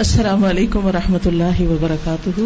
السلام 0.00 0.44
علیکم 0.44 0.84
ورحمۃ 0.86 1.26
اللہ 1.26 1.58
وبرکاتہ۔ 1.70 2.40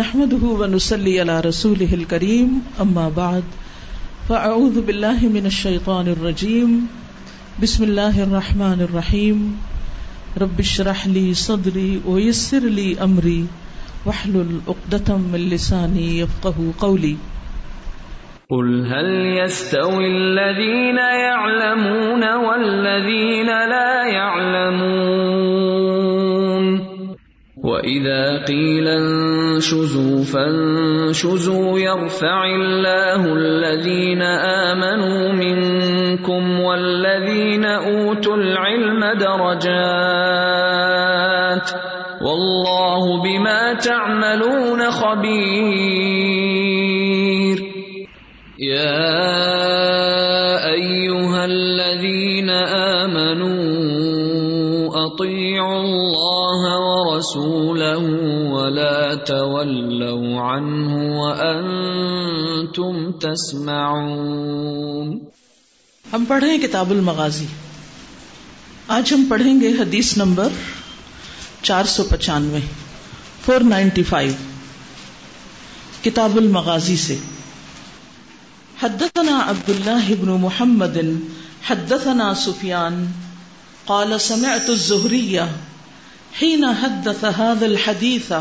نحمده 0.00 0.50
ونصلي 0.60 1.14
على 1.24 1.40
رسوله 1.46 1.98
الكريم 1.98 2.52
أما 2.84 3.08
بعد 3.16 3.58
فأعوذ 4.28 4.78
بالله 4.90 5.32
من 5.38 5.50
الشيطان 5.52 6.12
الرجيم 6.14 6.78
بسم 7.66 7.88
الله 7.90 8.22
الرحمن 8.28 8.86
الرحيم 8.88 9.44
رب 10.46 10.64
اشرح 10.68 11.06
لي 11.18 11.26
صدري 11.44 11.90
ويسر 12.06 12.72
لي 12.80 12.88
أمري 13.10 13.38
واحلل 14.06 14.56
عقدة 14.68 15.22
من 15.26 15.48
لساني 15.54 16.10
يفقه 16.18 16.72
قولي 16.88 17.16
قل 18.50 18.86
هل 18.86 19.38
يستوي 19.38 20.06
الذين 20.06 20.96
يعلمون 20.96 22.34
والذين 22.34 23.46
لا 23.46 24.04
يعلمون؟ 24.06 25.44
وإذا 27.64 28.44
قيل 28.44 28.88
انشزوا 28.88 30.24
فانشزوا 30.24 31.78
يرفع 31.78 32.44
الله 32.44 33.32
الذين 33.32 34.22
آمنوا 34.22 35.32
منكم 35.32 36.60
والذين 36.60 37.64
أوتوا 37.64 38.36
العلم 38.36 39.04
درجات 39.18 39.74
والله 42.20 43.22
بما 43.22 43.74
تعملون 43.74 44.90
خبير 44.90 46.73
يا 48.58 49.04
أيها 50.64 51.44
الذين 51.44 52.50
آمنوا 53.00 53.54
أطيعوا 55.06 55.80
الله 55.80 56.78
ورسوله 56.78 57.98
ولا 58.50 59.14
تولوا 59.14 60.40
عنه 60.40 61.20
وأنتم 61.20 63.12
تسمعون 63.20 65.18
ہم 66.04 66.24
پڑھ 66.28 66.42
رہے 66.42 66.50
ہیں 66.50 66.58
کتاب 66.58 66.90
المغازی 66.90 67.46
آج 68.88 69.12
ہم 69.12 69.24
پڑھیں 69.28 69.60
گے 69.60 69.72
حدیث 69.80 70.16
نمبر 70.18 70.48
چار 71.62 71.84
سو 71.88 72.04
پچانوے 72.10 72.60
فور 73.44 73.60
نائنٹی 73.66 74.02
فائیو 74.02 74.32
کتاب 76.02 76.36
المغازی 76.36 76.96
سے 76.96 77.16
حدثنا 78.76 79.32
عبد 79.42 79.70
الله 79.70 80.14
بن 80.14 80.30
محمد، 80.30 81.20
حدثنا 81.62 82.34
سفيان 82.34 83.08
قال 83.86 84.20
سمعت 84.20 84.70
الزهري 84.70 85.48
حين 86.34 86.74
حدث 86.74 87.24
هذا 87.24 87.66
الحديث 87.66 88.34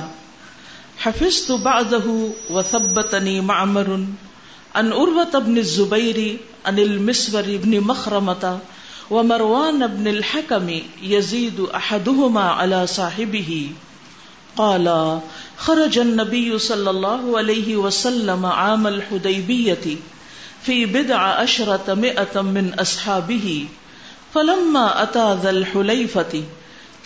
حفظت 0.98 1.52
بعده 1.52 2.30
وثبتني 2.50 3.42
معمر، 3.42 4.06
عن 4.75 4.92
أروة 4.92 5.40
بن 5.40 5.58
الزبير 5.58 6.38
عن 6.66 6.80
المسور 6.80 7.44
بن 7.47 7.81
مخرمة، 7.81 8.59
ومروان 9.09 9.88
بن 9.88 10.08
الحكم 10.08 10.80
يزيد 11.03 11.59
أحدهما 11.59 12.42
على 12.42 12.88
صاحبه. 12.88 13.70
قال، 14.58 15.20
خرج 15.58 16.00
النبي 16.00 16.59
صلى 16.59 16.90
الله 16.90 17.38
عليه 17.38 17.75
وسلم 17.75 18.45
عام 18.45 18.88
الحديبية 18.88 19.97
في 20.66 20.86
بضع 20.86 21.17
عشرة 21.17 21.94
مئة 21.94 22.42
من 22.42 22.73
أصحابه 22.80 23.67
فلما 24.33 25.03
أتى 25.03 25.39
ذا 25.44 25.50
الحليفة 25.50 26.44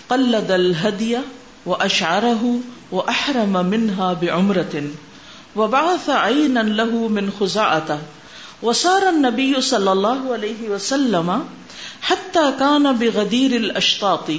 قلد 0.10 0.52
الهدي 0.52 1.18
وأشعره 1.66 2.60
وأحرم 2.92 3.66
منها 3.66 4.14
بعمرة 4.14 4.84
وبعث 5.56 6.10
عينا 6.10 6.60
له 6.60 7.08
من 7.08 7.32
خزاعة 7.40 8.00
وصار 8.62 9.10
النبي 9.10 9.62
صلى 9.62 9.92
الله 9.92 10.34
عليه 10.34 10.70
وسلم 10.70 11.48
حتى 12.02 12.54
كان 12.60 12.96
بغدير 12.98 13.56
الأشطاط 13.56 14.30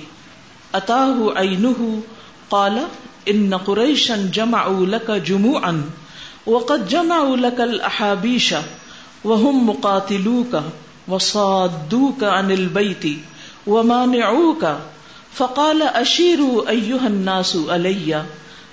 أتاه 0.75 1.33
عينه 1.37 2.03
قال 2.51 2.87
إن 3.29 3.55
قريشا 3.55 4.31
جمعوا 4.35 4.87
لك 4.87 5.11
جموعا 5.11 5.91
وقد 6.47 6.89
جمعوا 6.89 7.37
لك 7.37 7.61
الأحابيش 9.25 9.25
وهم 9.25 9.69
مقاتلوك 9.69 10.63
وصادوك 11.09 12.25
عن 12.25 12.51
البيت 12.51 13.19
ومانعوك 13.67 14.67
فقال 15.35 15.83
أشيروا 15.83 16.69
أيها 16.69 17.07
الناس 17.07 17.59
علي 17.69 18.25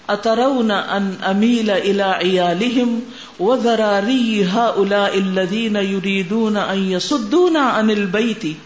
أترون 0.09 0.71
أن 0.71 1.13
أميل 1.23 1.69
إلى 1.69 2.03
عيالهم 2.03 3.01
وذراري 3.39 4.45
هؤلاء 4.45 5.17
الذين 5.17 5.75
يريدون 5.75 6.57
أن 6.57 6.91
يصدونا 6.91 7.59
عن 7.59 7.91
البيت 7.91 8.57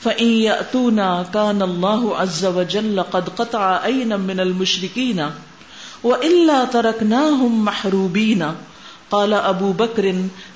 فإن 0.00 0.26
يأتونا 0.26 1.26
كان 1.34 1.62
الله 1.62 2.16
عز 2.16 2.44
وجل 2.44 3.02
قد 3.02 3.28
قطع 3.28 3.84
أينا 3.84 4.16
من 4.16 4.40
المشركين 4.40 5.30
وإلا 6.04 6.64
تركناهم 6.64 7.64
محروبين 7.64 8.52
قال 9.10 9.34
أبو 9.34 9.72
بكر 9.72 10.04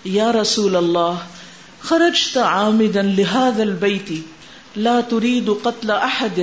يا 0.07 0.33
رسول 0.33 0.77
الله 0.77 1.15
خرجت 1.81 2.39
عامدا 2.39 3.03
لهذا 3.03 3.63
البيت 3.63 4.13
لا 4.77 5.01
تريد 5.09 5.51
قتل 5.63 5.91
أحد 5.91 6.39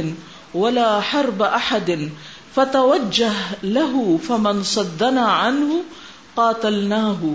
ولا 0.56 1.00
حرب 1.00 1.44
أحد 1.44 1.90
فتوجه 2.54 3.56
له 3.64 4.16
فمن 4.28 4.64
صدنا 4.64 5.26
عنه 5.26 5.76
قاتلناه. 6.34 7.26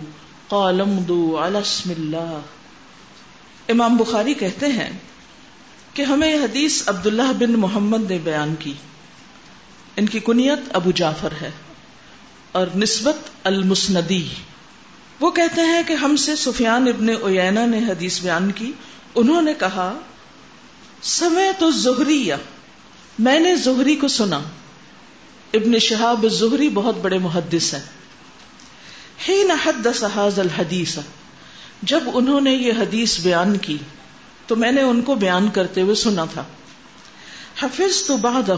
قال 0.48 0.80
امضوا 0.80 1.46
على 1.46 1.58
اسم 1.58 1.90
الله 1.90 2.40
امام 3.68 3.96
بخاری 3.96 4.34
کہتے 4.34 4.66
ہیں 4.66 4.98
کہ 5.94 6.02
ہمیں 6.02 6.34
یہ 6.34 6.38
حدیث 6.38 6.88
عبداللہ 6.88 7.32
بن 7.38 7.52
محمد 7.52 8.10
نے 8.10 8.18
بیان 8.18 8.54
کی۔ 8.58 8.72
ان 9.96 10.06
کی 10.06 10.20
کنیت 10.20 10.60
ابو 10.72 10.90
جعفر 10.90 11.32
ہے 11.40 11.50
اور 12.52 12.66
نسبت 12.76 13.46
المسندی۔ 13.46 14.28
وہ 15.20 15.30
کہتے 15.30 15.60
ہیں 15.60 15.82
کہ 15.86 15.92
ہم 15.92 16.16
سے 16.16 16.36
سفیان 16.36 16.88
ابن 16.88 17.06
اوینا 17.22 17.66
نے 17.66 17.78
حدیث 17.78 18.20
بیان 18.20 18.52
کی۔ 18.52 18.72
انہوں 19.14 19.42
نے 19.42 19.54
کہا 19.54 19.98
سمے 21.02 21.50
تو 21.58 21.70
زہری 21.70 22.30
میں 23.18 23.40
نے 23.40 23.56
زہری 23.56 23.96
کو 23.96 24.08
سنا۔ 24.08 24.40
ابن 25.54 25.78
شہاب 25.78 26.26
زہری 26.28 26.68
بہت 26.68 26.96
بڑے 26.98 27.18
محدث 27.18 27.74
ہیں۔ 27.74 27.80
ہی 29.28 29.42
نحدث 29.42 30.04
حاض 30.14 30.38
الحدیث، 30.38 30.98
جب 31.82 32.00
انہوں 32.14 32.40
نے 32.40 32.54
یہ 32.54 32.72
حدیث 32.72 33.20
بیان 33.20 33.58
کی، 33.58 33.76
تو 34.46 34.56
میں 34.56 34.72
نے 34.72 34.82
ان 34.82 35.02
کو 35.02 35.14
بیان 35.14 35.50
کرتے 35.50 35.82
ہوئے 35.82 35.94
سنا 35.94 36.24
تھا۔ 36.24 36.44
حفظ 37.62 38.06
تو 38.06 38.16
بعد 38.16 38.50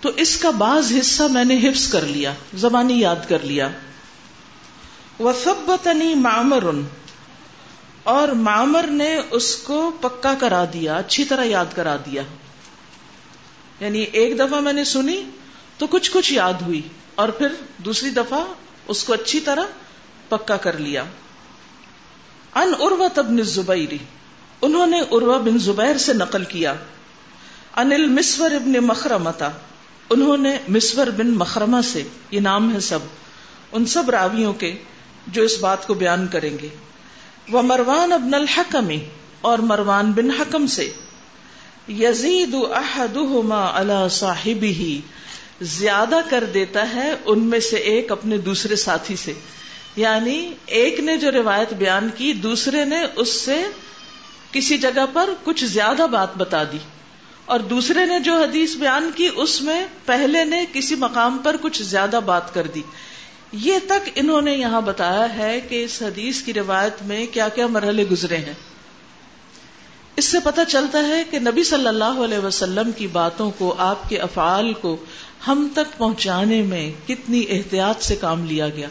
تو 0.00 0.10
اس 0.16 0.36
کا 0.36 0.50
بعض 0.50 0.92
حصہ 1.00 1.22
میں 1.22 1.44
نے 1.44 1.58
حفظ 1.58 1.88
کر 1.88 2.02
لیا، 2.02 2.32
زبانی 2.54 3.00
یاد 3.00 3.28
کر 3.28 3.38
لیا۔ 3.42 3.68
وثبتنی 5.20 6.14
معمر۔ 6.14 6.64
اور 8.02 8.28
معمر 8.28 8.86
نے 8.86 9.20
اس 9.30 9.56
کو 9.56 9.92
پکا 10.00 10.34
کرا 10.40 10.64
دیا، 10.72 10.96
اچھی 10.96 11.24
طرح 11.24 11.44
یاد 11.44 11.64
کرا 11.74 11.96
دیا۔ 11.96 12.22
یعنی 13.80 13.98
ایک 13.98 14.38
دفعہ 14.38 14.60
میں 14.60 14.72
نے 14.72 14.84
سنی 14.84 15.24
تو 15.78 15.86
کچھ 15.86 16.10
کچھ 16.12 16.32
یاد 16.32 16.54
ہوئی، 16.62 16.80
اور 17.14 17.28
پھر 17.28 17.48
دوسری 17.78 18.10
دفعہ 18.10 18.44
اس 18.88 19.04
کو 19.04 19.12
اچھی 19.12 19.40
طرح 19.40 19.62
پکا 20.28 20.56
کر 20.56 20.78
لیا۔ 20.78 21.04
ان 22.54 22.72
اروت 22.78 23.18
ابن 23.18 23.42
زبیری 23.42 23.98
انہوں 24.62 24.86
نے 24.86 25.00
عروا 25.00 25.38
بن 25.38 25.58
زبیر 25.58 25.98
سے 25.98 26.12
نقل 26.12 26.44
کیا۔ 26.44 26.74
انل 27.76 28.06
مسور 28.06 28.50
ابن 28.50 28.72
مخرمتا 28.72 29.48
انہوں 30.10 30.36
نے 30.36 30.58
مسور 30.68 31.06
بن 31.06 31.30
مخرمہ 31.30 31.76
سے، 31.84 32.02
یہ 32.30 32.40
نام 32.40 32.74
ہے 32.74 32.80
سب، 32.80 32.98
ان 33.72 33.86
سب 33.86 34.10
راویوں 34.10 34.52
کے۔ 34.52 34.82
جو 35.26 35.42
اس 35.42 35.58
بات 35.60 35.86
کو 35.86 35.94
بیان 35.94 36.26
کریں 36.26 36.58
گے۔ 36.62 36.68
وہ 37.48 37.62
مروان 37.62 38.12
ابن 38.12 38.34
الحکم 38.34 38.88
اور 39.40 39.58
مروان 39.58 40.12
بن 40.12 40.30
حکم 40.30 40.66
سے۔ 40.66 40.92
یزید 41.88 42.54
احدہما 42.54 43.80
علی 43.80 44.08
صاحبہ 44.10 45.06
زیادہ 45.64 46.18
کر 46.30 46.44
دیتا 46.44 46.94
ہے 46.94 47.14
ان 47.24 47.38
میں 47.38 47.60
سے 47.60 47.76
ایک 47.76 48.12
اپنے 48.12 48.38
دوسرے 48.38 48.76
ساتھی 48.76 49.16
سے۔ 49.16 49.32
یعنی 49.96 50.54
ایک 50.66 51.00
نے 51.00 51.16
جو 51.16 51.30
روایت 51.30 51.72
بیان 51.72 52.08
کی، 52.14 52.32
دوسرے 52.32 52.84
نے 52.84 52.96
اس 53.16 53.28
سے 53.40 53.64
کسی 54.52 54.78
جگہ 54.78 55.06
پر 55.12 55.30
کچھ 55.44 55.64
زیادہ 55.64 56.06
بات 56.12 56.36
بتا 56.36 56.64
دی۔ 56.64 56.78
اور 57.44 57.60
دوسرے 57.60 58.06
نے 58.06 58.20
جو 58.20 58.34
حدیث 58.34 58.76
بیان 58.76 59.10
کی، 59.14 59.28
اس 59.36 59.62
میں 59.62 59.86
پہلے 60.06 60.44
نے 60.44 60.64
کسی 60.72 60.94
مقام 60.94 61.38
پر 61.38 61.56
کچھ 61.60 61.82
زیادہ 61.82 62.20
بات 62.24 62.54
کر 62.54 62.66
دی۔ 62.66 62.82
یہ 63.52 63.78
تک 63.86 64.10
انہوں 64.14 64.42
نے 64.42 64.52
یہاں 64.52 64.80
بتایا 64.80 65.36
ہے 65.36 65.60
کہ 65.60 65.84
اس 65.84 66.02
حدیث 66.02 66.42
کی 66.42 66.54
روایت 66.54 67.02
میں 67.02 67.26
کیا 67.26 67.48
کیا 67.48 67.66
مرحلے 67.66 68.04
گزرے 68.04 68.36
ہیں۔ 68.36 68.54
اس 70.16 70.24
سے 70.24 70.38
پتہ 70.44 70.60
چلتا 70.68 71.08
ہے 71.08 71.24
کہ 71.30 71.38
نبی 71.38 71.64
صلی 71.64 71.88
اللہ 71.88 72.24
علیہ 72.24 72.38
وسلم 72.38 72.92
کی 72.92 73.06
باتوں 73.06 73.50
کو، 73.58 73.74
آپ 73.78 74.08
کے 74.08 74.18
افعال 74.18 74.72
کو 74.72 74.96
ہم 75.46 75.68
تک 75.74 75.98
پہنچانے 75.98 76.62
میں 76.62 77.08
کتنی 77.08 77.44
احتیاط 77.48 78.02
سے 78.02 78.16
کام 78.16 78.44
لیا 78.44 78.68
گیا۔ 78.68 78.88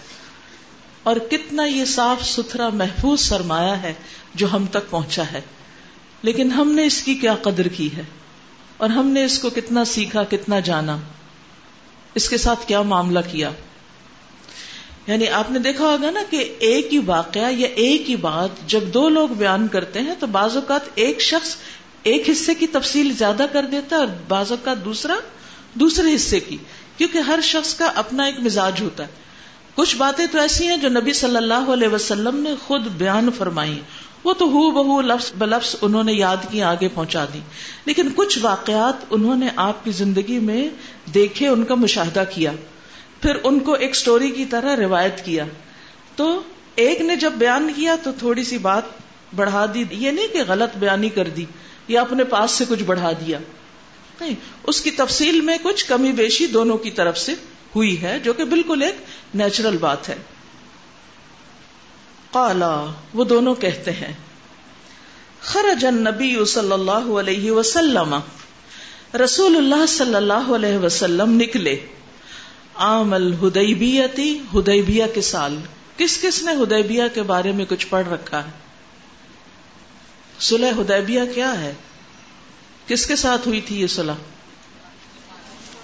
اور 1.04 1.16
کتنا 1.16 1.66
یہ 1.66 1.86
صاف 1.86 2.26
ستھرا 2.26 2.70
محفوظ 2.70 3.22
سرمایہ 3.22 3.72
ہے 3.72 3.94
جو 4.36 4.48
ہم 4.54 4.66
تک 4.66 4.90
پہنچا 4.90 5.24
ہے۔ 5.32 5.42
لیکن 6.22 6.52
ہم 6.52 6.72
نے 6.72 6.86
اس 6.86 7.04
کی 7.04 7.16
کیا 7.16 7.36
قدر 7.36 7.68
کی 7.68 7.90
ہے؟ 7.98 8.04
اور 8.78 8.90
ہم 8.90 9.08
نے 9.08 9.26
اس 9.26 9.40
کو 9.40 9.50
کتنا 9.50 9.86
سیکھا، 9.86 10.24
کتنا 10.24 10.60
جانا؟ 10.60 10.98
اس 12.16 12.30
کے 12.30 12.38
ساتھ 12.38 12.68
کیا 12.68 12.82
معاملہ 12.82 13.20
کیا؟ 13.32 13.52
یعنی 15.08 15.28
آپ 15.28 15.52
نے 15.52 15.60
دیکھا 15.60 15.86
ہوگا 15.86 16.12
نا 16.12 16.20
کہ 16.30 16.56
ایک 16.60 16.94
ہی 16.94 17.00
واقعہ 17.06 17.52
یا 17.52 17.68
ایک 17.76 18.10
ہی 18.10 18.16
بات 18.16 18.50
جب 18.68 18.82
دو 18.84 19.10
لوگ 19.10 19.28
بیان 19.28 19.68
کرتے 19.68 20.00
ہیں 20.00 20.14
تو 20.20 20.28
بعض 20.28 20.56
اوقات 20.56 20.82
ایک 20.96 21.22
شخص 21.22 21.56
ایک 22.04 22.30
حصے 22.30 22.54
کی 22.54 22.68
تفصیل 22.68 23.14
زیادہ 23.14 23.46
کر 23.54 23.64
دیتا 23.64 23.96
ہے 23.96 24.02
اور 24.02 24.08
بعض 24.28 24.52
اوقات 24.52 24.86
دوسرا 24.86 25.16
دوسرے 25.74 26.16
حصے 26.16 26.40
کی، 26.40 26.58
کیونکہ 26.98 27.18
ہر 27.18 27.40
شخص 27.44 27.74
کا 27.74 27.86
اپنا 27.96 28.24
ایک 28.24 28.40
مزاج 28.40 28.82
ہوتا 28.82 29.04
ہے۔ 29.04 29.08
کچھ 29.76 29.96
باتیں 29.96 30.26
تو 30.32 30.40
ایسی 30.40 30.68
ہیں 30.68 30.78
جو 30.78 30.90
نبی 30.90 31.14
صلی 31.14 31.38
اللہ 31.38 31.72
علیہ 31.74 31.88
وسلم 31.88 32.36
نے 32.36 32.54
خود 32.68 32.88
بیان 32.88 33.30
فرمائی 33.38 33.80
وہ 34.24 34.34
تو 34.34 34.46
ہو 34.46 34.72
بہو 34.72 35.02
لفظ 35.02 35.32
بلفظ 35.38 35.76
انہوں 35.82 36.04
نے 36.04 36.14
یاد 36.14 36.38
کی، 36.52 36.62
آگے 36.62 36.88
پہنچا 36.88 37.26
دی۔ 37.34 37.40
لیکن 37.86 38.10
کچھ 38.16 38.40
واقعات 38.42 39.06
انہوں 39.10 39.36
نے 39.36 39.48
آپ 39.56 39.86
کی 39.86 39.92
زندگی 39.92 40.40
میں 40.40 40.70
دیکھے، 41.14 41.48
ان 41.48 41.64
کا 41.64 41.76
مشاہدہ 41.76 42.24
کیا۔ 42.34 42.52
پھر 43.26 43.36
ان 43.44 43.60
کو 43.60 43.74
ایک 43.74 43.96
سٹوری 43.96 44.30
کی 44.30 44.46
طرح 44.46 44.76
روایت 44.76 45.26
کیا۔ 45.26 45.46
تو 46.16 46.42
ایک 46.76 47.02
نے 47.02 47.16
جب 47.16 47.32
بیان 47.32 47.74
کیا 47.76 47.96
تو 48.04 48.12
تھوڑی 48.20 48.44
سی 48.44 48.58
بات 48.58 48.84
بڑھا 49.36 49.66
دی۔ 49.74 49.84
یہ 49.92 50.12
نہیں 50.12 50.28
کہ 50.28 50.44
غلط 50.48 50.78
بیانی 50.78 51.10
کر 51.10 51.28
دی 51.28 51.46
یا 51.88 52.02
اپنے 52.02 52.24
پاس 52.24 52.52
سے 52.52 52.66
کچھ 52.70 52.84
بڑھا 52.84 53.12
دیا۔ 53.12 53.40
نہیں، 54.22 54.36
اس 54.64 54.82
کی 54.82 54.92
تفصیل 54.92 55.42
میں 55.42 55.58
کچھ 55.64 55.86
کمی 55.86 56.12
بیشی 56.12 56.46
دونوں 56.46 56.78
کی 56.78 56.92
طرف 56.92 57.18
سے 57.18 57.34
ہوئی 57.76 58.02
ہے، 58.02 58.20
جو 58.20 58.34
کہ 58.34 58.44
بالکل 58.44 58.82
ایک 58.82 58.96
نیچرل 59.34 59.78
بات 59.78 60.10
ہے۔ 60.10 60.16
قالا، 62.32 62.86
وہ 63.14 63.24
دونوں 63.24 63.56
کہتے 63.56 63.92
ہیں، 63.92 64.14
خرج 65.42 65.86
النبی 65.86 66.46
صلی 66.46 66.72
اللہ 66.72 66.92
علیہ 66.92 67.52
وسلم۔ 67.52 68.16
رسول 69.24 69.58
اللہ 69.58 69.86
صلی 69.86 70.16
اللہ 70.16 70.52
علیہ 70.56 70.78
وسلم 70.78 71.42
نکلے۔ 71.42 71.78
عام 72.76 73.14
الہدیبیتی 73.14 74.40
ہدیبیہ 74.56 75.04
کے 75.14 75.22
سال. 75.22 75.58
کس 75.98 76.22
کس 76.22 76.44
نے 76.44 76.52
ہدیبیہ 76.52 77.04
کے 77.14 77.24
بارے 77.24 77.52
میں 77.52 77.66
کچھ 77.70 77.88
پڑھ 77.88 78.10
رکھا 78.10 78.46
ہے؟ 78.46 78.50
سلح 80.40 80.82
ہدیبیہ 80.82 81.22
کیا 81.36 81.62
ہے؟ 81.62 81.74
کس 82.88 83.06
کے 83.06 83.16
ساتھ 83.16 83.48
ہوئی 83.48 83.62
تھی 83.62 83.82
یہ 83.82 83.88
صلح؟ 83.88 84.14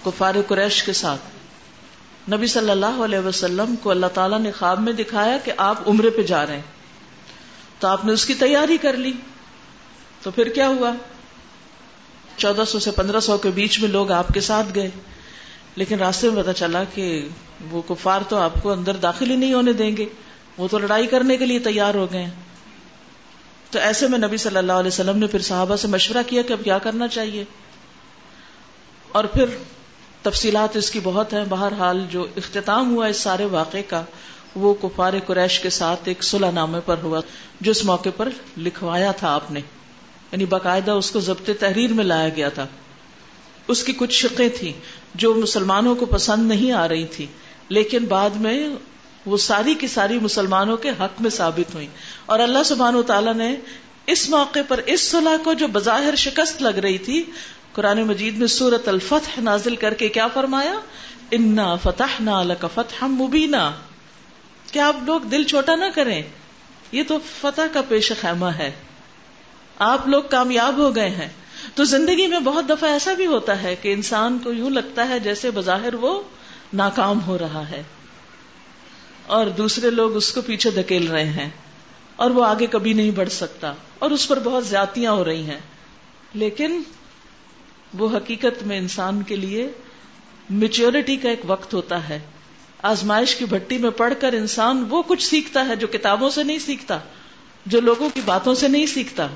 کفار 0.06 0.36
قریش 0.48 0.84
کے 0.84 0.94
ساتھ. 0.94 1.22
نبی 2.32 2.48
صلی 2.48 2.70
اللہ 2.70 3.02
علیہ 3.04 3.20
وسلم 3.20 3.76
کو 3.76 3.90
اللہ 3.90 4.06
تعالیٰ 4.14 4.40
نے 4.40 4.52
خواب 4.52 4.82
میں 4.82 4.94
دکھایا 4.94 5.38
کہ 5.38 5.52
آپ 5.58 5.90
عمرے 5.90 6.10
پہ 6.10 6.22
جا 6.22 6.48
رہے 6.48 6.56
ہیں. 6.56 6.62
تو 7.80 7.88
آپ 7.88 8.06
نے 8.06 8.12
اس 8.12 8.26
کی 8.26 8.34
تیاری 8.34 8.78
کر 8.78 8.98
لی. 8.98 9.14
تو 10.22 10.32
پھر 10.32 10.50
کیا 10.50 10.68
ہوا؟ 10.68 10.92
چودہ 12.38 12.64
سو 12.68 12.80
سے 12.80 12.92
پندرہ 12.92 13.20
سو 13.20 13.38
کے 13.38 13.50
بیچ 13.50 13.80
میں 13.80 13.90
لوگ 13.90 14.12
آپ 14.12 14.28
کے 14.28 14.42
ساتھ 14.42 14.68
گئے. 14.76 14.90
لیکن 15.75 16.00
راستے 16.00 16.29
میں 16.29 16.44
پتا 16.44 16.53
چلا 16.53 16.83
کہ 16.83 17.27
وہ 17.71 17.81
کفار 17.88 18.21
تو 18.29 18.38
آپ 18.38 18.53
کو 18.63 18.71
اندر 18.71 18.95
داخل 18.95 19.31
ہی 19.31 19.35
نہیں 19.35 19.53
ہونے 19.53 19.73
دیں 19.73 19.97
گے۔ 19.97 20.06
وہ 20.57 20.68
تو 20.71 20.79
لڑائی 20.79 21.07
کرنے 21.07 21.38
کے 21.38 21.45
لیے 21.45 21.59
تیار 21.59 21.95
ہو 21.95 22.07
گئے 22.12 22.25
تو 23.71 23.79
ایسے 23.79 24.07
میں 24.07 24.19
نبی 24.19 24.38
صلی 24.38 24.57
اللہ 24.57 24.71
علیہ 24.71 24.88
وسلم 24.88 25.18
نے 25.18 25.27
پھر 25.27 25.39
صحابہ 25.39 25.75
سے 25.75 25.88
مشورہ 25.88 26.23
کیا 26.27 26.41
کہ 26.41 26.53
اب 26.53 26.59
کیا 26.63 26.77
کرنا 26.77 27.07
چاہیے۔ 27.07 27.44
اور 29.12 29.23
پھر 29.23 29.45
تفصیلات 30.21 30.75
اس 30.75 30.91
کی 30.91 31.00
بہت 31.03 31.33
ہیں۔ 31.33 31.45
بہرحال 31.50 32.06
جو 32.09 32.27
اختتام 32.38 32.95
ہوا 32.95 33.06
اس 33.06 33.18
سارے 33.18 33.45
واقعے 33.45 33.83
کا، 33.83 34.03
وہ 34.56 34.73
کفار 34.81 35.13
قریش 35.27 35.59
کے 35.59 35.69
ساتھ 35.69 36.00
ایک 36.06 36.23
صلح 36.23 36.51
نامے 36.51 36.79
پر 36.85 36.95
ہوا، 37.03 37.21
جو 37.62 37.71
اس 37.71 37.85
موقع 37.85 38.09
پر 38.18 38.29
لکھوایا 38.57 39.12
تھا 39.12 39.33
آپ 39.33 39.51
نے۔ 39.51 39.59
یعنی 40.31 40.45
باقاعدہ 40.45 40.91
اس 40.91 41.12
کو 41.12 41.19
ضبط 41.19 41.50
تحریر 41.59 41.94
میں 41.94 42.03
لایا 42.03 42.29
گیا 42.29 42.50
تھا۔ 42.50 42.68
اس 43.71 43.83
کی 43.83 43.94
کچھ 43.97 44.13
شقیں 44.13 44.50
تھیں 44.50 44.73
جو 45.15 45.33
مسلمانوں 45.33 45.95
کو 45.95 46.06
پسند 46.06 46.47
نہیں 46.47 46.71
آ 46.71 46.88
رہی 46.88 47.06
تھی، 47.06 47.25
لیکن 47.69 48.06
بعد 48.06 48.29
میں 48.29 48.69
وہ 49.25 49.38
ساری 49.38 49.73
کی 49.73 49.88
ساری 49.88 50.19
مسلمانوں 50.19 50.77
کے 50.77 50.89
حق 50.89 51.21
میں 51.21 51.29
ثابت 51.29 51.75
ہوئی 51.75 51.88
اور 52.25 52.39
اللہ 52.39 52.63
سبحان 52.65 52.95
و 52.95 53.01
تعالیٰ 53.01 53.33
نے 53.33 53.56
اس 54.07 54.29
موقع 54.29 54.59
پر، 54.68 54.79
اس 54.85 55.01
صلاح 55.01 55.44
کو 55.44 55.53
جو 55.53 55.68
بظاہر 55.68 56.15
شکست 56.15 56.62
لگ 56.62 56.79
رہی 56.79 56.97
تھی، 56.97 57.23
قرآن 57.73 58.03
مجید 58.03 58.38
میں 58.38 58.47
سورت 58.47 58.88
الفتح 58.88 59.41
نازل 59.41 59.75
کر 59.75 59.94
کے 59.94 60.09
کیا 60.09 60.27
فرمایا؟ 60.27 60.73
انا 61.31 61.75
فتح 61.75 62.21
نہ 62.21 62.31
فتح 62.73 63.06
مبینہ 63.06 63.71
کیا 64.71 64.88
آپ 64.88 64.95
لوگ 65.06 65.21
دل 65.21 65.44
چھوٹا 65.44 65.75
نہ 65.75 65.85
کریں؟ 65.95 66.21
یہ 66.91 67.03
تو 67.07 67.18
فتح 67.41 67.62
کا 67.73 67.81
پیش 67.88 68.12
خیمہ 68.21 68.45
ہے۔ 68.45 68.71
آپ 69.79 70.07
لوگ 70.07 70.23
کامیاب 70.29 70.77
ہو 70.77 70.95
گئے 70.95 71.09
ہیں۔ 71.09 71.29
تو 71.75 71.83
زندگی 71.83 72.27
میں 72.27 72.39
بہت 72.39 72.69
دفعہ 72.69 72.89
ایسا 72.89 73.13
بھی 73.13 73.25
ہوتا 73.25 73.63
ہے 73.63 73.75
کہ 73.75 73.94
انسان 73.94 74.39
کو 74.44 74.53
یوں 74.53 74.69
لگتا 74.69 75.09
ہے 75.09 75.19
جیسے 75.19 75.51
بظاہر 75.51 75.94
وہ 75.94 76.21
ناکام 76.73 77.23
ہو 77.23 77.38
رہا 77.38 77.69
ہے 77.69 77.83
اور 79.25 79.45
دوسرے 79.45 79.89
لوگ 79.89 80.15
اس 80.15 80.33
کو 80.33 80.41
پیچھے 80.41 80.69
دھکیل 80.69 81.07
رہے 81.07 81.29
ہیں 81.29 81.50
اور 82.15 82.31
وہ 82.31 82.45
آگے 82.45 82.65
کبھی 82.65 82.94
نہیں 82.94 83.12
بڑھ 83.12 83.29
سکتا 83.29 83.73
اور 84.00 84.12
اس 84.12 84.27
پر 84.27 84.39
بہت 84.39 84.68
زیادتیاں 84.68 85.12
ہو 85.12 85.25
رہی 85.25 85.44
ہیں۔ 85.44 85.59
لیکن 86.33 86.81
وہ 87.94 88.18
حقیقت 88.18 88.63
میں 88.63 88.77
انسان 88.77 89.23
کے 89.23 89.35
لیے 89.35 89.69
میچیورٹی 90.50 91.15
کا 91.15 91.29
ایک 91.29 91.41
وقت 91.45 91.73
ہوتا 91.73 92.09
ہے۔ 92.09 92.19
آزمائش 92.83 93.35
کی 93.35 93.45
بھٹی 93.45 93.77
میں 93.77 93.89
پڑھ 93.89 94.13
کر 94.19 94.33
انسان 94.33 94.85
وہ 94.89 95.03
کچھ 95.07 95.23
سیکھتا 95.23 95.68
ہے 95.68 95.75
جو 95.75 95.88
کتابوں 95.88 96.29
سے 96.29 96.44
نہیں 96.44 96.59
سیکھتا، 96.59 97.00
جو 97.65 97.81
لوگوں 97.81 98.09
کی 98.13 98.21
باتوں 98.25 98.56
سے 98.56 98.68
نہیں 98.68 98.85
سیکھتا۔ 98.85 99.27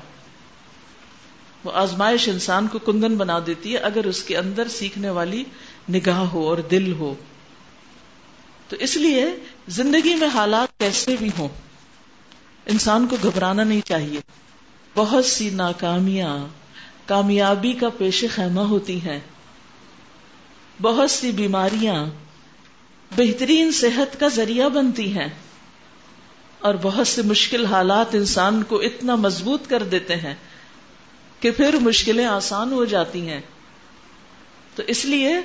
وہ 1.66 1.72
آزمائش 1.72 2.28
انسان 2.28 2.66
کو 2.66 2.78
کندن 2.78 3.16
بنا 3.16 3.38
دیتی 3.46 3.72
ہے 3.72 3.78
اگر 3.78 4.04
اس 4.04 4.22
کے 4.22 4.36
اندر 4.36 4.68
سیکھنے 4.68 5.10
والی 5.10 5.44
نگاہ 5.90 6.18
ہو 6.18 6.48
اور 6.48 6.58
دل 6.58 6.92
ہو۔ 6.92 7.14
تو 8.68 8.76
اس 8.76 8.96
لیے 8.96 9.26
زندگی 9.68 10.14
میں 10.14 10.28
حالات 10.34 10.78
کیسے 10.78 11.16
بھی 11.18 11.30
ہوں، 11.38 11.48
انسان 12.66 13.06
کو 13.06 13.16
گھبرانا 13.22 13.64
نہیں 13.64 13.80
چاہیے۔ 13.80 14.20
بہت 14.94 15.24
سی 15.24 15.50
ناکامیاں، 15.50 16.46
کامیابی 17.06 17.72
کا 17.72 17.88
پیش 17.88 18.24
خیمہ 18.34 18.60
ہوتی 18.60 19.02
ہیں۔ 19.02 19.20
بہت 20.82 21.10
سی 21.10 21.32
بیماریاں 21.32 22.06
بہترین 23.16 23.72
صحت 23.72 24.20
کا 24.20 24.28
ذریعہ 24.28 24.68
بنتی 24.68 25.18
ہیں۔ 25.18 25.28
اور 26.58 26.74
بہت 26.82 27.06
سے 27.06 27.22
مشکل 27.22 27.66
حالات 27.66 28.14
انسان 28.14 28.62
کو 28.62 28.80
اتنا 28.80 29.14
مضبوط 29.14 29.66
کر 29.68 29.82
دیتے 29.82 30.16
ہیں۔ 30.16 30.34
کہ 31.40 31.50
پھر 31.50 31.76
مشکلیں 31.80 32.26
آسان 32.26 32.72
ہو 32.72 32.84
جاتی 32.84 33.28
ہیں۔ 33.28 33.40
تو 34.74 34.82
اس 34.86 35.04
لیے 35.04 35.36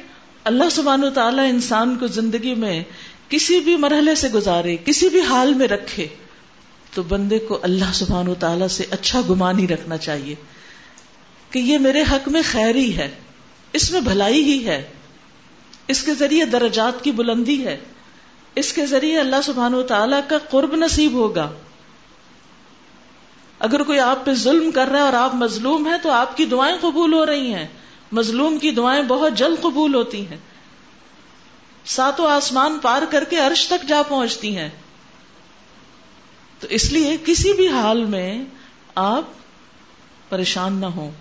اللہ 0.43 0.69
سبحانہ 0.71 1.05
و 1.05 1.09
تعالیٰ 1.09 1.49
انسان 1.49 1.95
کو 1.95 2.07
زندگی 2.07 2.55
میں 2.55 2.83
کسی 3.29 3.59
بھی 3.59 3.77
مرحلے 3.77 4.15
سے 4.15 4.29
گزارے، 4.29 4.77
کسی 4.85 5.09
بھی 5.09 5.21
حال 5.21 5.53
میں 5.53 5.67
رکھے، 5.67 6.07
تو 6.93 7.03
بندے 7.03 7.39
کو 7.39 7.59
اللہ 7.61 7.91
سبحان 7.93 8.27
و 8.27 8.33
تعالیٰ 8.33 8.67
سے 8.67 8.83
اچھا 8.91 9.21
گمان 9.29 9.59
ہی 9.59 9.67
رکھنا 9.67 9.97
چاہیے 9.97 10.35
کہ 11.49 11.59
یہ 11.59 11.77
میرے 11.77 12.01
حق 12.11 12.29
میں 12.29 12.41
خیر 12.51 12.75
ہی 12.75 12.97
ہے، 12.97 13.11
اس 13.73 13.91
میں 13.91 14.01
بھلائی 14.01 14.43
ہی 14.43 14.65
ہے، 14.65 14.89
اس 15.87 16.03
کے 16.03 16.13
ذریعے 16.13 16.45
درجات 16.45 17.03
کی 17.03 17.11
بلندی 17.11 17.65
ہے، 17.65 17.77
اس 18.55 18.73
کے 18.73 18.85
ذریعے 18.85 19.19
اللہ 19.19 19.41
سبحان 19.43 19.73
و 19.73 19.81
تعالیٰ 19.81 20.19
کا 20.27 20.37
قرب 20.37 20.75
نصیب 20.75 21.11
ہوگا۔ 21.11 21.51
اگر 23.61 23.83
کوئی 23.83 23.99
آپ 23.99 24.25
پہ 24.25 24.33
ظلم 24.33 24.71
کر 24.71 24.87
رہا 24.87 24.99
ہے 24.99 25.03
اور 25.03 25.13
آپ 25.13 25.35
مظلوم 25.35 25.87
ہیں 25.87 25.97
تو 26.03 26.11
آپ 26.11 26.37
کی 26.37 26.45
دعائیں 26.45 26.77
قبول 26.81 27.13
ہو 27.13 27.25
رہی 27.25 27.53
ہیں۔ 27.53 27.67
مظلوم 28.11 28.57
کی 28.57 28.71
دعائیں 28.71 29.03
بہت 29.03 29.33
جلد 29.33 29.61
قبول 29.61 29.95
ہوتی 29.95 30.27
ہیں۔ 30.27 30.37
ساتوں 31.85 32.31
آسمان 32.31 32.79
پار 32.81 33.01
کر 33.09 33.23
کے 33.23 33.37
عرش 33.37 33.67
تک 33.67 33.87
جا 33.87 34.01
پہنچتی 34.07 34.57
ہیں۔ 34.57 34.69
تو 36.59 36.67
اس 36.69 36.91
لیے 36.91 37.17
کسی 37.25 37.53
بھی 37.53 37.67
حال 37.67 38.05
میں 38.05 38.45
آپ 38.95 39.23
پریشان 40.29 40.73
نہ 40.73 40.85
ہوں۔ 40.85 41.11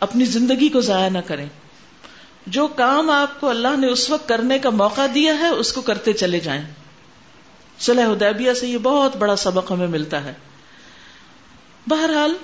اپنی 0.00 0.24
زندگی 0.24 0.68
کو 0.68 0.80
ضائع 0.80 1.08
نہ 1.08 1.18
کریں۔ 1.18 1.48
جو 2.46 2.66
کام 2.66 3.10
آپ 3.10 3.40
کو 3.40 3.50
اللہ 3.50 3.76
نے 3.78 3.86
اس 3.86 4.10
وقت 4.10 4.28
کرنے 4.28 4.58
کا 4.58 4.70
موقع 4.70 5.06
دیا 5.14 5.38
ہے، 5.38 5.48
اس 5.48 5.72
کو 5.72 5.80
کرتے 5.80 6.12
چلے 6.12 6.40
جائیں۔ 6.40 6.62
صلح 7.78 8.04
حدیبیہ 8.04 8.52
سے 8.52 8.68
یہ 8.68 8.78
بہت 8.78 9.16
بڑا 9.16 9.36
سبق 9.36 9.72
ہمیں 9.72 9.86
ملتا 9.86 10.24
ہے۔ 10.24 10.34
بہرحال، 11.88 12.34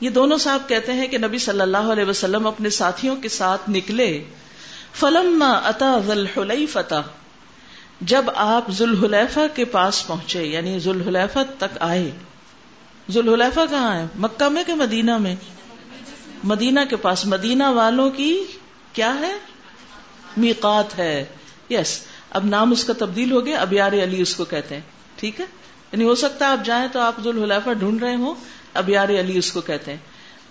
یہ 0.00 0.10
دونوں 0.10 0.38
صاحب 0.38 0.62
کہتے 0.68 0.92
ہیں 0.92 1.06
کہ 1.06 1.18
نبی 1.18 1.38
صلی 1.38 1.60
اللہ 1.60 1.76
علیہ 1.76 2.04
وسلم 2.04 2.46
اپنے 2.46 2.70
ساتھیوں 2.70 3.16
کے 3.16 3.28
ساتھ 3.28 3.70
نکلے۔ 3.70 4.24
فلم 4.92 5.44
اتا 5.46 5.98
فتح 6.72 6.94
جب 8.00 8.24
آپ 8.34 8.70
ذوالحلیفہ 8.70 9.40
کے 9.54 9.64
پاس 9.64 10.06
پہنچے 10.06 10.44
یعنی 10.44 10.78
ذوالحلیفہ 10.78 11.38
تک 11.58 11.78
آئے۔ 11.80 12.10
ذوالحلیفہ 13.10 13.60
کہاں 13.70 13.96
ہے؟ 13.96 14.06
مکہ 14.16 14.48
میں 14.48 14.64
کہ 14.64 14.74
مدینہ 14.74 15.18
میں؟ 15.18 15.36
مدینہ 16.44 16.80
کے 16.90 16.96
پاس۔ 16.96 17.26
مدینہ 17.26 17.64
والوں 17.66 18.10
کی 18.10 18.44
کیا 18.92 19.14
ہے؟ 19.20 19.38
میقات 20.36 20.98
ہے۔ 20.98 21.24
یس 21.70 22.00
اب 22.30 22.44
نام 22.44 22.72
اس 22.72 22.84
کا 22.84 22.92
تبدیل 22.98 23.32
ہو 23.32 23.46
گیا، 23.46 23.60
اب 23.60 23.72
یار 23.72 23.92
علی 23.92 24.22
اس 24.22 24.34
کو 24.34 24.44
کہتے 24.44 24.74
ہیں۔ 24.74 24.82
ٹھیک 25.16 25.40
ہے؟ 25.40 25.44
یعنی 25.92 26.04
ہو 26.04 26.14
سکتا 26.14 26.46
ہے 26.46 26.50
آپ 26.50 26.64
جائیں 26.64 26.88
تو 26.92 27.00
آپ 27.00 27.14
ذوالحلیفہ 27.24 27.70
ڈھونڈ 27.70 28.02
رہے 28.02 28.14
ہوں۔ 28.14 28.34
اب 28.74 28.88
یار 28.88 29.08
علی 29.08 29.38
اس 29.38 29.52
کو 29.52 29.60
کہتے 29.60 29.90
ہیں۔ 29.90 29.98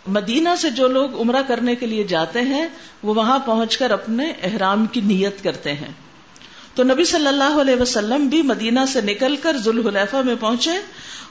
مدینہ 0.07 0.49
سے 0.57 0.69
جو 0.69 0.87
لوگ 0.87 1.21
عمرہ 1.21 1.41
کرنے 1.47 1.75
کے 1.75 1.85
لیے 1.85 2.03
جاتے 2.03 2.41
ہیں، 2.41 2.67
وہ 3.03 3.13
وہاں 3.13 3.39
پہنچ 3.39 3.77
کر 3.77 3.91
اپنے 3.91 4.33
احرام 4.43 4.85
کی 4.85 5.01
نیت 5.01 5.43
کرتے 5.43 5.73
ہیں۔ 5.73 5.91
تو 6.75 6.83
نبی 6.83 7.05
صلی 7.05 7.27
اللہ 7.27 7.61
علیہ 7.61 7.75
وسلم 7.75 8.27
بھی 8.27 8.41
مدینہ 8.41 8.79
سے 8.93 9.01
نکل 9.01 9.35
کر 9.35 9.57
ذوالحلیفہ 9.57 10.17
میں 10.17 10.35
پہنچے 10.39 10.71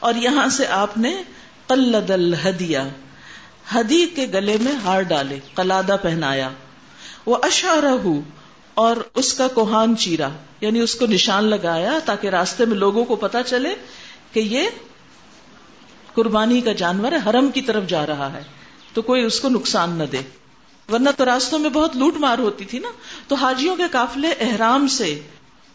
اور 0.00 0.14
یہاں 0.14 0.49
سے 0.49 0.66
آپ 0.66 0.99
نے 0.99 1.23
قلد 1.66 2.11
الحدیہ 2.11 2.78
ہدی 3.75 4.06
کے 4.06 4.26
گلے 4.34 4.56
میں 4.61 4.73
ہار 4.73 5.02
ڈالے، 5.02 5.38
قلادہ 5.54 5.96
پہنایا۔ 6.02 6.49
وہ 7.26 7.37
اشارہ 7.42 8.08
اور 8.75 8.96
اس 9.14 9.34
کا 9.34 9.49
کوہان 9.49 9.96
چیرا 9.96 10.28
یعنی 10.61 10.80
اس 10.80 10.94
کو 10.94 11.06
نشان 11.06 11.44
لگایا 11.44 11.99
تاکہ 12.04 12.28
راستے 12.28 12.64
میں 12.64 12.76
لوگوں 12.76 13.04
کو 13.04 13.16
پتا 13.16 13.42
چلے 13.42 13.75
کہ 14.34 14.40
یہ 14.40 14.68
قربانی 16.14 16.60
کا 16.60 16.72
جانور 16.72 17.12
ہے، 17.12 17.16
حرم 17.26 17.50
کی 17.50 17.60
طرف 17.60 17.86
جا 17.86 18.06
رہا 18.06 18.32
ہے، 18.32 18.42
تو 18.92 19.02
کوئی 19.02 19.22
اس 19.22 19.40
کو 19.40 19.48
نقصان 19.48 19.90
نہ 19.90 20.02
دے۔ 20.02 20.18
ورنہ 20.92 21.10
تو 21.16 21.24
راستوں 21.24 21.58
میں 21.58 21.70
بہت 21.70 21.96
لوٹ 21.96 22.16
مار 22.16 22.38
ہوتی 22.38 22.64
تھی 22.64 22.78
نا۔ 22.78 22.88
تو 23.28 23.34
حاجیوں 23.34 23.76
کے 23.76 23.82
قافلے 23.90 24.28
احرام 24.40 24.86
سے 24.86 25.20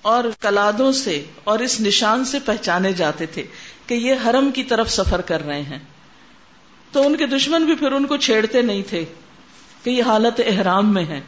اور 0.02 0.24
کلادوں 0.40 0.92
سے 0.92 1.26
اور 1.44 1.60
اس 1.60 1.82
نشان 1.82 2.26
سے 2.26 2.40
پہچانے 2.40 2.94
جاتے 2.94 3.26
تھے 3.26 3.44
کہ 3.88 3.94
یہ 3.94 4.14
حرم 4.26 4.52
کی 4.52 4.64
طرف 4.64 4.92
سفر 4.92 5.22
کر 5.22 5.46
رہے 5.46 5.62
ہیں۔ 5.62 5.80
تو 6.92 7.08
ان 7.08 7.16
کے 7.16 7.26
دشمن 7.26 7.66
بھی 7.66 7.76
پھر 7.76 7.92
ان 7.92 8.06
کو 8.06 8.18
چھیڑتے 8.18 8.62
نہیں 8.62 8.84
تھے 8.90 9.06
کہ 9.84 9.90
یہ 9.90 10.04
حالت 10.04 10.42
احرام 10.46 10.94
میں 10.94 11.06
ہے۔ 11.06 11.22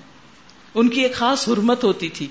ان 0.76 0.90
کی 0.90 1.02
ایک 1.02 1.16
خاص 1.16 1.48
حرمت 1.48 1.84
ہوتی 1.84 2.10
تھی۔ 2.10 2.28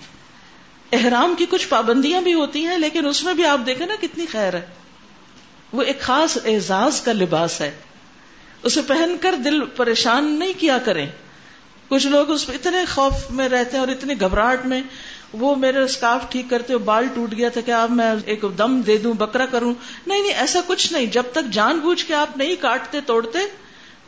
احرام 0.92 1.35
کی 1.38 1.47
کچھ 1.50 1.69
پابندیاں 1.69 2.21
بھی 2.21 2.35
ہوتی 2.35 2.64
ہیں، 2.64 2.78
لیکن 2.78 3.07
اس 3.07 3.25
میں 3.25 3.35
بھی 3.35 3.47
آپ 3.47 3.61
دیکھیں 3.66 3.87
نا 3.87 3.95
کتنی 4.00 4.26
خیر 4.26 4.54
ہے۔ 4.54 4.66
وہ 5.73 5.83
ایک 5.83 6.00
خاص 6.00 6.39
اعزاز 6.45 7.00
کا 7.00 7.12
لباس 7.12 7.61
ہے۔ 7.61 7.71
اسے 8.62 8.83
پہن 8.83 9.17
کر 9.21 9.35
دل 9.35 9.65
پریشان 9.65 10.39
نہیں 10.39 10.53
کیا 10.59 10.79
کریں۔ 10.79 11.07
کچھ 11.89 12.07
لوگ 12.07 12.31
اس 12.31 12.49
اتنے 12.49 12.85
خوف 12.85 13.31
میں 13.31 13.49
رہتے 13.49 13.71
ہیں 13.73 13.79
اور 13.79 13.89
اتنی 13.89 14.21
گھبراہٹ 14.21 14.67
میں 14.67 14.83
وہ 15.33 15.57
میرے 15.57 15.79
اسکارف 15.79 16.31
ٹھیک 16.31 16.47
کرتے 16.50 16.77
بال 16.77 17.07
ٹوٹ 17.15 17.33
گیا 17.33 17.49
تھا 17.49 17.61
کہ 17.61 17.71
آپ 17.71 17.91
میں 17.91 18.15
ایک 18.25 18.45
دم 18.59 18.81
دے 18.81 18.97
دوں، 18.99 19.15
بکرا 19.15 19.47
کروں۔ 19.47 19.75
نہیں 20.07 20.23
نہیں، 20.23 20.35
ایسا 20.35 20.61
کچھ 20.67 20.93
نہیں۔ 20.93 21.07
جب 21.07 21.23
تک 21.33 21.53
جان 21.53 21.79
بوجھ 21.79 22.05
کے 22.05 22.15
آپ 22.15 22.37
نہیں 22.37 22.57
کاٹتے، 22.61 23.00
توڑتے، 23.00 23.39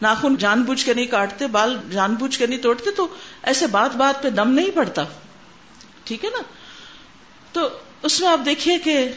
ناخن 0.02 0.37
جان 0.37 0.62
بوجھ 0.62 0.85
کے 0.85 0.95
نہیں 0.95 1.07
کاٹتے، 1.07 1.47
بال 1.47 1.76
جان 1.90 2.14
بوجھ 2.14 2.38
کے 2.38 2.47
نہیں 2.47 2.59
توڑتے، 2.59 2.90
تو 2.90 3.07
ایسے 3.42 3.66
بات 3.66 3.97
بات 3.97 4.23
پہ 4.23 4.31
دم 4.31 4.50
نہیں 4.50 4.71
پڑتا 4.75 5.04
ٹھیک 6.04 6.25
ہے 6.25 6.31
نا؟ 6.31 6.42
تو 7.52 7.69
اس 8.02 8.21
میں 8.21 8.28
آپ 8.28 8.40
دیکھیے 8.45 8.78
کہ 8.78 9.09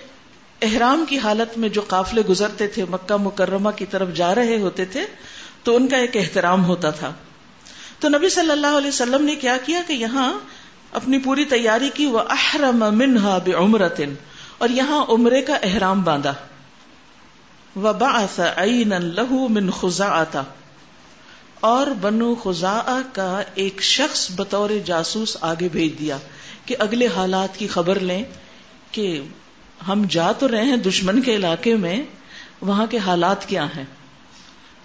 احرام 0.61 1.05
کی 1.09 1.17
حالت 1.17 1.57
میں 1.57 1.69
جو 1.69 1.81
قافلے 1.81 2.21
گزرتے 2.29 2.67
تھے، 2.67 2.85
مکہ 2.89 3.17
مکرمہ 3.17 3.69
کی 3.69 3.85
طرف 3.85 4.13
جا 4.13 4.35
رہے 4.35 4.59
ہوتے 4.59 4.85
تھے، 4.85 5.05
تو 5.63 5.75
ان 5.75 5.87
کا 5.87 5.97
ایک 5.97 6.17
احترام 6.17 6.65
ہوتا 6.65 6.89
تھا۔ 6.89 7.13
تو 7.99 8.09
نبی 8.09 8.29
صلی 8.29 8.51
اللہ 8.51 8.77
علیہ 8.77 8.87
وسلم 8.87 9.25
نے 9.25 9.35
کیا 9.35 9.57
کیا 9.65 9.81
کہ 9.87 9.93
یہاں 9.93 10.33
اپنی 10.91 11.17
پوری 11.17 11.45
تیاری 11.45 11.89
کی 11.93 12.05
وہ 12.05 12.19
احرم 12.19 12.85
منہا 12.97 13.37
بے 13.37 13.51
اور 14.57 14.69
یہاں 14.69 15.05
عمرے 15.09 15.41
کا 15.41 15.55
احرام 15.63 16.01
باندھا۔ 16.01 16.33
لہو 18.89 19.47
من 19.47 19.69
خزا 19.69 20.07
آتا 20.07 20.43
اور 21.59 21.87
بنو 21.87 22.35
خزا 22.35 23.01
کا 23.13 23.41
ایک 23.55 23.81
شخص 23.81 24.31
بطور 24.35 24.69
جاسوس 24.85 25.37
آگے 25.41 25.69
بھیج 25.71 25.99
دیا 25.99 26.17
کہ 26.65 26.75
اگلے 26.79 27.07
حالات 27.15 27.57
کی 27.57 27.67
خبر 27.67 27.99
لیں 27.99 28.23
کہ 28.91 29.21
ہم 29.87 30.03
جا 30.09 30.31
تو 30.31 30.47
رہے 30.47 30.61
ہیں 30.61 30.77
دشمن 30.77 31.21
کے 31.21 31.35
علاقے 31.35 31.75
میں، 31.75 32.03
وہاں 32.61 32.87
کے 32.87 32.97
حالات 32.97 33.47
کیا 33.47 33.65
ہیں؟ 33.65 33.83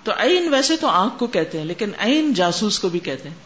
تو 0.05 0.13
عین 0.17 0.49
ویسے 0.49 0.77
تو 0.77 0.87
آنکھ 0.87 1.19
کو 1.19 1.27
کہتے 1.27 1.59
ہیں، 1.59 1.65
لیکن 1.65 1.91
عین 1.99 2.35
جاسوس 2.35 2.79
کو 2.79 2.89
بھی 2.89 2.99
کہتے 2.99 3.29
ہیں۔ 3.29 3.37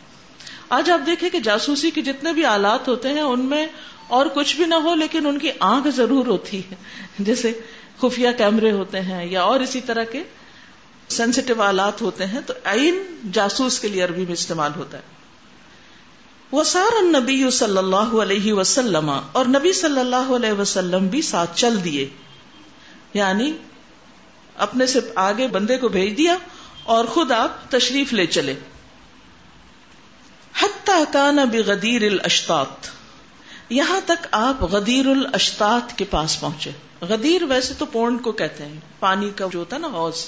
آج 0.68 0.90
آپ 0.90 1.06
دیکھیں 1.06 1.30
کہ 1.30 1.38
جاسوسی 1.38 1.90
کے 1.90 2.02
جتنے 2.02 2.32
بھی 2.32 2.44
آلات 2.44 2.88
ہوتے 2.88 3.08
ہیں، 3.08 3.20
ان 3.20 3.40
میں 3.40 3.66
اور 4.08 4.26
کچھ 4.26 4.56
بھی 4.56 4.64
نہ 4.64 4.74
ہو، 4.74 4.94
لیکن 4.94 5.26
ان 5.26 5.38
کی 5.38 5.50
آنکھ 5.60 5.88
ضرور 5.96 6.26
ہوتی 6.26 6.58
ہے۔ 6.58 6.74
جیسے 7.18 7.60
خفیہ 8.00 8.28
کیمرے 8.36 8.70
ہوتے 8.70 9.00
ہیں 9.00 9.26
یا 9.26 9.42
اور 9.42 9.60
اسی 9.60 9.80
طرح 9.80 10.04
کے 10.04 10.22
سینسٹیو 11.08 11.62
آلات 11.62 12.02
ہوتے 12.02 12.26
ہیں، 12.26 12.40
تو 12.46 12.54
عین 12.64 13.20
جاسوس 13.32 13.80
کے 13.80 13.88
لیے 13.88 14.02
عربی 14.02 14.24
میں 14.24 14.32
استعمال 14.32 14.70
ہوتا 14.76 14.98
ہے۔ 14.98 15.13
وہ 16.54 16.64
سار 16.64 17.02
نبی 17.02 17.50
صلی 17.50 17.78
اللہ 17.78 18.16
علیہ 18.22 18.52
وسلم 18.52 19.10
اور 19.32 19.44
نبی 19.44 19.72
صلی 19.72 20.00
اللہ 20.00 20.32
علیہ 20.36 20.52
وسلم 20.52 21.06
بھی 21.06 21.22
ساتھ 21.22 21.50
چل 21.54 21.84
دیے۔ 21.84 22.08
یعنی 23.14 23.52
اپنے 24.56 24.86
سے 24.86 25.00
آگے 25.14 25.48
بندے 25.48 25.78
کو 25.78 25.88
بھیج 25.88 26.18
دیا 26.18 26.36
اور 26.82 27.04
خود 27.04 27.32
آپ 27.32 27.70
تشریف 27.70 28.12
لے 28.12 28.26
چلے۔ 28.26 28.54
کان 31.12 31.36
بغدیر 31.52 32.02
الاشتات 32.02 32.86
یہاں 33.70 34.00
تک 34.04 34.26
آپ 34.30 34.62
غدیر 34.62 35.06
الاشتات 35.06 35.98
کے 35.98 36.04
پاس 36.04 36.40
پہنچے۔ 36.40 36.70
غدیر 37.00 37.42
ویسے 37.42 37.74
تو 37.78 37.86
پونڈ 37.86 38.22
کو 38.22 38.32
کہتے 38.32 38.64
ہیں، 38.64 38.80
پانی 39.00 39.30
کا 39.36 39.46
جو 39.52 39.58
ہوتا 39.58 39.76
ہے 39.76 39.80
نا 39.80 39.86
حوض 39.86 40.24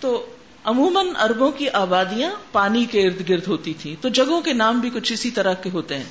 تو 0.00 0.26
عموماً 0.68 1.06
اربوں 1.20 1.50
کی 1.50 1.70
آبادیاں 1.70 2.30
پانی 2.52 2.84
کے 2.84 3.06
ارد 3.06 3.28
گرد 3.28 3.46
ہوتی 3.48 3.74
تھی 3.74 3.96
تو 4.00 4.08
جگہوں 4.08 4.40
کے 4.40 4.52
نام 4.52 4.80
بھی 4.80 4.90
کچھ 4.90 5.12
اسی 5.12 5.30
طرح 5.30 5.54
کے 5.54 5.70
ہوتے 5.70 5.96
ہیں۔ 5.96 6.04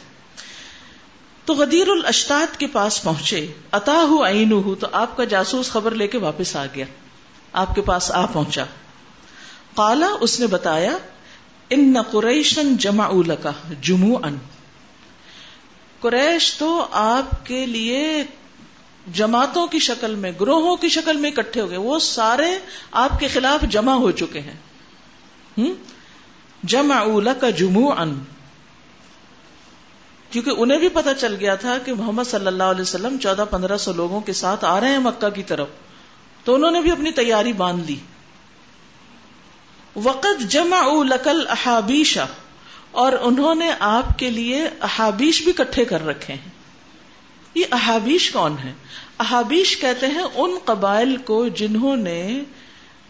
تو 1.45 1.53
غدیر 1.53 1.87
الاشتات 1.87 2.59
کے 2.59 2.67
پاس 2.67 3.03
پہنچے 3.03 3.47
اتا 3.71 3.93
ہوں 3.93 4.75
تو 4.75 4.87
آپ 4.91 5.17
کا 5.17 5.23
جاسوس 5.23 5.69
خبر 5.69 5.91
لے 5.91 6.07
کے 6.07 6.17
واپس 6.17 6.55
آ 6.55 6.65
گیا۔ 6.75 6.85
آپ 7.53 7.75
کے 7.75 7.81
پاس 7.81 8.11
آ 8.11 8.25
پہنچا۔ 8.25 8.63
کالا 9.75 10.09
اس 10.21 10.39
نے 10.39 10.47
بتایا، 10.47 10.97
ان 11.69 11.93
نہ 11.93 11.99
قریشن 12.11 12.77
جمع 12.77 13.09
کا 13.41 13.51
جمو 13.81 14.17
ان 14.17 14.37
قریش 15.99 16.53
تو 16.53 16.87
آپ 16.91 17.45
کے 17.45 17.65
لیے 17.65 18.23
جماعتوں 19.13 19.67
کی 19.67 19.79
شکل 19.79 20.15
میں، 20.15 20.31
گروہوں 20.41 20.75
کی 20.75 20.89
شکل 20.89 21.17
میں 21.17 21.31
اکٹھے 21.31 21.61
ہو 21.61 21.69
گئے۔ 21.69 21.77
وہ 21.77 21.99
سارے 21.99 22.59
آپ 22.91 23.19
کے 23.19 23.27
خلاف 23.27 23.61
جمع 23.69 23.93
ہو 23.93 24.11
چکے 24.11 24.39
ہیں۔ 24.39 24.55
جمع 26.63 27.19
کا 27.41 27.49
جمو 27.49 27.91
ان 27.91 28.23
کیونکہ 30.29 30.51
انہیں 30.57 30.77
بھی 30.77 30.89
پتا 30.89 31.13
چل 31.13 31.35
گیا 31.39 31.55
تھا 31.55 31.77
کہ 31.77 31.93
محمد 31.93 32.23
صلی 32.23 32.47
اللہ 32.47 32.63
علیہ 32.63 32.81
وسلم 32.81 33.17
چودہ 33.17 33.45
پندرہ 33.49 33.77
سو 33.77 33.93
لوگوں 33.93 34.21
کے 34.21 34.33
ساتھ 34.33 34.65
آ 34.65 34.79
رہے 34.79 34.87
ہیں 34.87 34.99
مکہ 34.99 35.29
کی 35.29 35.43
طرف۔ 35.43 35.67
تو 36.43 36.55
انہوں 36.55 36.71
نے 36.71 36.81
بھی 36.81 36.91
اپنی 36.91 37.11
تیاری 37.11 37.53
باندھ 37.53 37.85
لی۔ 37.85 37.95
وقت 39.95 40.41
جمع 40.47 41.03
لکل 41.03 41.45
احابیشا 41.49 42.25
اور 42.91 43.11
انہوں 43.21 43.55
نے 43.55 43.71
آپ 43.79 44.19
کے 44.19 44.29
لیے 44.29 44.69
احابیش 44.81 45.43
بھی 45.43 45.51
کٹھے 45.51 45.85
کر 45.85 46.05
رکھے 46.05 46.33
ہیں۔ 46.33 46.56
یہ 47.57 47.65
احابیش 47.71 48.31
کون 48.31 48.55
ہے 48.63 48.73
احابیش 49.19 49.77
کہتے 49.77 50.07
ہیں 50.07 50.23
ان 50.35 50.57
قبائل 50.65 51.17
کو 51.17 51.47
جنہوں 51.47 51.95
نے 51.97 52.43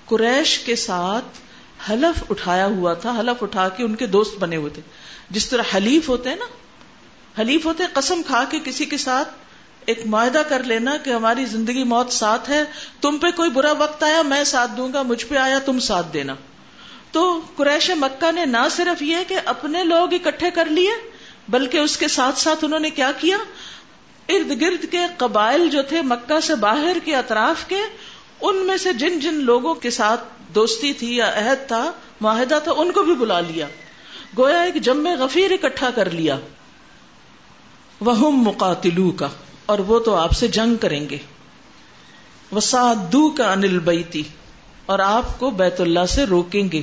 قریش 0.06 0.60
کے 0.60 0.76
ساتھ 0.76 1.38
حلف 1.90 2.24
اٹھایا 2.30 2.66
ہوا 2.66 2.94
تھا، 2.94 3.20
حلف 3.20 3.44
اٹھا 3.44 3.70
کے 3.70 3.84
ان 3.84 3.96
کے 3.96 4.06
دوست 4.06 4.38
بنے 4.38 4.56
ہوئے 4.56 4.70
تھے۔ 4.70 4.82
جس 5.30 5.50
طرح 5.50 5.64
حلیف 5.76 6.10
ہوتے 6.10 6.30
ہیں 6.30 6.36
نا، 6.36 6.46
حلیف 7.42 7.66
ہوتے 7.66 7.84
قسم 7.94 8.22
کھا 8.28 8.44
کے 8.50 8.60
کسی 8.64 8.86
کے 8.86 8.98
ساتھ 8.98 9.30
ایک 9.86 10.06
معاہدہ 10.06 10.42
کر 10.50 10.64
لینا 10.64 10.98
کہ 10.98 11.10
ہماری 11.10 11.46
زندگی 11.46 11.84
موت 11.84 12.12
ساتھ 12.12 12.50
ہے، 12.50 12.64
تم 13.02 13.18
پہ 13.18 13.28
کوئی 13.36 13.50
برا 13.50 13.72
وقت 13.72 14.04
آیا، 14.04 14.22
میں 14.22 14.44
ساتھ 14.44 14.72
دوں 14.78 14.94
گا، 14.94 15.02
مجھ 15.02 15.26
پہ 15.26 15.36
آیا، 15.36 15.60
تم 15.60 15.80
ساتھ 15.80 16.14
دینا۔ 16.14 16.36
تو 17.12 17.42
قریش 17.56 17.90
مکہ 17.90 18.32
نے 18.32 18.46
نہ 18.46 18.68
صرف 18.72 19.02
یہ 19.02 19.18
کہ 19.28 19.36
اپنے 19.46 19.84
لوگ 19.84 20.14
اکٹھے 20.14 20.52
کر 20.52 20.66
لیے، 20.66 20.92
بلکہ 21.50 21.78
اس 21.78 21.98
کے 21.98 22.08
ساتھ 22.08 22.40
ساتھ 22.40 22.66
انہوں 22.66 22.80
نے 22.80 22.90
کیا 22.90 23.12
کیا؟ 23.18 23.38
ارد 24.30 24.62
گرد 24.62 24.92
کے 24.92 25.00
قبائل 25.18 25.70
جو 25.70 25.82
تھے 25.82 26.02
مکہ 26.02 26.40
سے 26.40 26.56
باہر 26.56 26.98
کے 27.04 27.16
اطراف 27.16 27.66
کے، 27.66 27.80
ان 28.42 28.56
میں 28.56 28.78
سے 28.78 28.94
جن 28.94 29.20
جن 29.20 29.34
لوگوں 29.34 29.76
کے 29.76 29.90
ساتھ 29.90 30.24
دوستی 30.56 30.94
تھی 30.94 31.16
یا 31.16 31.30
عہد 31.30 31.68
تھا، 31.68 31.92
معاہدہ 32.22 32.60
تھا، 32.64 32.72
ان 32.78 32.92
کو 32.92 33.04
بھی 33.04 33.16
بلا 33.16 33.40
لیا۔ 33.40 33.68
گویا 34.38 34.62
ایک 34.62 34.76
جم 34.76 35.08
غفیر 35.20 35.52
اکٹھا 35.52 35.90
کر 35.96 36.10
لیا۔ 36.10 36.38
وہ 38.02 38.32
مقاتلو 38.32 39.12
کا 39.12 39.28
اور 39.66 39.80
وہ 39.80 40.00
تو 40.00 40.16
آپ 40.16 40.32
سے 40.32 40.48
جنگ 40.48 40.76
کریں 40.76 41.10
گے۔ 41.10 41.18
وسادو 42.52 43.30
کا 43.30 43.52
انل 43.52 43.80
بیتی 43.80 44.24
اور 44.86 45.00
آپ 45.00 45.40
کو 45.40 45.50
بیت 45.50 45.82
اللہ 45.82 46.06
سے 46.10 46.24
روکیں 46.24 46.72
گے۔ 46.72 46.82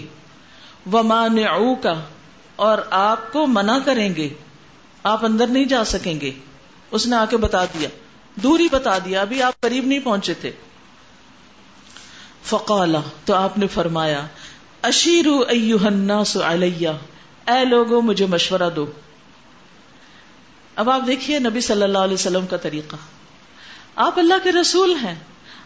وہ 0.87 1.03
مان 1.03 1.37
کا 1.83 1.95
اور 2.57 2.79
آپ 2.91 3.33
کو 3.33 3.47
منع 3.47 3.79
کریں 3.85 4.15
گے۔ 4.15 4.29
آپ 5.03 5.25
اندر 5.25 5.47
نہیں 5.47 5.65
جا 5.65 5.85
سکیں 5.85 6.21
گے۔ 6.21 6.31
اس 6.95 7.07
نے 7.07 7.17
آ 7.17 7.25
کے 7.25 7.37
بتا 7.37 7.65
دیا۔ 7.65 7.89
دوری 8.35 8.69
بتا 8.73 8.99
دیا، 8.99 9.21
ابھی 9.21 9.43
آپ 9.43 9.61
قریب 9.61 9.87
نہیں 9.87 9.99
پہنچے 9.99 10.35
تھے۔ 10.35 10.51
فقالا، 12.43 13.01
تو 13.25 13.35
آپ 13.35 13.59
نے 13.59 13.67
فرمایا، 13.67 14.27
اشیرو 14.83 15.39
الناس 15.49 16.37
علیہ، 16.37 16.89
اے 17.47 17.65
لوگوں، 17.65 18.03
مجھے 18.03 18.27
مشورہ 18.27 18.71
دو۔ 18.77 18.87
اب 20.77 20.91
آپ 20.91 21.01
دیکھیے 21.07 21.39
نبی 21.39 21.61
صلی 21.61 21.83
اللہ 21.83 21.99
علیہ 21.99 22.15
وسلم 22.15 22.47
کا 22.47 22.57
طریقہ۔ 22.57 22.97
آپ 23.97 24.19
اللہ 24.19 24.35
کے 24.43 24.53
رسول 24.53 24.95
ہیں، 25.03 25.15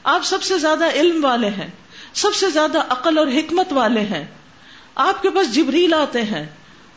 آپ 0.04 0.25
سب 0.25 0.42
سے 0.42 0.58
زیادہ 0.58 0.90
علم 0.90 1.25
والے 1.25 1.49
ہیں، 1.49 1.70
سب 2.14 2.35
سے 2.35 2.50
زیادہ 2.50 2.78
عقل 2.88 3.18
اور 3.18 3.26
حکمت 3.26 3.73
والے 3.73 4.00
ہیں۔ 4.00 4.26
آپ 4.94 5.23
کے 5.23 5.30
پاس 5.30 5.54
جبریل 5.54 5.94
آتے 5.94 6.23
ہیں، 6.23 6.47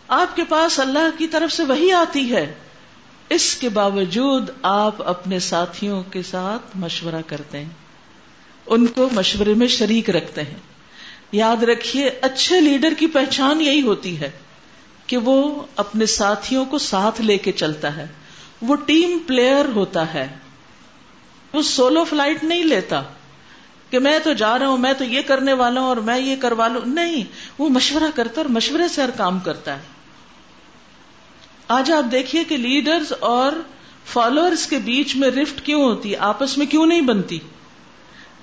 آپ 0.08 0.36
کے 0.36 0.44
پاس 0.44 0.80
اللہ 0.80 1.18
کی 1.18 1.28
طرف 1.28 1.52
سے 1.52 1.64
وہی 1.64 1.92
آتی 1.92 2.36
ہے۔ 2.36 2.54
اس 3.32 3.56
کے 3.56 3.70
باوجود 3.70 4.50
آپ 4.62 5.08
اپنے 5.08 5.40
ساتھیوں 5.40 6.04
کے 6.04 6.22
ساتھ 6.22 6.78
مشورہ 6.78 7.22
کرتے 7.28 7.58
ہیں۔ 7.58 7.70
ان 8.66 8.88
کو 8.88 9.10
مشورے 9.12 9.54
میں 9.54 9.68
شریک 9.68 10.10
رکھتے 10.10 10.44
ہیں۔ 10.44 10.58
یاد 11.32 11.64
رکھیے، 11.64 12.10
اچھے 12.22 12.62
لیڈر 12.62 12.94
کی 13.00 13.08
پہچان 13.08 13.62
یہی 13.62 13.82
ہوتی 13.82 14.20
ہے 14.20 14.32
کہ 15.08 15.18
وہ 15.18 15.62
اپنے 15.76 16.06
ساتھیوں 16.06 16.66
کو 16.66 16.78
ساتھ 16.78 17.22
لے 17.22 17.38
کے 17.38 17.52
چلتا 17.52 17.96
ہے۔ 17.98 18.08
وہ 18.62 18.76
ٹیم 18.76 19.20
پلیئر 19.28 19.66
ہوتا 19.76 20.14
ہے۔ 20.14 20.28
وہ 21.54 21.62
سولو 21.62 22.04
فلائٹ 22.04 22.44
نہیں 22.44 22.64
لیتا 22.64 23.04
کہ 23.90 24.00
میں 24.00 24.20
تو 24.24 24.34
جا 24.34 24.60
رہا 24.60 24.68
ہوں، 24.68 24.78
میں 24.78 24.94
تو 24.94 25.04
یہ 25.04 25.22
کرنے 25.22 25.54
والا 25.54 25.80
ہوں 25.80 25.88
اور 25.88 25.98
میں 25.98 26.20
یہ 26.20 26.36
کروا 26.36 26.68
لوں۔ 26.68 26.82
نہیں، 26.86 27.24
وہ 27.58 27.70
مشورہ 27.70 28.10
کرتا 28.16 28.42
اور 28.42 28.50
مشورے 28.50 28.88
سے 28.88 29.02
ہر 29.02 29.10
کام 29.10 29.40
کرتا 29.40 29.76
ہے۔ 29.76 30.01
آج 31.72 31.92
آپ 31.92 32.12
دیکھیے 32.12 32.44
کہ 32.44 32.58
لیڈرز 32.58 33.14
اور 33.20 33.52
فالوئرس 34.06 34.68
کے 34.68 34.78
بیچ 34.78 35.16
میں 35.16 35.30
رفٹ 35.30 35.66
کیوں 35.66 35.84
ہوتی 35.84 36.16
آپس 36.16 36.58
میں 36.58 36.66
کیوں 36.66 36.86
نہیں 36.86 37.02
بنتی؟ 37.02 37.40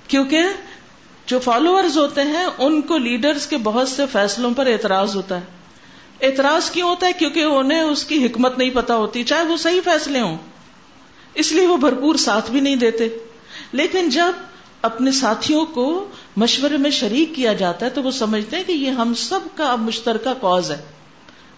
کیونکہ 0.07 0.43
جو 1.25 1.39
فالوورز 1.39 1.97
ہوتے 1.97 2.21
ہیں، 2.21 2.45
ان 2.57 2.81
کو 2.81 2.97
لیڈرز 2.97 3.47
کے 3.47 3.57
بہت 3.57 3.89
سے 3.89 4.03
فیصلوں 4.11 4.51
پر 4.51 4.67
اعتراض 4.67 5.15
ہوتا 5.15 5.41
ہے۔ 5.41 5.45
اعتراض 6.21 6.71
کیوں 6.71 6.89
ہوتا 6.89 7.07
ہے؟ 7.07 7.13
کیونکہ 7.13 7.39
انہیں 7.39 7.81
اس 7.81 8.03
کی 8.03 8.25
حکمت 8.25 8.57
نہیں 8.57 8.69
پتا 8.69 8.95
ہوتی، 8.95 9.23
چاہے 9.23 9.43
وہ 9.43 9.57
صحیح 9.57 9.81
فیصلے 9.83 10.19
ہوں۔ 10.19 10.37
اس 11.33 11.51
لیے 11.51 11.67
وہ 11.67 11.77
بھرپور 11.77 12.15
ساتھ 12.15 12.51
بھی 12.51 12.59
نہیں 12.59 12.75
دیتے۔ 12.75 13.09
لیکن 13.71 14.09
جب 14.09 14.31
اپنے 14.81 15.11
ساتھیوں 15.11 15.65
کو 15.65 16.07
مشورے 16.37 16.77
میں 16.77 16.91
شریک 16.91 17.35
کیا 17.35 17.53
جاتا 17.53 17.85
ہے، 17.85 17.91
تو 17.91 18.03
وہ 18.03 18.11
سمجھتے 18.11 18.55
ہیں 18.55 18.63
کہ 18.63 18.71
یہ 18.71 18.89
ہم 18.89 19.13
سب 19.13 19.39
کا 19.55 19.71
اب 19.71 19.79
مشترکہ 19.79 20.33
کاز 20.41 20.71
ہے۔ 20.71 20.98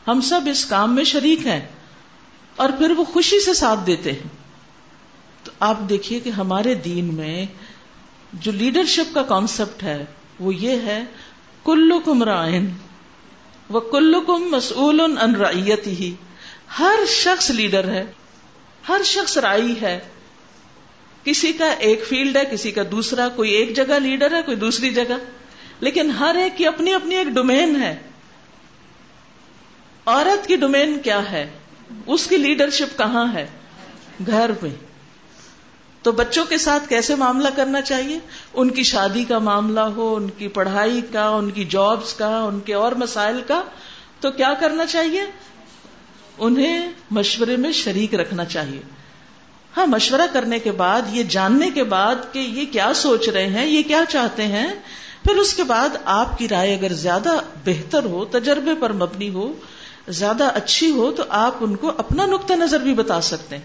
ہم 0.07 0.21
سب 0.21 0.41
اس 0.45 0.65
کام 0.65 0.95
میں 0.95 1.03
شریک 1.03 1.47
ہیں 1.47 1.67
اور 2.55 2.69
پھر 2.69 2.91
وہ 2.91 3.03
خوشی 3.03 3.39
سے 3.39 3.53
ساتھ 3.53 3.79
دیتے 3.87 4.11
ہیں۔ 4.11 4.29
تو 5.43 5.51
آپ 5.59 5.77
دیکھیے 5.89 6.19
کہ 6.19 6.29
ہمارے 6.29 6.73
دین 6.73 7.13
میں 7.13 7.45
جو 8.33 8.51
لیڈرشپ 8.51 9.15
کا 9.15 9.23
کانسیپٹ 9.23 9.83
ہے، 9.83 10.05
وہ 10.39 10.55
یہ 10.55 10.69
ہے 10.69 11.03
کلو 11.65 11.99
کم 11.99 12.23
رائن 12.23 12.73
وہ 13.69 13.79
کلو 13.79 14.21
کم 14.21 14.43
مسول 14.51 14.99
ان 14.99 15.35
رعیت 15.35 15.87
ہی 15.87 16.15
ہر 16.79 16.99
شخص 17.07 17.49
لیڈر 17.49 17.87
ہے، 17.87 18.05
ہر 18.89 19.01
شخص 19.05 19.37
رائی 19.37 19.81
ہے۔ 19.81 19.99
کسی 21.23 21.53
کا 21.53 21.71
ایک 21.71 22.03
فیلڈ 22.07 22.37
ہے، 22.37 22.43
کسی 22.51 22.71
کا 22.71 22.81
دوسرا، 22.91 23.29
کوئی 23.29 23.51
ایک 23.51 23.75
جگہ 23.75 23.93
لیڈر 23.93 24.35
ہے، 24.35 24.41
کوئی 24.41 24.57
دوسری 24.57 24.89
جگہ۔ 24.89 25.17
لیکن 25.79 26.11
ہر 26.11 26.35
ایک 26.35 26.57
کی 26.57 26.67
اپنی 26.67 26.93
اپنی 26.93 27.15
ایک 27.15 27.27
ڈومین 27.27 27.81
ہے۔ 27.81 27.99
عورت 30.05 30.47
کی 30.47 30.55
ڈومین 30.55 30.99
کیا 30.99 31.31
ہے؟ 31.31 31.49
اس 32.05 32.27
کی 32.27 32.37
لیڈرشپ 32.37 32.97
کہاں 32.97 33.33
ہے؟ 33.33 33.47
گھر 34.27 34.51
میں۔ 34.61 34.75
تو 36.01 36.11
بچوں 36.11 36.45
کے 36.45 36.57
ساتھ 36.57 36.89
کیسے 36.89 37.15
معاملہ 37.15 37.47
کرنا 37.55 37.81
چاہیے؟ 37.81 38.19
ان 38.53 38.69
کی 38.69 38.83
شادی 38.83 39.23
کا 39.23 39.39
معاملہ 39.39 39.79
ہو، 39.79 40.15
ان 40.15 40.29
کی 40.29 40.47
پڑھائی 40.47 41.01
کا، 41.13 41.27
ان 41.27 41.51
کی 41.51 41.65
جابس 41.65 42.13
کا، 42.13 42.39
ان 42.39 42.59
کے 42.59 42.73
اور 42.73 42.91
مسائل 42.91 43.41
کا۔ 43.47 43.63
تو 44.19 44.31
کیا 44.31 44.53
کرنا 44.53 44.85
چاہیے؟ 44.85 45.23
انہیں 46.37 46.91
مشورے 47.11 47.55
میں 47.55 47.71
شریک 47.71 48.15
رکھنا 48.15 48.45
چاہیے۔ 48.45 48.81
ہاں 49.77 49.87
مشورہ 49.87 50.27
کرنے 50.33 50.59
کے 50.59 50.71
بعد، 50.71 51.01
یہ 51.11 51.23
جاننے 51.23 51.69
کے 51.69 51.83
بعد 51.83 52.15
کہ 52.31 52.39
یہ 52.39 52.65
کیا 52.71 52.93
سوچ 52.95 53.29
رہے 53.29 53.47
ہیں، 53.47 53.65
یہ 53.65 53.81
کیا 53.83 54.03
چاہتے 54.09 54.47
ہیں۔ 54.47 54.73
پھر 55.23 55.35
اس 55.35 55.53
کے 55.53 55.63
بعد 55.63 55.89
آپ 56.05 56.37
کی 56.37 56.47
رائے 56.47 56.75
اگر 56.75 56.93
زیادہ 56.93 57.35
بہتر 57.65 58.03
ہو، 58.03 58.25
تجربے 58.25 58.71
پر 58.79 58.93
مبنی 58.93 59.29
ہو 59.29 59.53
زیادہ 60.07 60.43
اچھی 60.55 60.91
ہو 60.91 61.11
تو 61.11 61.23
آپ 61.29 61.55
ان 61.59 61.75
کو 61.75 61.91
اپنا 61.97 62.25
نقطۂ 62.25 62.53
نظر 62.53 62.79
بھی 62.79 62.93
بتا 62.93 63.21
سکتے 63.21 63.57
ہیں۔ 63.57 63.63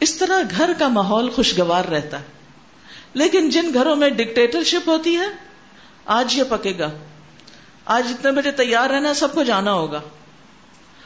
اس 0.00 0.14
طرح 0.14 0.42
گھر 0.56 0.70
کا 0.78 0.88
ماحول 0.88 1.30
خوشگوار 1.30 1.84
رہتا 1.84 2.18
ہے۔ 2.18 2.24
لیکن 3.14 3.50
جن 3.50 3.70
گھروں 3.74 3.96
میں 3.96 4.10
ڈکٹیٹر 4.10 4.62
شپ 4.62 4.88
ہوتی 4.88 5.16
ہے، 5.16 5.26
آج 6.06 6.38
یہ 6.38 6.42
پکے 6.48 6.72
گا۔ 6.78 6.90
آج 7.84 8.06
اتنے 8.10 8.32
بجے 8.32 8.50
تیار 8.50 8.90
رہنا 8.90 9.14
سب 9.14 9.34
کو 9.34 9.42
جانا 9.42 9.72
ہوگا۔ 9.72 10.00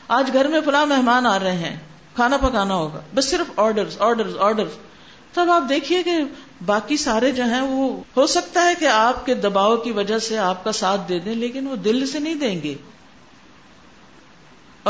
آج 0.08 0.30
گھر 0.32 0.48
میں 0.48 0.60
فلاں 0.64 0.86
مہمان 0.86 1.26
آ 1.26 1.38
رہے 1.38 1.56
ہیں، 1.56 1.76
کھانا 2.14 2.36
پکانا 2.36 2.74
ہوگا۔ 2.74 3.00
بس 3.14 3.30
صرف 3.30 3.50
آرڈر 3.56 3.84
آرڈر 3.98 4.26
آرڈر 4.38 4.64
تب 5.32 5.50
آپ 5.50 5.62
دیکھیے 5.68 6.02
کہ 6.02 6.12
باقی 6.66 6.96
سارے 6.96 7.32
جو 7.32 7.44
ہیں، 7.44 7.60
وہ 7.60 8.02
ہو 8.16 8.26
سکتا 8.26 8.68
ہے 8.68 8.74
کہ 8.80 8.84
آپ 8.84 9.26
کے 9.26 9.34
دباؤ 9.34 9.76
کی 9.76 9.92
وجہ 9.92 10.18
سے 10.18 10.38
آپ 10.38 10.64
کا 10.64 10.72
ساتھ 10.72 11.00
دے 11.08 11.18
دیں، 11.18 11.34
لیکن 11.34 11.66
وہ 11.66 11.76
دل 11.76 12.06
سے 12.06 12.18
نہیں 12.18 12.34
دیں 12.34 12.62
گے۔ 12.62 12.74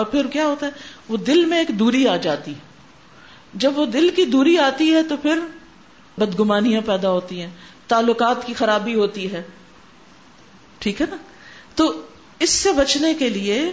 اور 0.00 0.08
پھر 0.10 0.26
کیا 0.26 0.46
ہوتا 0.46 0.66
ہے؟ 0.66 0.70
وہ 1.08 1.16
دل 1.16 1.44
میں 1.44 1.58
ایک 1.58 1.68
دوری 1.68 2.08
آ 2.08 2.16
جاتی 2.16 2.54
جب 3.54 3.78
وہ 3.78 3.86
دل 3.86 4.08
کی 4.16 4.24
دوری 4.24 4.58
آتی 4.58 4.94
ہے 4.94 5.02
تو 5.02 5.16
پھر 5.16 5.38
بدگمانیاں 6.18 6.80
پیدا 6.86 7.10
ہوتی 7.10 7.40
ہیں، 7.40 7.50
تعلقات 7.88 8.46
کی 8.46 8.54
خرابی 8.54 8.94
ہوتی 8.94 9.32
ہے۔ 9.32 9.42
ٹھیک 10.78 11.00
ہے 11.00 11.06
نا؟ 11.10 11.16
تو 11.74 12.02
اس 12.38 12.50
سے 12.50 12.72
بچنے 12.72 13.14
کے 13.14 13.28
لیے 13.28 13.72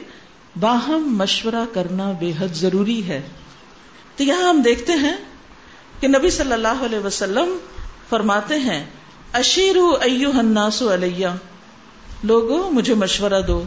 باہم 0.60 1.18
مشورہ 1.18 1.66
کرنا 1.74 2.12
بے 2.12 2.32
حد 2.40 2.56
ضروری 2.56 3.08
ہے۔ 3.08 3.22
تو 4.16 4.24
یہاں 4.24 4.50
ہم 4.50 4.62
دیکھتے 4.62 4.94
ہیں 4.94 5.18
کہ 6.00 6.08
نبی 6.08 6.30
صلی 6.30 6.54
اللہ 6.54 6.68
علیہ 6.68 7.00
وسلم 7.00 7.58
فرماتے 8.10 8.60
ہیں 8.60 8.86
اشیر 9.34 9.76
الناس 10.34 10.82
علیہ۔ 10.82 11.28
لوگو، 12.24 12.70
مجھے 12.72 12.94
مشورہ 12.94 13.42
دو۔ 13.48 13.63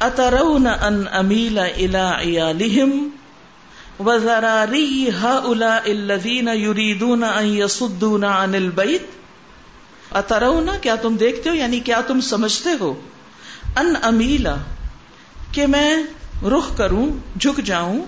اترون 0.00 0.66
ان 0.66 1.04
امیل 1.12 1.58
الى 1.58 2.08
عیالہم 2.24 3.08
وزراری 4.06 5.10
هؤلاء 5.22 5.84
الذین 5.84 6.48
یریدون 6.48 7.24
ان 7.24 7.46
یصدون 7.46 8.24
عن 8.24 8.54
البیت 8.54 10.14
اترون 10.16 10.68
کیا 10.82 10.94
تم 10.96 11.16
دیکھتے 11.16 11.50
ہو؟ 11.50 11.54
یعنی 11.54 11.80
کیا 11.80 12.00
تم 12.00 12.20
سمجھتے 12.20 12.70
ہو؟ 12.80 12.94
ان 13.76 13.94
امیلا 14.02 14.56
کہ 15.52 15.66
میں 15.66 16.02
رخ 16.42 16.76
کروں، 16.76 17.06
جھک 17.40 17.60
جاؤں 17.64 18.02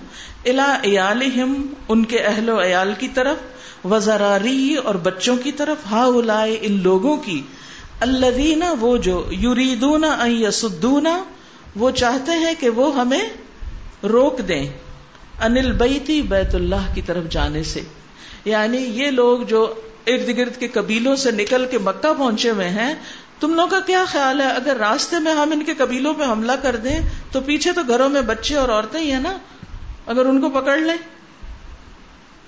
الا 0.45 0.77
عیالہم 0.85 1.73
ان 1.87 2.05
کے 2.05 2.19
اہل 2.19 2.49
و 2.49 2.61
عیال 2.61 2.93
کی 2.99 3.07
طرف، 3.07 3.85
وزراری 3.85 4.75
اور 4.75 4.95
بچوں 4.95 5.37
کی 5.37 5.51
طرف 5.51 5.91
ہا 5.91 6.05
ان 6.61 6.79
لوگوں 6.83 7.17
کی، 7.17 7.41
الذین 7.99 8.63
وہ 8.79 8.97
جو 8.97 9.25
یریدون 9.31 10.03
ان 10.03 10.31
یصدون 10.31 11.07
وہ 11.75 11.91
چاہتے 11.91 12.31
ہیں 12.31 12.53
کہ 12.59 12.69
وہ 12.69 12.95
ہمیں 12.95 13.21
روک 14.03 14.39
دیں۔ 14.47 14.69
انل 15.41 15.71
بیتی 15.71 16.21
بیت 16.21 16.55
اللہ 16.55 16.93
کی 16.95 17.01
طرف 17.01 17.23
جانے 17.29 17.63
سے۔ 17.63 17.81
یعنی 18.45 18.77
یہ 18.77 19.11
لوگ 19.11 19.39
جو 19.39 19.73
ارد 20.07 20.37
گرد 20.37 20.57
کے 20.57 20.67
قبیلوں 20.67 21.15
سے 21.15 21.31
نکل 21.31 21.65
کے 21.71 21.77
مکہ 21.77 22.13
پہنچے 22.13 22.49
ہوئے 22.49 22.69
ہیں، 22.69 22.95
تم 23.39 23.53
لوگ 23.53 23.67
کا 23.67 23.79
کیا 23.79 24.05
خیال 24.07 24.41
ہے؟ 24.41 24.45
اگر 24.45 24.75
راستے 24.75 25.19
میں 25.19 25.33
ہم 25.33 25.51
ان 25.51 25.63
کے 25.63 25.73
قبیلوں 25.73 26.13
پہ 26.13 26.23
حملہ 26.23 26.51
کر 26.61 26.75
دیں، 26.75 26.99
تو 27.31 27.41
پیچھے 27.41 27.71
تو 27.71 27.81
گھروں 27.87 28.09
میں 28.09 28.21
بچے 28.21 28.55
اور 28.55 28.69
عورتیں 28.69 28.99
ہی 28.99 29.11
ہیں 29.11 29.19
نا۔ 29.19 29.37
اگر 30.07 30.25
ان 30.25 30.41
کو 30.41 30.49
پکڑ 30.49 30.77
لیں، 30.77 30.97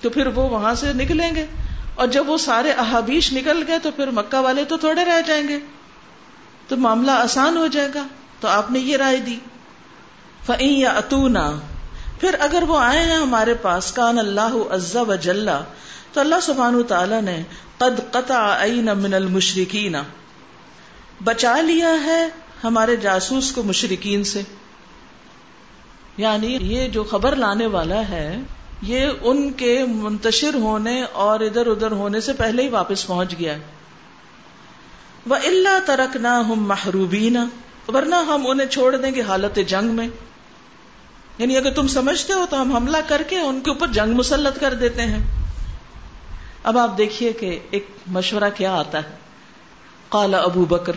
تو 0.00 0.10
پھر 0.10 0.26
وہ 0.26 0.48
وہاں 0.48 0.74
سے 0.74 0.92
نکلیں 0.92 1.34
گے۔ 1.34 1.46
اور 1.94 2.06
جب 2.06 2.28
وہ 2.28 2.36
سارے 2.36 2.70
احابیش 2.70 3.32
نکل 3.32 3.64
گئے، 3.66 3.78
تو 3.78 3.90
پھر 3.90 4.10
مکہ 4.10 4.38
والے 4.38 4.64
تو 4.64 4.76
تھوڑے 4.76 5.04
رہ 5.04 5.20
جائیں 5.26 5.48
گے۔ 5.48 5.58
تو 6.68 6.76
معاملہ 6.76 7.10
آسان 7.10 7.56
ہو 7.56 7.66
جائے 7.66 7.88
گا۔ 7.94 8.06
تو 8.42 8.48
آپ 8.48 8.70
نے 8.70 8.78
یہ 8.78 8.96
رائے 8.96 9.16
دی۔ 9.16 9.38
فعین 10.46 10.78
یا 10.78 10.90
اتونا 10.90 11.58
پھر 12.20 12.34
اگر 12.38 12.62
وہ 12.68 12.78
آئے 12.78 13.04
ہیں 13.04 13.16
ہمارے 13.16 13.54
پاس، 13.54 13.92
کان 13.92 14.18
اللہ 14.18 14.54
عزا 14.70 15.02
و 15.02 15.14
جلا 15.14 15.60
تو 16.12 16.20
اللہ 16.20 16.34
سبحان 16.42 16.82
تعالی 16.88 17.20
نے، 17.20 17.42
قد 17.78 18.12
قطع 18.12 18.66
من 18.98 19.14
المشرقین 19.14 19.96
بچا 21.24 21.60
لیا 21.60 22.04
ہے 22.04 22.28
ہمارے 22.64 22.96
جاسوس 22.96 23.52
کو 23.52 23.62
مشرقین 23.62 24.24
سے۔ 24.24 24.42
یعنی 26.16 26.58
یہ 26.60 26.88
جو 26.88 27.04
خبر 27.04 27.36
لانے 27.36 27.66
والا 27.66 28.08
ہے، 28.08 28.36
یہ 28.82 29.06
ان 29.20 29.52
کے 29.52 29.84
منتشر 29.88 30.54
ہونے 30.54 31.02
اور 31.02 31.40
ادھر 31.40 31.66
ادھر 31.66 31.92
ہونے 31.92 32.20
سے 32.20 32.32
پہلے 32.32 32.62
ہی 32.62 32.68
واپس 32.68 33.06
پہنچ 33.06 33.38
گیا۔ 33.38 33.56
وہ 35.26 35.36
اللہ 35.36 35.78
ترک 35.86 36.16
نہ 36.16 36.28
ہم 36.28 36.64
محروبین 36.66 37.36
ورنہ 37.94 38.14
ہم 38.14 38.46
انہیں 38.46 38.66
چھوڑ 38.66 38.96
دیں 38.96 39.14
گے 39.14 39.22
حالت 39.22 39.58
جنگ 39.66 39.88
میں۔ 39.88 40.08
یعنی 41.38 41.56
اگر 41.56 41.72
تم 41.72 41.88
سمجھتے 41.88 42.32
ہو 42.32 42.46
تو 42.50 42.62
ہم 42.62 42.76
حملہ 42.76 42.96
کر 43.06 43.22
کے 43.28 43.38
ان 43.38 43.60
کے 43.60 43.70
اوپر 43.70 43.86
جنگ 43.86 44.12
مسلط 44.12 44.60
کر 44.60 44.74
دیتے 44.74 45.02
ہیں۔ 45.02 45.18
اب 46.64 46.78
آپ 46.78 46.98
دیکھیے 46.98 47.32
کہ 47.32 47.58
ایک 47.70 47.86
مشورہ 48.06 48.50
کیا 48.54 48.74
آتا 48.74 48.98
ہے۔ 48.98 49.16
قال 50.08 50.34
ابو 50.34 50.64
بکر۔ 50.64 50.92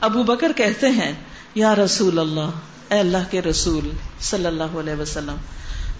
ابو 0.00 0.22
بکر 0.22 0.52
کہتے 0.56 0.88
ہیں، 0.88 1.12
یا 1.54 1.74
رسول 1.74 2.18
اللہ، 2.18 2.50
اے 2.88 2.98
اللہ 2.98 3.30
کے 3.30 3.42
رسول 3.42 3.90
صلی 4.20 4.46
اللہ 4.46 4.78
علیہ 4.80 5.00
وسلم 5.00 5.36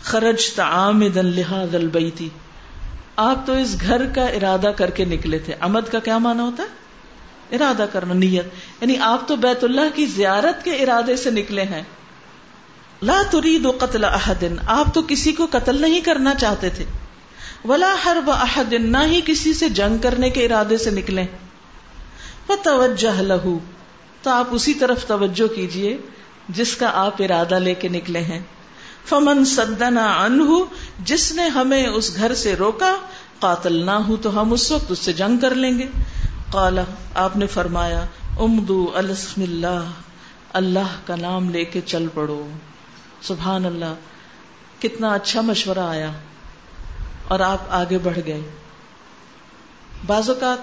خرج 0.03 0.51
تعامدا 0.51 1.21
لهذا 1.21 1.79
البيت 1.79 2.23
آپ 3.17 3.47
تو 3.47 3.53
اس 3.53 3.77
گھر 3.81 4.07
کا 4.15 4.25
ارادہ 4.25 4.71
کر 4.77 4.91
کے 4.91 5.05
نکلے 5.05 5.39
تھے۔ 5.39 5.55
امد 5.61 5.81
کا 5.93 5.99
کیا 5.99 6.19
معنی 6.19 6.41
ہوتا 6.41 6.63
ہے؟ 6.63 6.69
ارادہ 7.53 7.87
کرنا، 7.93 8.15
نیت۔ 8.15 8.47
یعنی 8.81 8.99
آپ 8.99 9.29
تو 9.29 9.37
بیت 9.37 9.65
اللہ 9.65 9.95
کی 9.95 10.07
زیارت 10.07 10.65
کے 10.65 10.71
ارادے 10.71 11.17
سے 11.17 11.31
نکلے 11.31 11.63
ہیں۔ 11.63 11.83
لا 13.03 13.23
ترید 13.31 13.69
قتل 13.79 14.05
احد 14.05 14.45
آپ 14.67 14.95
تو 14.95 15.03
کسی 15.03 15.33
کو 15.33 15.47
قتل 15.51 15.81
نہیں 15.81 16.01
کرنا 16.01 16.35
چاہتے 16.35 16.69
تھے۔ 16.69 16.85
ولا 17.65 17.95
حرب 18.07 18.31
احد، 18.31 18.73
نہ 18.73 18.99
ہی 19.05 19.21
کسی 19.27 19.55
سے 19.55 19.69
جنگ 19.69 19.99
کرنے 19.99 20.31
کے 20.31 20.45
ارادے 20.45 20.79
سے 20.79 20.91
نکلے۔ 20.91 21.27
فتوجہ 22.47 23.23
لہو 23.23 23.59
تو 24.23 24.31
آپ 24.31 24.49
اسی 24.51 24.75
طرف 24.75 25.07
توجہ 25.07 25.55
کیجیے، 25.55 25.97
جس 26.49 26.77
کا 26.77 26.91
آپ 26.95 27.23
ارادہ 27.23 27.59
لے 27.59 27.75
کے 27.75 27.89
نکلے 27.89 28.21
ہیں۔ 28.21 28.41
فمن 29.07 29.45
سدنا 29.45 30.23
انہ 30.25 30.65
جس 30.99 31.33
نے 31.33 31.49
ہمیں 31.49 31.87
اس 31.87 32.17
گھر 32.17 32.35
سے 32.35 32.57
روکا 32.57 32.97
قاتل 33.39 33.73
نہ 33.73 33.91
ہو 33.91 34.17
تو 34.17 34.41
ہم 34.41 34.53
اس 34.53 34.73
وقت 34.73 34.85
اس 34.89 34.99
سے 34.99 35.13
جنگ 35.13 35.39
کر 35.39 35.55
لیں 35.55 35.79
گے۔ 35.79 35.87
قالا، 36.51 36.83
آپ 37.15 37.37
نے 37.37 37.47
فرمایا، 37.47 38.05
امدو 38.39 38.91
السم 38.95 39.43
اللہ 39.43 39.85
اللہ 40.53 41.07
کا 41.07 41.17
نام 41.17 41.51
لے 41.51 41.65
کے 41.65 41.81
چل 41.81 42.07
پڑو۔ 42.15 42.51
سبحان 43.23 43.67
اللہ، 43.67 43.95
کتنا 44.79 45.09
اچھا 45.09 45.41
مشورہ 45.41 45.79
آیا۔ 45.79 46.13
اور 47.29 47.41
آپ 47.41 47.59
آگے 47.69 47.99
بڑھ 47.99 48.19
گئے۔ 48.27 48.41
بعض 50.07 50.31
اوقات 50.31 50.59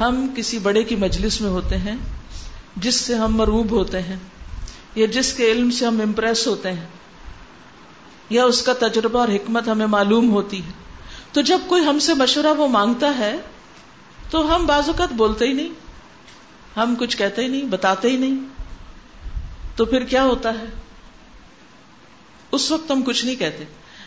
ہم 0.00 0.26
کسی 0.36 0.58
بڑے 0.58 0.82
کی 0.82 0.96
مجلس 0.96 1.40
میں 1.40 1.50
ہوتے 1.50 1.78
ہیں، 1.78 1.96
جس 2.76 2.94
سے 2.94 3.14
ہم 3.14 3.36
مروب 3.36 3.70
ہوتے 3.70 4.02
ہیں، 4.02 4.16
یا 4.94 5.06
جس 5.06 5.32
کے 5.32 5.52
علم 5.52 5.70
سے 5.70 5.86
ہم 5.86 6.00
امپریس 6.00 6.46
ہوتے 6.46 6.72
ہیں، 6.72 6.86
یا 8.30 8.44
اس 8.44 8.62
کا 8.62 8.72
تجربہ 8.72 9.18
اور 9.18 9.28
حکمت 9.28 9.68
ہمیں 9.68 9.86
معلوم 9.86 10.30
ہوتی 10.30 10.58
ہے۔ 10.58 10.72
تو 11.32 11.40
جب 11.40 11.58
کوئی 11.66 11.84
ہم 11.84 11.98
سے 11.98 12.14
مشورہ 12.14 12.54
وہ 12.56 12.68
مانگتا 12.68 13.18
ہے 13.18 13.36
تو 14.30 14.56
ہم 14.56 14.66
بعض 14.66 14.88
اوقات 14.88 15.12
بولتے 15.12 15.48
ہی 15.48 15.52
نہیں۔ 15.52 15.68
ہم 16.76 16.94
کچھ 16.98 17.16
کہتے 17.16 17.42
ہی 17.42 17.48
نہیں، 17.48 17.62
بتاتے 17.62 18.10
ہی 18.10 18.16
نہیں۔ 18.16 18.34
تو 19.76 19.84
پھر 19.84 20.04
کیا 20.04 20.24
ہوتا 20.24 20.50
ہے؟ 20.50 20.64
اس 22.52 22.70
وقت 22.70 22.90
ہم 22.90 23.02
کچھ 23.02 23.24
نہیں 23.24 23.36
کہتے، 23.36 23.64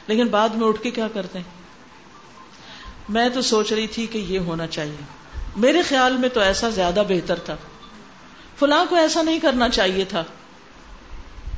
لیکن 0.08 0.28
بعد 0.28 0.50
میں 0.50 0.68
اٹھ 0.68 0.82
کے 0.82 0.92
کیا 0.92 1.08
کرتے 1.08 1.40
ہیں؟ 1.40 1.46
میں 3.10 3.30
تو 3.30 3.42
سوچ 3.42 3.74
رہی 3.74 3.88
تھی 3.88 4.08
کہ 4.08 4.18
یہ 4.18 4.40
ہونا 4.40 4.68
چاہیے۔ 4.68 4.96
میرے 5.56 5.82
خیال 5.82 6.18
میں 6.18 6.30
تو 6.30 6.40
ایسا 6.40 6.70
زیادہ 6.70 7.04
بہتر 7.08 7.40
تھا۔ 7.40 7.56
فلاں 8.60 8.86
کو 8.90 8.96
ایسا 8.96 9.22
نہیں 9.22 9.40
کرنا 9.40 9.70
چاہیے 9.70 10.06
تھا۔ 10.06 10.24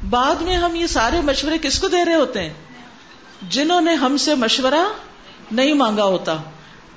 بعد 0.10 0.36
میں 0.36 0.56
ہم 0.56 0.76
یہ 0.76 0.88
سارے 0.88 1.22
مشورے 1.22 1.58
کس 1.62 1.80
کو 1.80 1.88
دے 1.88 2.06
رہے 2.06 2.15
ہوتے 2.15 2.41
ہیں؟ 2.41 2.54
جنہوں 3.41 3.82
نے 3.82 3.93
ہم 3.93 4.17
سے 4.17 4.36
مشورہ 4.36 4.93
نہیں 5.52 5.74
مانگا 5.74 6.04
ہوتا۔ 6.04 6.38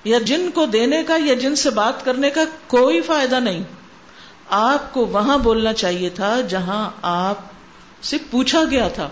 یا 0.04 0.18
جن 0.18 0.50
کو 0.54 0.66
دینے 0.66 1.02
کا 1.02 1.16
یا 1.24 1.34
جن 1.34 1.56
سے 1.56 1.70
بات 1.70 2.04
کرنے 2.04 2.30
کا 2.30 2.44
کوئی 2.66 3.00
فائدہ 3.00 3.34
نہیں۔ 3.34 3.62
آپ 4.48 4.92
کو 4.92 5.06
وہاں 5.06 5.38
بولنا 5.38 5.72
چاہیے 5.72 6.10
تھا 6.10 6.40
جہاں 6.40 6.90
آپ 7.02 7.38
سے 8.02 8.16
پوچھا 8.30 8.64
گیا 8.70 8.88
تھا، 8.88 9.08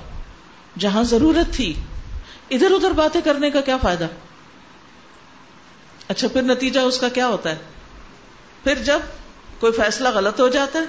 جہاں 0.79 1.03
ضرورت 1.03 1.55
تھی۔ 1.55 1.75
ادھر 2.51 2.71
ادھر 2.71 2.91
باتیں 2.91 3.21
کرنے 3.21 3.51
کا 3.51 3.61
کیا 3.61 3.77
فائدہ؟ 3.77 4.07
اچھا 6.09 6.29
پھر 6.29 6.43
نتیجہ 6.43 6.81
اس 6.81 6.99
کا 6.99 7.09
کیا 7.09 7.27
ہوتا 7.27 7.51
ہے؟ 7.51 7.57
پھر 8.65 8.75
جب 8.75 8.99
کوئی 9.61 9.73
فیصلہ 9.73 10.09
غلط 10.15 10.41
ہو 10.41 10.49
جاتا 10.49 10.79
ہے، 10.79 10.85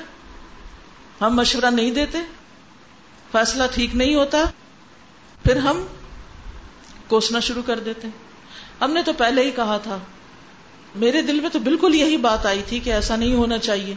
ہم 1.21 1.35
مشورہ 1.35 1.65
نہیں 1.65 1.91
دیتے، 1.91 2.17
فیصلہ 3.31 3.63
ٹھیک 3.73 3.95
نہیں 3.95 4.15
ہوتا، 4.15 4.43
پھر 5.43 5.55
ہم 5.55 5.85
کوسنا 7.07 7.39
شروع 7.39 7.63
کر 7.65 7.79
دیتے۔ 7.79 8.07
ہم 8.81 8.91
نے 8.91 9.03
تو 9.03 9.13
پہلے 9.13 9.43
ہی 9.43 9.51
کہا 9.51 9.77
تھا۔ 9.77 9.97
میرے 10.95 11.21
دل 11.21 11.39
میں 11.39 11.49
تو 11.49 11.59
بالکل 11.59 11.95
یہی 11.95 12.17
بات 12.17 12.45
آئی 12.45 12.61
تھی 12.67 12.79
کہ 12.79 12.93
ایسا 12.93 13.15
نہیں 13.15 13.33
ہونا 13.33 13.57
چاہیے۔ 13.57 13.95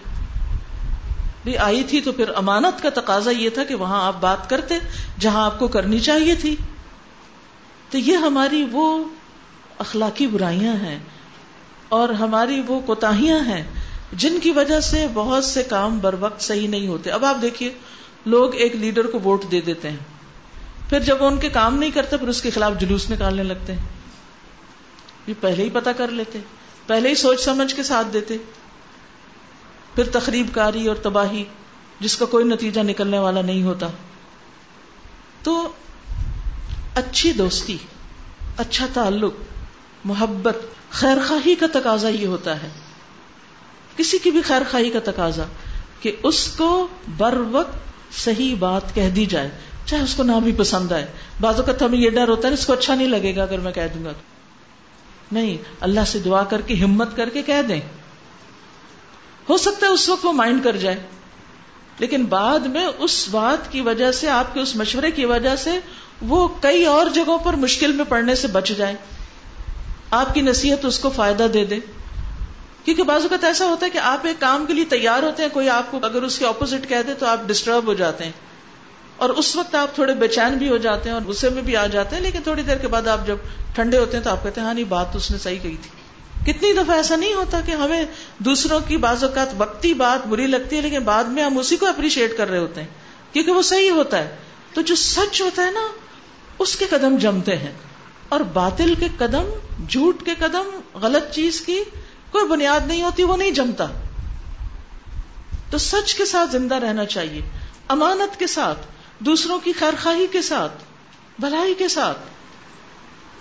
بھی 1.44 1.58
آئی 1.58 1.84
تھی 1.84 2.00
تو 2.00 2.12
پھر 2.12 2.24
امانت 2.36 2.82
کا 2.82 2.90
تقاضا 2.90 3.30
یہ 3.30 3.50
تھا 3.50 3.64
کہ 3.64 3.74
وہاں 3.74 4.06
آپ 4.06 4.16
بات 4.20 4.50
کرتے 4.50 4.74
جہاں 5.20 5.44
آپ 5.44 5.58
کو 5.58 5.68
کرنی 5.68 6.00
چاہیے 6.00 6.34
تھی۔ 6.34 6.56
تو 7.90 7.98
یہ 7.98 8.16
ہماری 8.16 8.66
وہ 8.72 9.04
اخلاقی 9.78 10.26
برائیاں 10.26 10.74
ہیں 10.74 10.98
اور 11.88 12.08
ہماری 12.08 12.62
وہ 12.66 12.80
کوتاہیاں 12.80 13.38
ہیں 13.38 13.64
جن 14.12 14.38
کی 14.42 14.50
وجہ 14.50 14.80
سے 14.80 15.06
بہت 15.14 15.44
سے 15.44 15.62
کام 15.62 15.98
بر 15.98 16.14
وقت 16.20 16.40
صحیح 16.40 16.68
نہیں 16.68 16.88
ہوتے۔ 16.88 17.10
اب 17.10 17.24
آپ 17.24 17.36
دیکھیے، 17.42 17.72
لوگ 18.26 18.54
ایک 18.54 18.76
لیڈر 18.76 19.06
کو 19.06 19.18
ووٹ 19.24 19.44
دے 19.50 19.60
دیتے 19.60 19.90
ہیں۔ 19.90 19.96
پھر 20.88 21.00
جب 21.00 21.22
وہ 21.22 21.26
ان 21.26 21.38
کے 21.38 21.48
کام 21.48 21.78
نہیں 21.78 21.90
کرتے، 21.90 22.16
پھر 22.16 22.28
اس 22.28 22.42
کے 22.42 22.50
خلاف 22.50 22.72
جلوس 22.80 23.10
نکالنے 23.10 23.42
لگتے 23.42 23.72
ہیں۔ 23.72 24.03
یہ 25.26 25.34
پہلے 25.40 25.64
ہی 25.64 25.70
پتا 25.72 25.92
کر 25.92 26.08
لیتے، 26.08 26.38
پہلے 26.86 27.08
ہی 27.08 27.14
سوچ 27.14 27.40
سمجھ 27.40 27.74
کے 27.74 27.82
ساتھ 27.82 28.06
دیتے۔ 28.12 28.36
پھر 29.94 30.04
تقریب 30.12 30.46
کاری 30.52 30.86
اور 30.86 30.96
تباہی، 30.96 31.44
جس 32.00 32.16
کا 32.16 32.24
کوئی 32.24 32.44
نتیجہ 32.44 32.80
نکلنے 32.80 33.18
والا 33.18 33.42
نہیں 33.42 33.62
ہوتا۔ 33.62 33.88
تو 35.42 35.72
اچھی 36.94 37.32
دوستی 37.32 37.76
اچھا 38.56 38.86
تعلق، 38.94 39.32
محبت 40.04 40.56
خیر 40.90 41.16
خواہی 41.28 41.54
کا 41.54 41.66
تقاضا 41.72 42.08
یہ 42.08 42.26
ہوتا 42.26 42.62
ہے۔ 42.62 42.68
کسی 43.96 44.18
کی 44.18 44.30
بھی 44.30 44.42
خیر 44.42 44.62
خواہی 44.70 44.90
کا 44.90 44.98
تقاضا 45.04 45.44
کہ 46.00 46.16
اس 46.22 46.48
کو 46.56 46.86
بر 47.16 47.34
وقت 47.50 47.76
صحیح 48.12 48.54
بات 48.58 48.94
کہہ 48.94 49.10
دی 49.10 49.26
جائے، 49.26 49.50
چاہے 49.86 50.02
اس 50.02 50.14
کو 50.14 50.22
نہ 50.22 50.32
بھی 50.44 50.52
پسند 50.52 50.92
آئے۔ 50.92 51.06
بعض 51.40 51.56
اوقات 51.56 51.82
ہمیں 51.82 51.98
یہ 51.98 52.10
ڈر 52.10 52.28
ہوتا 52.28 52.48
ہے، 52.48 52.52
اس 52.52 52.66
کو 52.66 52.72
اچھا 52.72 52.94
نہیں 52.94 53.08
لگے 53.08 53.36
گا 53.36 53.42
اگر 53.42 53.58
میں 53.58 53.72
کہہ 53.72 53.82
دوں 53.94 54.04
گا۔ 54.04 54.12
نہیں، 55.32 55.56
اللہ 55.80 56.04
سے 56.06 56.18
دعا 56.18 56.44
کر 56.44 56.60
کے، 56.60 56.74
ہمت 56.74 57.16
کر 57.16 57.28
کے 57.28 57.42
کہہ 57.42 57.62
دیں۔ 57.68 57.80
ہو 59.48 59.56
سکتا 59.56 59.86
ہے 59.86 59.92
اس 59.92 60.08
وقت 60.08 60.26
وہ 60.26 60.32
مائنڈ 60.32 60.64
کر 60.64 60.76
جائے، 60.76 61.02
لیکن 61.98 62.24
بعد 62.24 62.58
میں 62.58 62.86
اس 62.98 63.28
بات 63.30 63.72
کی 63.72 63.80
وجہ 63.80 64.12
سے، 64.12 64.28
آپ 64.28 64.54
کے 64.54 64.60
اس 64.60 64.76
مشورے 64.76 65.10
کی 65.10 65.24
وجہ 65.24 65.56
سے 65.56 65.78
وہ 66.22 66.48
کئی 66.60 66.84
اور 66.84 67.06
جگہوں 67.06 67.38
پر 67.38 67.52
مشکل 67.52 67.92
میں 67.92 68.04
پڑنے 68.08 68.34
سے 68.34 68.48
بچ 68.48 68.68
جائے۔ 68.68 68.94
آپ 70.10 70.34
کی 70.34 70.40
نصیحت 70.40 70.84
اس 70.84 70.98
کو 70.98 71.10
فائدہ 71.10 71.46
دے 71.54 71.64
دے۔ 71.64 71.78
کیونکہ 72.84 73.02
بعض 73.02 73.22
اوقات 73.22 73.44
ایسا 73.44 73.66
ہوتا 73.66 73.86
ہے 73.86 73.90
کہ 73.90 73.98
آپ 73.98 74.26
ایک 74.26 74.40
کام 74.40 74.66
کے 74.66 74.72
لیے 74.72 74.84
تیار 74.84 75.22
ہوتے 75.22 75.42
ہیں، 75.42 75.50
کوئی 75.52 75.68
آپ 75.68 75.90
کو 75.90 75.98
اگر 76.02 76.22
اس 76.22 76.38
کے 76.38 76.46
اپوزٹ 76.46 76.88
کہہ 76.88 77.02
دے 77.06 77.14
تو 77.14 77.26
آپ 77.26 77.40
ڈسٹرب 77.46 77.86
ہو 77.86 77.94
جاتے 77.94 78.24
ہیں۔ 78.24 78.32
اور 79.24 79.32
اس 79.32 79.56
وقت 79.56 79.74
آپ 79.74 79.94
تھوڑے 79.94 80.14
بے 80.14 80.28
چین 80.28 80.54
بھی 80.54 80.68
ہو 80.68 80.76
جاتے 80.76 81.08
ہیں 81.08 81.16
اور 81.16 81.28
غصے 81.28 81.48
میں 81.48 81.62
بھی 81.62 81.76
آ 81.76 81.86
جاتے 81.86 82.16
ہیں، 82.16 82.22
لیکن 82.22 82.42
تھوڑی 82.42 82.62
دیر 82.62 82.76
کے 82.76 82.88
بعد 82.88 83.08
آپ 83.08 83.26
جب 83.26 83.36
ٹھنڈے 83.74 83.98
ہوتے 83.98 84.16
ہیں 84.16 84.24
تو 84.24 84.30
آپ 84.30 84.42
کہتے 84.42 84.60
ہیں 84.60 84.66
ہاں 84.66 84.74
نہیں، 84.74 84.84
بات 84.84 85.12
تو 85.12 85.18
اس 85.18 85.30
نے 85.30 85.38
صحیح 85.38 85.58
کہی 85.58 85.76
تھی۔ 85.82 85.90
کتنی 86.52 86.72
دفعہ 86.72 86.96
ایسا 86.96 87.16
نہیں 87.16 87.34
ہوتا 87.34 87.60
کہ 87.60 87.72
ہمیں 87.72 88.04
دوسروں 88.38 88.80
کی 88.80 88.96
بعض 88.96 89.24
اوقات 89.24 89.48
وقتی 89.58 89.94
بات 89.94 90.26
بری 90.26 90.46
لگتی 90.46 90.76
ہے، 90.76 90.80
لیکن 90.80 90.98
بعد 90.98 91.24
میں 91.24 91.42
ہم 91.42 91.58
اسی 91.58 91.76
کو 91.76 91.86
اپریشیٹ 91.86 92.36
کر 92.36 92.50
رہے 92.50 92.58
ہوتے 92.58 92.80
ہیں، 92.80 92.88
کیونکہ 93.32 93.52
وہ 93.52 93.62
صحیح 93.62 93.90
ہوتا 93.90 94.18
ہے۔ 94.18 94.36
تو 94.74 94.80
جو 94.80 94.94
سچ 94.94 95.42
ہوتا 95.42 95.66
ہے 95.66 95.70
نا، 95.70 95.88
اس 96.58 96.76
کے 96.76 96.86
قدم 96.90 97.16
جمتے 97.16 97.56
ہیں۔ 97.56 97.72
اور 98.28 98.40
باطل 98.40 98.94
کے 98.94 99.06
قدم، 99.18 99.50
جھوٹ 99.88 100.22
کے 100.24 100.34
قدم، 100.38 100.80
غلط 100.94 101.34
چیز 101.34 101.60
کی 101.60 101.80
کوئی 102.30 102.46
بنیاد 102.46 102.80
نہیں 102.86 103.02
ہوتی، 103.02 103.22
وہ 103.22 103.36
نہیں 103.36 103.50
جمتا۔ 103.50 103.86
تو 105.70 105.78
سچ 105.78 106.14
کے 106.14 106.24
ساتھ 106.24 106.50
زندہ 106.50 106.74
رہنا 106.74 107.04
چاہیے۔ 107.04 107.40
امانت 107.88 108.38
کے 108.38 108.46
ساتھ 108.46 108.78
دوسروں 109.18 109.58
کی 109.58 109.72
خیر 109.72 109.94
خواہی 110.02 110.26
کے 110.32 110.42
ساتھ، 110.42 110.72
بھلائی 111.38 111.74
کے 111.74 111.88
ساتھ۔ 111.88 112.18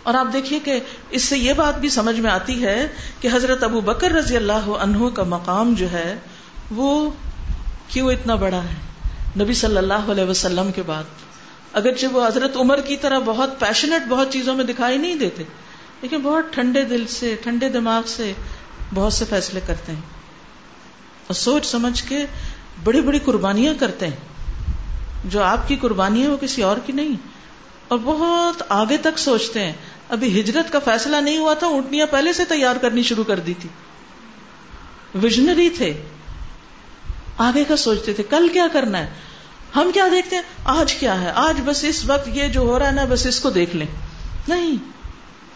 اور 0.04 0.14
آپ 0.14 0.28
دیکھیے 0.34 0.60
کہ 0.60 0.80
اس 1.10 1.24
سے 1.24 1.38
یہ 1.38 1.54
بات 1.54 1.80
بھی 1.80 1.90
سمجھ 1.90 2.20
میں 2.20 2.32
آتی 2.32 2.64
ہے 2.64 2.88
کہ 3.22 3.30
حضرت 3.34 3.64
ابو 3.64 3.82
بکر 3.82 4.12
رضی 4.12 4.38
اللہ 4.38 4.52
عنہ 4.54 5.10
کا 5.10 5.24
مقام 5.24 5.74
جو 5.74 5.92
ہے، 5.92 6.20
وہ 6.72 7.10
کیوں 7.88 8.12
اتنا 8.12 8.36
بڑا 8.36 8.64
ہے؟ 8.64 8.76
نبی 9.44 9.54
صلی 9.54 9.78
اللہ 9.78 9.94
علیہ 9.94 10.24
وسلم 10.24 10.72
کے 10.72 10.82
بعد۔ 10.82 11.04
اگرچہ 11.74 12.06
وہ 12.06 12.28
حضرت 12.28 12.58
عمر 12.58 12.82
کی 12.82 12.98
طرح 12.98 13.20
بہت 13.20 13.60
پیشنٹ 13.60 14.10
بہت 14.10 14.34
چیزوں 14.34 14.56
میں 14.56 14.66
دکھائی 14.66 14.98
نہیں 14.98 15.16
دیتے، 15.16 15.44
لیکن 16.02 16.18
بہت 16.18 16.44
ٹھنڈے 16.52 16.84
دل 16.84 17.08
سے، 17.08 17.36
ٹھنڈے 17.44 17.70
دماغ 17.70 18.02
سے 18.06 18.34
بہت 18.94 19.14
سے 19.14 19.26
فیصلے 19.30 19.60
کرتے 19.68 19.92
ہیں۔ 19.92 20.02
اور 21.28 21.34
سوچ 21.34 21.66
سمجھ 21.66 22.04
کے 22.04 22.26
بڑی 22.84 23.02
بڑی 23.02 23.20
قربانیاں 23.20 23.74
کرتے 23.80 24.08
ہیں۔ 24.08 24.33
جو 25.24 25.44
آپ 25.44 25.68
کی 25.68 25.76
قربانی 25.76 26.24
ہے 26.24 26.28
وہ 26.28 26.38
کسی 26.38 26.64
اور 26.64 26.78
کی 26.86 26.94
نہیں۔ 26.94 27.16
اور 27.88 28.00
بہت 28.04 28.64
آگے 28.70 28.98
تک 28.98 29.20
سوچتے 29.20 29.66
ہیں۔ 29.66 29.74
ابھی 30.10 30.42
ہجرت 30.42 30.72
کا 30.72 30.80
فیصلہ 30.80 31.16
نہیں 31.16 31.38
ہوا 31.38 31.54
تھا، 31.54 31.68
اونٹنیاں 31.68 32.08
پہلے 32.12 32.34
سے 32.34 32.46
تیار 32.46 32.76
کرنی 32.76 33.04
شروع 33.04 33.24
کر 33.24 33.40
دی 33.40 33.54
تھی۔ 33.60 33.70
ویژنری 35.16 35.70
تھے۔ 35.70 36.04
آگے 37.38 37.64
کا 37.64 37.78
سوچتے 37.78 38.14
تھے، 38.14 38.24
کل 38.24 38.48
کیا 38.54 38.68
کرنا 38.72 38.98
ہے؟ 38.98 39.14
ہم 39.76 39.92
کیا 39.94 40.08
دیکھتے 40.12 40.36
ہیں؟ 40.36 40.44
آج 40.66 40.94
کیا 40.94 41.22
ہے؟ 41.22 41.32
آج 41.36 41.62
بس 41.66 41.84
اس 41.84 42.06
وقت 42.06 42.28
یہ 42.28 42.48
جو 42.48 42.60
ہو 42.60 42.80
رہا 42.80 42.88
ہے 42.88 42.92
نا، 42.92 43.06
بس 43.10 43.26
اس 43.26 43.40
کو 43.40 43.50
دیکھ 43.50 43.76
لیں۔ 43.76 43.88
نہیں۔ 44.48 44.78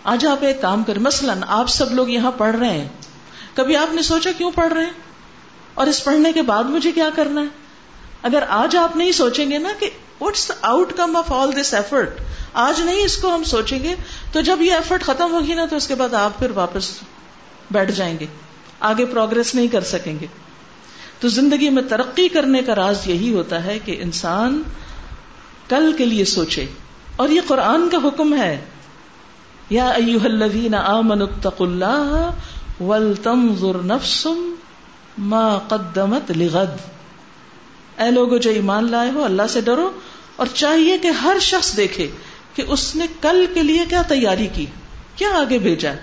آج 0.04 0.26
آپ 0.26 0.44
ایک 0.44 0.62
کام 0.62 0.84
کریں۔ 0.84 1.02
مثلاً 1.02 1.40
آپ 1.48 1.70
سب 1.70 1.94
لوگ 1.94 2.10
یہاں 2.10 2.32
پڑھ 2.32 2.56
رہے 2.56 2.70
ہیں۔ 2.70 2.88
کبھی 3.54 3.76
آپ 3.76 3.94
نے 3.94 4.02
سوچا 4.02 4.30
کیوں 4.38 4.52
پڑھ 4.56 4.74
رہے 4.74 4.84
ہیں؟ 4.84 4.92
اور 5.74 5.88
اس 5.88 6.04
پڑھنے 6.04 6.34
کے 6.34 6.42
بعد 6.42 6.64
مجھے 6.64 6.92
کیا 6.92 7.10
کرنا 7.16 7.42
ہے؟ 7.42 7.67
اگر 8.28 8.44
آج 8.50 8.78
آپ 8.78 8.96
نہیں 8.96 9.12
سوچیں 9.12 9.52
گے 9.52 9.58
نا 9.58 9.70
کہ 9.80 9.90
what's 10.22 10.52
outcome 10.94 11.16
of 11.16 11.32
all 11.32 11.62
this 11.62 11.74
effort 11.74 12.20
آج 12.54 12.82
نہیں 12.82 13.04
اس 13.04 13.18
کو 13.18 13.36
ہم 13.36 13.44
سوچیں 13.44 13.84
گے، 13.84 13.96
تو 14.32 14.42
جب 14.42 14.62
یہ 14.62 14.74
ایفرٹ 14.74 15.04
ختم 15.04 15.32
ہوگی 15.32 15.54
نا، 15.54 15.66
تو 15.66 15.76
اس 15.76 15.88
کے 15.88 15.96
بعد 15.96 16.14
آپ 16.14 16.40
پھر 16.40 16.52
واپس 16.52 16.92
بیٹھ 17.72 17.92
جائیں 17.92 18.20
گے، 18.20 18.26
آگے 18.80 19.06
پروگرس 19.06 19.56
نہیں 19.56 19.68
کر 19.68 19.82
سکیں 19.82 20.20
گے۔ 20.20 20.28
تو 21.20 21.28
زندگی 21.28 21.70
میں 21.70 21.84
ترقی 21.90 22.28
کرنے 22.28 22.62
کا 22.62 22.76
راز 22.76 23.08
یہی 23.08 23.34
ہوتا 23.34 23.64
ہے 23.64 23.80
کہ 23.80 23.98
انسان 24.02 24.62
کل 25.68 25.94
کے 25.98 26.06
لیے 26.06 26.26
سوچے۔ 26.26 26.66
اور 27.16 27.30
یہ 27.30 27.42
قرآن 27.48 27.90
کا 27.90 27.98
حکم 28.04 28.36
ہے، 28.38 28.62
یا 29.70 29.90
ایوہ 29.90 30.26
الذین 30.26 30.76
آمنوا 30.76 31.28
اتقوا 31.28 31.68
اللہ 31.68 32.30
ولتنظر 32.84 33.84
نفس 33.84 34.28
ما 35.18 35.58
قدمت 35.58 36.32
لغد۔ 36.32 36.97
اے 38.00 38.12
لوگو 38.12 38.38
جو 38.38 38.50
ایمان 38.50 38.92
لائے 38.92 39.12
ہو، 39.12 39.24
اللہ 39.24 39.48
سے 39.50 39.62
ڈرو۔ 39.62 39.92
اور 40.36 40.48
چاہیے 40.54 40.98
کہ 40.98 41.08
ہر 41.08 41.38
شخص 41.42 41.78
دیکھے 41.78 42.08
کہ 42.54 42.64
اس 42.68 42.96
نے 42.96 43.06
کل 43.22 43.46
کے 43.54 43.64
لیے 43.64 43.86
کیا 43.90 44.02
تیاری 44.02 44.48
کی، 44.54 44.66
کیا 45.16 45.30
آگے 45.30 45.60
بھیجا 45.60 45.92
ہے۔ 45.92 45.98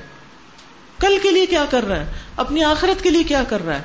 کل 1.01 1.19
کے 1.23 1.31
لیے 1.31 1.47
کیا 1.47 1.65
کر 1.71 1.85
رہا 1.85 2.01
ہے، 2.01 2.13
اپنی 2.37 2.65
آخرت 2.65 3.03
کے 3.03 3.11
لیے 3.11 3.23
کیا 3.23 3.45
کر 3.45 3.65
رہا 3.65 3.77
ہے۔ 3.77 3.83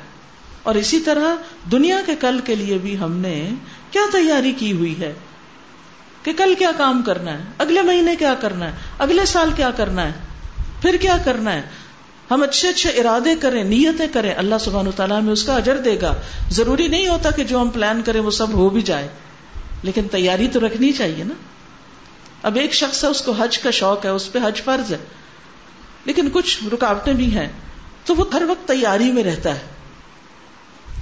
اور 0.62 0.74
اسی 0.74 1.00
طرح 1.00 1.34
دنیا 1.72 2.00
کے 2.06 2.12
کل 2.20 2.40
کے 2.44 2.54
لیے 2.54 2.78
بھی 2.78 2.98
ہم 2.98 3.12
نے 3.12 3.50
کیا 3.90 4.02
تیاری 4.12 4.52
کی 4.52 4.72
ہوئی 4.72 4.94
ہے 5.00 5.14
کہ 6.22 6.32
کل 6.32 6.54
کیا 6.58 6.70
کام 6.76 7.02
کرنا 7.02 7.32
ہے، 7.32 7.44
اگلے 7.58 7.82
مہینے 7.82 8.16
کیا 8.16 8.34
کرنا 8.34 8.66
ہے، 8.66 8.72
اگلے 8.98 9.26
سال 9.26 9.50
کیا 9.56 9.70
کرنا 9.70 10.06
ہے، 10.06 10.12
پھر 10.82 10.96
کیا 10.96 11.16
کرنا 11.24 11.52
ہے۔ 11.52 11.62
ہم 12.30 12.42
اچھے 12.42 12.68
اچھے 12.68 12.90
ارادے 12.90 13.30
کریں، 13.40 13.64
نیتیں 13.64 14.06
کریں، 14.12 14.34
اللہ 14.34 14.54
سبحان 14.60 14.86
و 14.86 14.90
تعالیٰ 14.90 15.22
میں 15.22 15.32
اس 15.32 15.44
کا 15.44 15.56
اجر 15.56 15.76
دے 15.76 16.00
گا۔ 16.00 16.14
ضروری 16.50 16.88
نہیں 16.88 17.08
ہوتا 17.08 17.30
کہ 17.30 17.44
جو 17.44 17.60
ہم 17.60 17.70
پلان 17.70 18.02
کریں 18.02 18.20
وہ 18.20 18.30
سب 18.30 18.52
ہو 18.52 18.68
بھی 18.68 18.82
جائے۔ 18.82 19.08
لیکن 19.82 20.08
تیاری 20.08 20.48
تو 20.48 20.60
رکھنی 20.60 20.92
چاہیے 20.92 21.24
نا۔ 21.24 21.34
اب 22.42 22.56
ایک 22.56 22.74
شخص 22.74 23.04
ہے، 23.04 23.08
اس 23.08 23.22
کو 23.22 23.32
حج 23.32 23.58
کا 23.58 23.70
شوق 23.70 24.04
ہے، 24.04 24.10
اس 24.10 24.32
پہ 24.32 24.38
حج 24.44 24.62
فرض 24.62 24.92
ہے۔ 24.92 24.98
لیکن 26.04 26.28
کچھ 26.32 26.58
رکاوٹیں 26.72 27.12
بھی 27.12 27.34
ہیں۔ 27.34 27.48
تو 28.04 28.14
وہ 28.14 28.24
ہر 28.32 28.42
وقت 28.42 28.68
تیاری 28.68 29.12
میں 29.12 29.24
رہتا 29.24 29.54
ہے۔ 29.54 29.60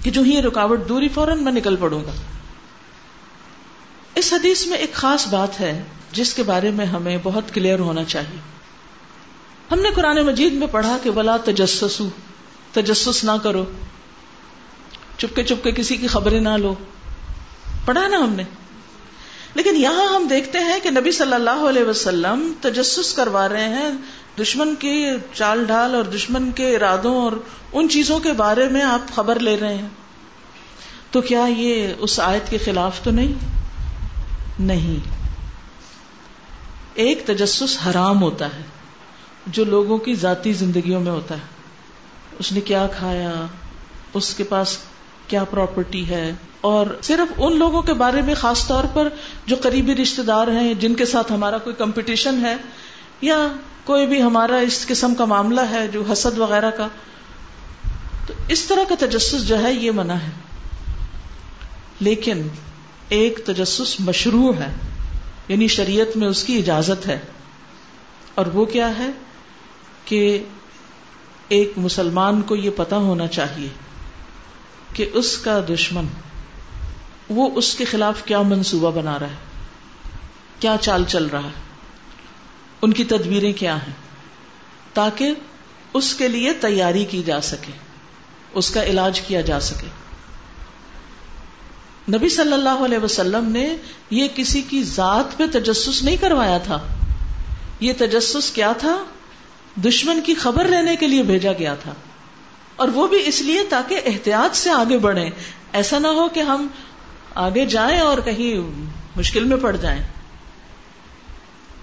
کہ 0.03 0.11
جو 0.11 0.23
ہی 0.23 0.43
رکاوٹ 0.43 0.89
دوری 0.89 1.09
فوراً 1.09 1.45
میں 1.45 1.53
نکل 1.53 1.77
پڑوں 1.77 2.05
گا۔ 2.05 2.11
اس 4.15 4.33
حدیث 4.33 4.67
میں 4.67 4.79
ایک 4.79 4.93
خاص 4.93 5.27
بات 5.27 5.61
ہے، 5.61 5.83
جس 6.13 6.35
کے 6.35 6.43
بارے 6.43 6.71
میں 6.71 6.87
ہمیں 6.87 7.19
بہت 7.23 7.45
کلیئر 7.53 7.79
ہونا 7.79 8.05
چاہیے۔ 8.05 8.58
ہم 9.73 9.81
نے 9.81 9.89
قرآن 9.95 10.17
مجید 10.17 10.53
میں 10.53 10.67
پڑھا 10.71 10.99
کہ 11.03 11.11
بلا 11.11 11.37
تجسسو 11.37 12.09
تجسس 12.73 13.25
نہ 13.25 13.31
کرو۔ 13.43 13.65
چپکے 15.19 15.45
چپکے 15.45 15.73
کسی 15.73 15.97
کی 15.97 16.07
خبریں 16.07 16.41
نہ 16.41 16.49
لو۔ 16.49 16.75
پڑھا 17.85 18.09
نا 18.09 18.17
ہم 18.17 18.33
نے۔ 18.33 18.43
لیکن 19.55 19.77
یہاں 19.77 20.15
ہم 20.15 20.27
دیکھتے 20.27 20.59
ہیں 20.59 20.81
کہ 20.83 20.91
نبی 20.91 21.11
صلی 21.11 21.35
اللہ 21.35 21.69
علیہ 21.69 21.85
وسلم 21.85 22.53
تجسس 22.61 23.15
کروا 23.15 23.49
رہے 23.49 23.69
ہیں 23.69 23.91
دشمن 24.41 24.75
کی 24.75 25.07
چال 25.35 25.65
ڈھال 25.65 25.95
اور 25.95 26.05
دشمن 26.05 26.51
کے 26.51 26.77
ارادوں 26.77 27.23
اور 27.23 27.33
ان 27.73 27.89
چیزوں 27.89 28.19
کے 28.19 28.33
بارے 28.33 28.69
میں 28.69 28.83
آپ 28.83 29.15
خبر 29.15 29.39
لے 29.39 29.57
رہے 29.61 29.75
ہیں۔ 29.75 29.89
تو 31.11 31.21
کیا 31.21 31.47
یہ 31.57 31.93
اس 31.99 32.21
آیت 32.21 32.51
کے 32.51 32.59
خلاف 32.59 33.01
تو 33.03 33.11
نہیں؟ 33.11 33.33
نہیں۔ 34.61 35.09
ایک 36.95 37.27
تجسس 37.27 37.79
حرام 37.87 38.23
ہوتا 38.23 38.47
ہے۔ 38.47 38.78
جو 39.53 39.65
لوگوں 39.65 39.99
کی 39.99 40.15
ذاتی 40.15 40.53
زندگیوں 40.53 41.01
میں 41.01 41.13
ہوتا 41.13 41.35
ہے۔ 41.35 41.41
اس 42.39 42.53
نے 42.53 42.61
کیا 42.61 42.87
کھایا؟ 42.99 43.33
اس 44.15 44.35
کے 44.35 44.45
پاس 44.45 44.79
کیا 45.29 45.45
پراپرٹی 45.45 46.09
ہے؟ 46.09 46.33
اور 46.61 46.87
صرف 47.03 47.33
ان 47.37 47.59
لوگوں 47.59 47.83
کے 47.83 47.93
بارے 47.93 48.23
میں 48.23 48.35
خاص 48.35 48.67
طور 48.67 48.85
پر 48.93 49.09
جو 49.47 49.57
قریبی 49.63 49.95
رشتے 49.95 50.23
دار 50.23 50.49
ہیں، 50.49 50.75
جن 50.75 50.95
کے 50.95 51.05
ساتھ 51.05 51.33
ہمارا 51.33 51.59
کوئی 51.59 51.77
کمپٹیشن 51.77 52.45
ہے، 52.45 52.57
یا 53.21 53.49
کوئی 53.85 54.07
بھی 54.07 54.23
ہمارا 54.23 54.57
اس 54.57 54.87
قسم 54.87 55.15
کا 55.15 55.25
معاملہ 55.25 55.61
ہے 55.61 55.89
جو 55.89 56.03
حسد 56.13 56.39
وغیرہ 56.39 56.71
کا۔ 56.71 56.89
تو 58.27 58.35
اس 58.49 58.65
طرح 58.65 58.85
کا 58.89 58.95
تجسس 58.99 59.49
جو 59.49 59.63
ہے، 59.63 59.73
یہ 59.73 59.91
منع 59.91 60.15
ہے۔ 60.15 60.31
لیکن 62.01 62.49
ایک 63.09 63.41
تجسس 63.47 63.97
مشروع 64.01 64.53
ہے 64.53 64.73
یعنی 65.49 65.69
شریعت 65.69 66.17
میں 66.17 66.29
اس 66.29 66.45
کی 66.45 66.59
اجازت 66.59 67.07
ہے۔ 67.07 67.19
اور 68.35 68.47
وہ 68.47 68.65
کیا 68.65 68.99
ہے؟ 68.99 69.11
کہ 70.09 70.45
ایک 71.49 71.73
مسلمان 71.77 72.43
کو 72.43 72.57
یہ 72.57 72.71
پتا 72.77 72.97
ہونا 72.97 73.27
چاہیے 73.27 73.69
کہ 74.95 75.11
اس 75.13 75.39
کا 75.39 75.61
دشمن 75.69 76.07
وہ 77.29 77.49
اس 77.55 77.75
کے 77.75 77.85
خلاف 77.85 78.23
کیا 78.25 78.43
منصوبہ 78.43 78.91
بنا 78.91 79.19
رہا 79.19 79.27
ہے، 79.27 79.35
کیا 80.61 80.77
چال 80.81 81.05
چل 81.09 81.27
رہا 81.27 81.45
ہے، 81.45 81.59
ان 82.83 82.93
کی 82.93 83.05
تدبیریں 83.05 83.53
کیا 83.53 83.77
ہیں، 83.77 83.93
تاکہ 84.93 85.33
اس 85.95 86.15
کے 86.15 86.29
لیے 86.29 86.53
تیاری 86.53 87.05
کی 87.05 87.23
جا 87.23 87.41
سکے، 87.41 87.73
اس 88.53 88.71
کا 88.71 88.85
علاج 88.85 89.21
کیا 89.21 89.41
جا 89.41 89.61
سکے۔ 89.61 89.87
نبی 92.17 92.29
صلی 92.29 92.53
اللہ 92.53 92.85
علیہ 92.85 92.99
وسلم 92.99 93.51
نے 93.53 93.77
یہ 94.11 94.29
کسی 94.35 94.63
کی 94.63 94.83
ذات 94.83 95.39
پہ 95.39 95.45
تجسس 95.53 96.03
نہیں 96.03 96.17
کروایا 96.17 96.59
تھا۔ 96.59 96.79
یہ 97.81 97.93
تجسس 97.99 98.51
کیا 98.51 98.73
تھا؟ 98.73 99.05
دشمن 99.85 100.21
کی 100.21 100.35
خبر 100.35 100.65
لینے 100.65 100.97
کے 100.97 101.07
لیے 101.07 101.23
بھیجا 101.23 101.53
گیا 101.53 101.75
تھا۔ 101.75 101.95
اور 102.77 102.89
وہ 102.89 103.07
بھی 103.07 103.23
اس 103.25 103.43
لیے 103.43 103.63
تاکہ 103.69 104.01
احتیاط 104.05 104.57
سے 104.57 104.71
آگے 104.71 104.99
بڑھیں۔ 104.99 105.31
ایسا 105.73 105.99
نہ 105.99 106.07
ہو 106.07 106.29
کہ 106.29 106.41
ہم 106.41 106.67
آگے 107.35 107.67
جائیں 107.67 107.99
اور 107.99 108.19
کہیں 108.19 108.61
مشکل 109.17 109.45
میں 109.45 109.57
پڑ 109.57 109.77
جائیں۔ 109.77 110.03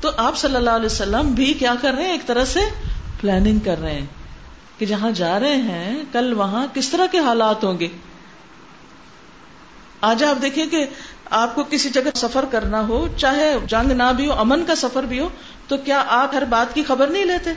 تو 0.01 0.11
آپ 0.17 0.37
صلی 0.37 0.55
اللہ 0.55 0.69
علیہ 0.69 0.85
وسلم 0.85 1.31
بھی 1.31 1.53
کیا 1.53 1.75
کر 1.81 1.93
رہے 1.93 2.03
ہیں؟ 2.03 2.11
ایک 2.11 2.27
طرح 2.27 2.45
سے 2.45 2.59
پلاننگ 3.21 3.59
کر 3.59 3.79
رہے 3.81 3.93
ہیں 3.93 4.05
کہ 4.77 4.85
جہاں 4.85 5.11
جا 5.11 5.39
رہے 5.39 5.55
ہیں، 5.55 6.03
کل 6.11 6.33
وہاں 6.33 6.67
کس 6.73 6.89
طرح 6.89 7.05
کے 7.05 7.19
حالات 7.19 7.63
ہوں 7.63 7.79
گے؟ 7.79 7.87
آج 10.01 10.23
آپ 10.23 10.41
دیکھیں 10.41 10.65
کہ 10.67 10.85
آپ 11.29 11.55
کو 11.55 11.63
کسی 11.69 11.89
جگہ 11.89 12.09
سفر 12.15 12.45
کرنا 12.51 12.87
ہو، 12.87 13.07
چاہے 13.17 13.55
جنگ 13.67 13.91
نہ 13.91 14.13
بھی 14.15 14.27
ہو، 14.27 14.33
امن 14.33 14.65
کا 14.65 14.75
سفر 14.75 15.03
بھی 15.03 15.19
ہو، 15.19 15.29
تو 15.67 15.77
کیا 15.77 16.03
آپ 16.07 16.35
ہر 16.35 16.43
بات 16.45 16.75
کی 16.75 16.83
خبر 16.83 17.07
نہیں 17.07 17.25
لیتے؟ 17.25 17.49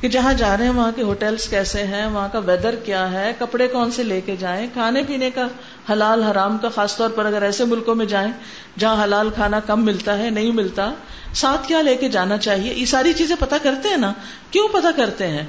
کہ 0.00 0.08
جہاں 0.08 0.32
جا 0.32 0.56
رہے 0.56 0.64
ہیں 0.64 0.72
وہاں 0.72 0.92
کے 0.96 1.02
ہوٹلس 1.02 1.48
کیسے 1.48 1.82
ہیں، 1.82 2.06
وہاں 2.06 2.28
کا 2.32 2.38
ویدر 2.38 2.74
کیا 2.74 3.12
ہے، 3.12 3.32
کپڑے 3.38 3.68
کون 3.68 3.90
سے 3.90 4.02
لے 4.02 4.20
کے 4.20 4.36
جائیں، 4.36 4.66
کھانے 4.72 5.02
پینے 5.02 5.30
کا 5.30 5.46
حلال 5.92 6.22
حرام 6.22 6.58
کا 6.58 6.68
خاص 6.68 6.96
طور 6.96 7.10
پر 7.10 7.24
اگر 7.24 7.42
ایسے 7.42 7.64
ملکوں 7.64 7.94
میں 7.94 8.06
جائیں 8.06 8.32
جہاں 8.78 9.04
حلال 9.04 9.30
کھانا 9.30 9.60
کم 9.60 9.84
ملتا 9.84 10.18
ہے، 10.18 10.30
نہیں 10.30 10.52
ملتا، 10.52 10.92
ساتھ 11.34 11.68
کیا 11.68 11.82
لے 11.82 11.96
کے 11.96 12.08
جانا 12.08 12.36
چاہیے؟ 12.36 12.74
یہ 12.74 12.84
ساری 12.84 13.12
چیزیں 13.12 13.36
پتا 13.38 13.56
کرتے 13.62 13.88
ہیں 13.88 13.96
نا؟ 13.96 14.12
کیوں 14.50 14.68
پتا 14.68 14.90
کرتے 14.96 15.26
ہیں؟ 15.26 15.46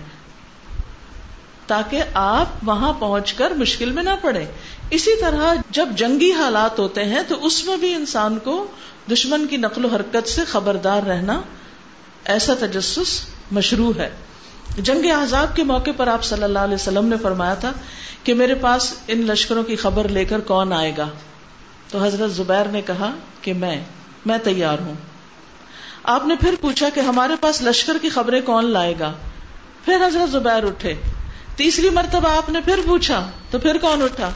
تاکہ 1.68 2.04
آپ 2.14 2.46
وہاں 2.64 2.94
پہنچ 2.94 3.34
کر 3.34 3.52
مشکل 3.52 3.92
میں 3.92 4.04
نہ 4.04 4.10
پڑے۔ 4.22 4.46
اسی 4.90 5.22
طرح 5.22 5.54
جب 5.70 5.90
جنگی 5.96 6.32
حالات 6.32 6.80
ہوتے 6.80 7.04
ہیں 7.04 7.20
تو 7.28 7.46
اس 7.46 7.66
میں 7.66 7.78
بھی 7.78 7.94
انسان 7.94 8.40
کو 8.40 8.68
دشمن 9.12 9.48
کی 9.48 9.58
نقل 9.58 9.86
و 9.86 9.88
حرکت 9.88 10.30
سے 10.30 10.42
خبردار 10.46 11.04
رہنا 11.04 11.42
ایسا 12.26 12.54
تجسس 12.60 13.22
مشروع 13.52 13.94
ہے۔ 13.98 14.10
جنگ 14.78 15.06
احزاب 15.06 15.56
کے 15.56 15.64
موقع 15.64 15.90
پر 15.98 16.08
آپ 16.08 16.24
صلی 16.24 16.44
اللہ 16.44 16.60
علیہ 16.60 16.76
وسلم 16.76 17.06
نے 17.06 17.16
فرمایا 17.22 17.54
تھا 17.54 17.72
کہ 18.24 18.34
میرے 18.34 18.56
پاس 18.56 18.94
ان 19.08 19.22
لشکروں 19.22 19.64
کی 19.64 19.76
خبر 19.76 20.08
لے 20.08 20.26
کر 20.26 20.40
کون 20.40 20.74
آئے 20.74 20.94
گا؟ 20.98 21.10
تو 21.92 22.04
حضرت 22.04 22.32
زبیر 22.32 22.66
نے 22.66 22.82
کہا 22.82 23.12
کہ 23.42 23.54
میں 23.54 23.84
میں 24.26 24.38
تیار 24.38 24.78
ہوں۔ 24.80 24.94
آپ 26.04 26.28
نے 26.28 26.36
پھر 26.36 26.56
پوچھا 26.62 26.90
کہ 26.90 27.00
ہمارے 27.00 27.34
پاس 27.42 27.62
لشکر 27.62 27.98
کی 28.02 28.10
خبریں 28.10 28.42
کون 28.42 28.66
لائے 28.66 28.94
گا؟ 29.00 29.14
پھر 29.86 30.08
حضرت 30.08 30.32
زبیر 30.32 30.64
اٹھے۔ 30.64 30.94
تیسری 31.56 31.90
مرتبہ 31.90 32.30
آپ 32.30 32.50
نے 32.50 32.62
پھر 32.66 32.80
پوچھا، 32.86 33.30
تو 33.52 33.60
پھر 33.60 33.78
کون 33.78 34.02
اٹھا؟ 34.02 34.30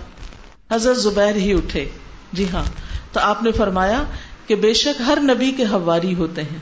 حضرت 0.72 0.98
زبیر 0.98 1.36
ہی 1.36 1.54
اٹھے۔ 1.54 1.90
جی 2.34 2.46
ہاں 2.54 2.64
تو 3.12 3.20
آپ 3.20 3.44
نے 3.44 3.52
فرمایا 3.52 4.04
کہ 4.48 4.56
بے 4.56 4.74
شک 4.74 5.02
ہر 5.08 5.18
نبی 5.22 5.52
کے 5.52 5.66
ہواری 5.66 6.16
ہوتے 6.16 6.42
ہیں 6.42 6.60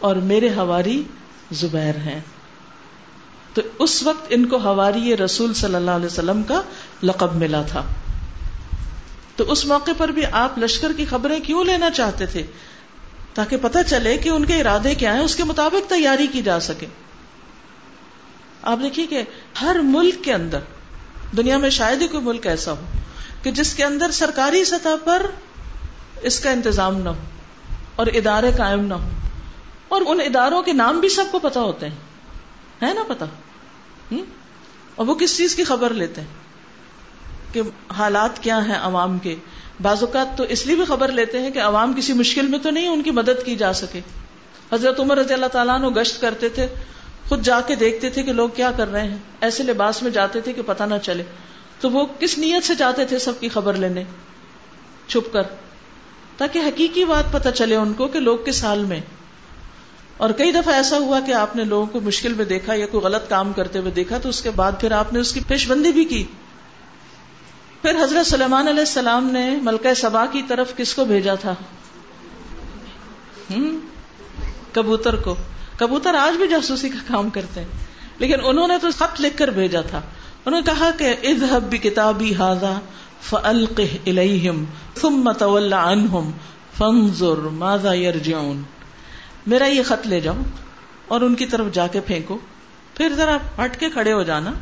اور 0.00 0.16
میرے 0.16 0.48
ہواری 0.48 1.02
زبیر 1.50 1.96
ہیں۔ 1.96 2.20
تو 3.54 3.62
اس 3.78 4.02
وقت 4.02 4.26
ان 4.28 4.46
کو 4.46 4.56
ہواری 4.56 5.16
رسول 5.16 5.54
صلی 5.54 5.74
اللہ 5.74 5.90
علیہ 5.90 6.06
وسلم 6.06 6.42
کا 6.42 6.62
لقب 7.02 7.34
ملا 7.34 7.62
تھا۔ 7.62 7.82
تو 9.36 9.52
اس 9.52 9.66
موقع 9.66 9.90
پر 9.96 10.08
بھی 10.08 10.22
آپ 10.32 10.58
لشکر 10.58 10.92
کی 10.96 11.04
خبریں 11.04 11.40
کیوں 11.40 11.64
لینا 11.64 11.90
چاہتے 11.90 12.26
تھے؟ 12.26 12.42
تاکہ 13.34 13.56
پتہ 13.62 13.78
چلے 13.86 14.18
کہ 14.18 14.28
ان 14.28 14.44
کے 14.44 14.60
ارادے 14.60 14.94
کیا 14.94 15.14
ہیں، 15.14 15.20
اس 15.20 15.36
کے 15.36 15.44
مطابق 15.44 15.90
تیاری 15.90 16.26
کی 16.26 16.42
جا 16.42 16.60
سکے۔ 16.60 16.86
آپ 18.62 18.78
دیکھیے 18.82 19.06
کہ 19.06 19.22
ہر 19.60 19.76
ملک 19.82 20.24
کے 20.24 20.32
اندر، 20.32 20.58
دنیا 21.36 21.58
میں 21.58 21.70
شاید 21.70 22.02
ہی 22.02 22.08
کوئی 22.08 22.24
ملک 22.24 22.46
ایسا 22.46 22.72
ہو 22.72 22.84
کہ 23.42 23.50
جس 23.50 23.74
کے 23.74 23.84
اندر 23.84 24.10
سرکاری 24.10 24.64
سطح 24.64 24.88
پر 25.04 25.26
اس 26.22 26.40
کا 26.40 26.50
انتظام 26.50 26.98
نہ 26.98 27.08
ہو 27.08 27.24
اور 27.96 28.06
ادارے 28.06 28.50
قائم 28.56 28.84
نہ 28.84 28.94
ہو 28.94 29.08
اور 29.88 30.02
ان 30.06 30.20
اداروں 30.20 30.62
کے 30.62 30.72
نام 30.72 31.00
بھی 31.00 31.08
سب 31.08 31.24
کو 31.30 31.38
پتا 31.38 31.60
ہوتے 31.60 31.88
ہیں۔ 31.88 32.09
ہے 32.82 32.94
نا 32.94 33.02
پتا 33.08 33.26
اور 34.94 35.06
وہ 35.06 35.14
کس 35.14 35.36
چیز 35.36 35.54
کی 35.54 35.64
خبر 35.64 35.90
لیتے 35.90 36.20
ہیں؟ 36.20 36.28
کہ 37.52 37.62
حالات 37.92 38.42
کیا 38.42 38.66
ہیں 38.66 38.78
عوام 38.80 39.18
کے؟ 39.18 39.34
بعض 39.82 40.02
اوقات 40.02 40.38
تو 40.38 40.44
اس 40.44 40.66
لیے 40.66 40.76
بھی 40.76 40.84
خبر 40.84 41.08
لیتے 41.08 41.38
ہیں 41.38 41.50
کہ 41.50 41.62
عوام 41.62 41.92
کسی 41.92 42.12
مشکل 42.12 42.46
میں 42.46 42.58
تو 42.58 42.70
نہیں، 42.70 42.88
ان 42.88 43.02
کی 43.02 43.10
مدد 43.10 43.44
کی 43.44 43.56
جا 43.56 43.72
سکے۔ 43.72 44.00
حضرت 44.72 45.00
عمر 45.00 45.18
رضی 45.18 45.34
اللہ 45.34 45.46
تعالیٰ 45.46 45.80
نے 45.80 45.88
گشت 45.88 46.20
کرتے 46.20 46.48
تھے، 46.48 46.66
خود 47.28 47.42
جا 47.42 47.60
کے 47.60 47.74
دیکھتے 47.74 48.10
تھے 48.10 48.22
کہ 48.22 48.32
لوگ 48.32 48.48
کیا 48.48 48.70
کر 48.70 48.92
رہے 48.92 49.08
ہیں۔ 49.08 49.18
ایسے 49.40 49.62
لباس 49.62 50.02
میں 50.02 50.10
جاتے 50.10 50.40
تھے 50.40 50.52
کہ 50.52 50.62
پتہ 50.66 50.84
نہ 50.84 50.94
چلے۔ 51.02 51.22
تو 51.80 51.90
وہ 51.90 52.06
کس 52.20 52.38
نیت 52.38 52.64
سے 52.64 52.74
جاتے 52.74 53.04
تھے 53.04 53.18
سب 53.18 53.40
کی 53.40 53.48
خبر 53.48 53.74
لینے؟ 53.74 54.04
چھپ 55.08 55.32
کر۔ 55.32 55.42
تاکہ 56.36 56.58
حقیقی 56.58 57.04
بات 57.04 57.32
پتہ 57.32 57.48
چلے 57.48 57.76
ان 57.76 57.92
کو 57.92 58.08
کہ 58.08 58.20
لوگ 58.20 58.38
کس 58.38 58.64
حال 58.64 58.84
میں 58.84 59.00
اور 60.20 60.30
کئی 60.30 60.52
دفعہ 60.52 60.74
ایسا 60.74 60.98
ہوا 60.98 61.20
کہ 61.20 61.32
آپ 61.32 61.56
نے 61.56 61.64
لوگوں 61.64 61.86
کو 61.86 62.00
مشکل 62.00 62.34
میں 62.34 62.44
دیکھا 62.44 62.74
یا 62.74 62.86
کوئی 62.86 63.04
غلط 63.04 63.28
کام 63.28 63.52
کرتے 63.52 63.78
ہوئے 63.78 63.90
دیکھا، 63.90 64.18
تو 64.18 64.28
اس 64.28 64.42
کے 64.42 64.50
بعد 64.50 64.72
پھر 64.80 64.92
آپ 64.92 65.12
نے 65.12 65.20
اس 65.20 65.32
کی 65.32 65.40
پیش 65.48 65.68
بندی 65.68 65.92
بھی 65.92 66.04
کی۔ 66.04 66.24
پھر 67.82 68.04
حضرت 68.04 68.26
سلیمان 68.26 68.68
علیہ 68.68 68.80
السلام 68.80 69.24
نے 69.24 69.58
ملکہ 69.62 69.94
سبا 69.94 70.26
کی 70.26 70.42
طرف 70.48 70.76
کس 70.76 70.94
کو 70.94 71.04
بھیجا 71.04 71.34
تھا؟ 71.34 71.54
کبوتر 74.72 75.16
کو۔ 75.16 75.34
کبوتر 75.76 76.14
آج 76.14 76.36
بھی 76.36 76.48
جاسوسی 76.48 76.88
کا 76.88 76.98
کام 77.08 77.30
کرتے 77.30 77.60
ہیں۔ 77.60 77.68
لیکن 78.18 78.38
انہوں 78.44 78.68
نے 78.68 78.74
تو 78.82 78.88
خط 78.96 79.20
لکھ 79.20 79.38
کر 79.38 79.48
بھیجا 79.48 79.80
تھا۔ 79.80 80.00
انہوں 80.44 80.60
نے 80.60 80.72
کہا 80.72 80.90
کہ 80.90 81.14
اذهب 81.22 81.70
بکتابی 81.70 82.34
هذا 82.34 82.80
فالقه 83.22 83.96
الیہم 84.06 84.64
ثم 85.00 85.32
تول 85.32 85.72
عنہم 85.72 86.30
فانظر 86.78 87.36
ماذا 87.36 87.92
يرجعون 87.92 88.62
میرا 89.50 89.66
یہ 89.66 89.82
خط 89.82 90.06
لے 90.06 90.20
جاؤ 90.20 90.36
اور 91.08 91.20
ان 91.20 91.34
کی 91.34 91.46
طرف 91.46 91.66
جا 91.72 91.86
کے 91.86 92.00
پھینکو۔ 92.00 92.38
پھر 92.94 93.12
ذرا 93.16 93.64
ہٹ 93.64 93.80
کے 93.80 93.90
کھڑے 93.90 94.12
ہو 94.12 94.22
جانا 94.22 94.52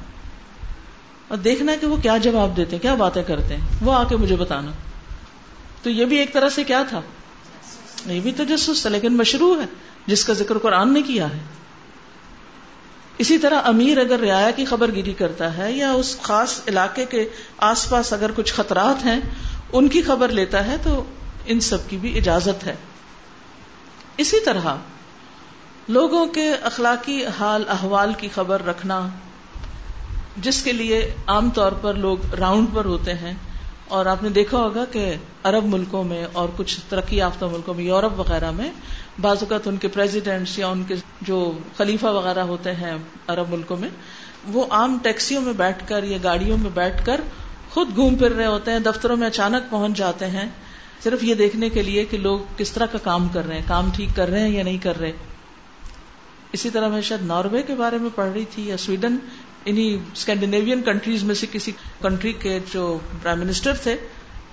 اور 1.29 1.39
دیکھنا 1.39 1.73
کہ 1.81 1.87
وہ 1.87 1.97
کیا 1.97 2.17
جواب 2.17 2.57
دیتے 2.57 2.77
ہیں، 2.77 2.83
کیا 2.83 2.95
باتیں 2.95 3.23
کرتے 3.23 3.57
ہیں۔ 3.57 3.67
وہ 3.83 3.93
آ 3.93 4.05
کے 4.05 4.17
مجھے 4.17 4.37
بتانا۔ 4.37 4.71
تو 5.83 5.91
یہ 5.91 6.05
بھی 6.05 6.17
ایک 6.17 6.33
طرح 6.33 6.49
سے 6.49 6.65
کیا 6.65 6.83
تھا؟ 6.89 7.01
یہ 8.07 8.21
بھی 8.21 8.33
تو 8.33 8.45
جسوس 8.45 8.81
تھا، 8.81 8.91
لیکن 8.91 9.17
مشروع 9.17 9.61
ہے، 9.61 9.67
جس 10.07 10.25
کا 10.25 10.33
ذکر 10.33 10.59
قرآن 10.59 10.93
نے 10.93 11.03
کیا 11.03 11.27
ہے۔ 11.27 11.39
اسی 13.19 13.39
طرح 13.39 13.61
امیر 13.65 13.99
اگر 13.99 14.19
رعایا 14.19 14.51
کی 14.51 14.65
خبر 14.65 14.95
گیری 14.95 15.13
کرتا 15.13 15.57
ہے 15.57 15.73
یا 15.73 15.93
اس 15.93 16.21
خاص 16.23 16.61
علاقے 16.69 17.05
کے 17.05 17.29
آس 17.59 17.91
پاس 17.91 18.13
اگر 18.13 18.31
کچھ 18.37 18.55
خطرات 18.55 19.05
ہیں، 19.05 19.21
ان 19.73 19.89
کی 19.89 20.03
خبر 20.03 20.29
لیتا 20.29 20.67
ہے 20.67 20.77
تو 20.83 21.05
ان 21.47 21.61
سب 21.61 21.79
کی 21.89 21.97
بھی 21.97 22.19
اجازت 22.19 22.67
ہے۔ 22.67 22.77
اسی 24.19 24.41
طرح 24.45 24.67
لوگوں 25.89 26.25
کے 26.27 26.47
اخلاقی 26.63 27.25
حال 27.39 27.65
احوال 27.69 28.13
کی 28.19 28.29
خبر 28.35 28.65
رکھنا، 28.67 28.97
جس 30.43 30.63
کے 30.63 30.73
لیے 30.73 30.99
عام 31.27 31.51
طور 31.51 31.73
پر 31.81 31.95
لوگ 31.97 32.35
راؤنڈ 32.35 32.75
پر 32.75 32.85
ہوتے 32.85 33.15
ہیں، 33.15 33.33
اور 33.89 34.07
آپ 34.07 34.23
نے 34.23 34.29
دیکھا 34.31 34.59
ہوگا 34.59 34.85
کہ 34.93 35.05
عرب 35.45 35.67
ملکوں 35.67 36.05
میں 36.05 36.25
اور 36.33 36.49
کچھ 36.57 36.79
ترقی 36.89 37.17
یافتہ 37.17 37.45
ملکوں 37.45 37.75
میں، 37.75 37.85
یورپ 37.85 38.19
وغیرہ 38.19 38.51
میں، 38.51 38.71
بعض 39.21 39.43
اوقات 39.43 39.69
ان 39.69 39.77
کے 39.77 39.89
پریزیڈینٹس 39.89 40.59
یا 40.59 40.69
ان 40.69 40.83
کے 40.89 40.95
جو 41.23 41.41
خلیفہ 41.77 42.07
وغیرہ 42.13 42.43
ہوتے 42.47 42.75
ہیں 42.75 42.95
عرب 43.27 43.51
ملکوں 43.51 43.77
میں، 43.77 43.89
وہ 44.53 44.67
عام 44.71 44.99
ٹیکسیوں 45.03 45.43
میں 45.43 45.53
بیٹھ 45.57 45.89
کر 45.89 46.05
یا 46.05 46.19
گاڑیوں 46.23 46.59
میں 46.59 46.71
بیٹھ 46.75 47.05
کر 47.07 47.21
خود 47.71 47.97
گھوم 47.97 48.17
پھر 48.17 48.33
رہے 48.33 48.47
ہوتے 48.47 48.71
ہیں، 48.71 48.79
دفتروں 48.81 49.17
میں 49.17 49.27
اچانک 49.27 49.71
پہنچ 49.71 49.97
جاتے 49.97 50.27
ہیں 50.27 50.49
صرف 51.05 51.25
یہ 51.25 51.35
دیکھنے 51.35 51.69
کے 51.69 51.83
لیے 51.83 52.05
کہ 52.05 52.19
لوگ 52.19 52.39
کس 52.57 52.73
طرح 52.73 52.87
کا 52.87 52.99
کام 52.99 53.29
کر 53.29 53.47
رہے 53.47 53.55
ہیں، 53.55 53.63
کام 53.67 53.91
ٹھیک 53.97 54.09
کر 54.17 54.29
رہے 54.29 54.41
ہیں 54.41 54.49
یا 54.49 54.63
نہیں 54.63 54.79
کر 54.79 55.01
رہے۔ 55.01 55.13
اسی 56.53 56.71
طرح 56.71 56.89
میں 56.89 57.01
شاید 57.01 57.23
ناروے 57.23 57.63
کے 57.63 57.75
بارے 57.75 57.99
میں 57.99 58.11
پڑھ 58.15 58.33
رہی 58.33 58.45
تھی 58.45 58.69
یا 58.69 58.77
سویڈن 58.77 59.17
انہیں 59.65 60.11
اسکینڈینیوین 60.13 60.83
کنٹریز 60.83 61.23
میں 61.23 61.35
سے 61.35 61.47
کسی 61.53 61.73
کنٹری 62.03 62.33
کے 62.33 62.59
جو 62.73 62.99
پرائم 63.23 63.39
منسٹر 63.39 63.75
تھے، 63.75 63.97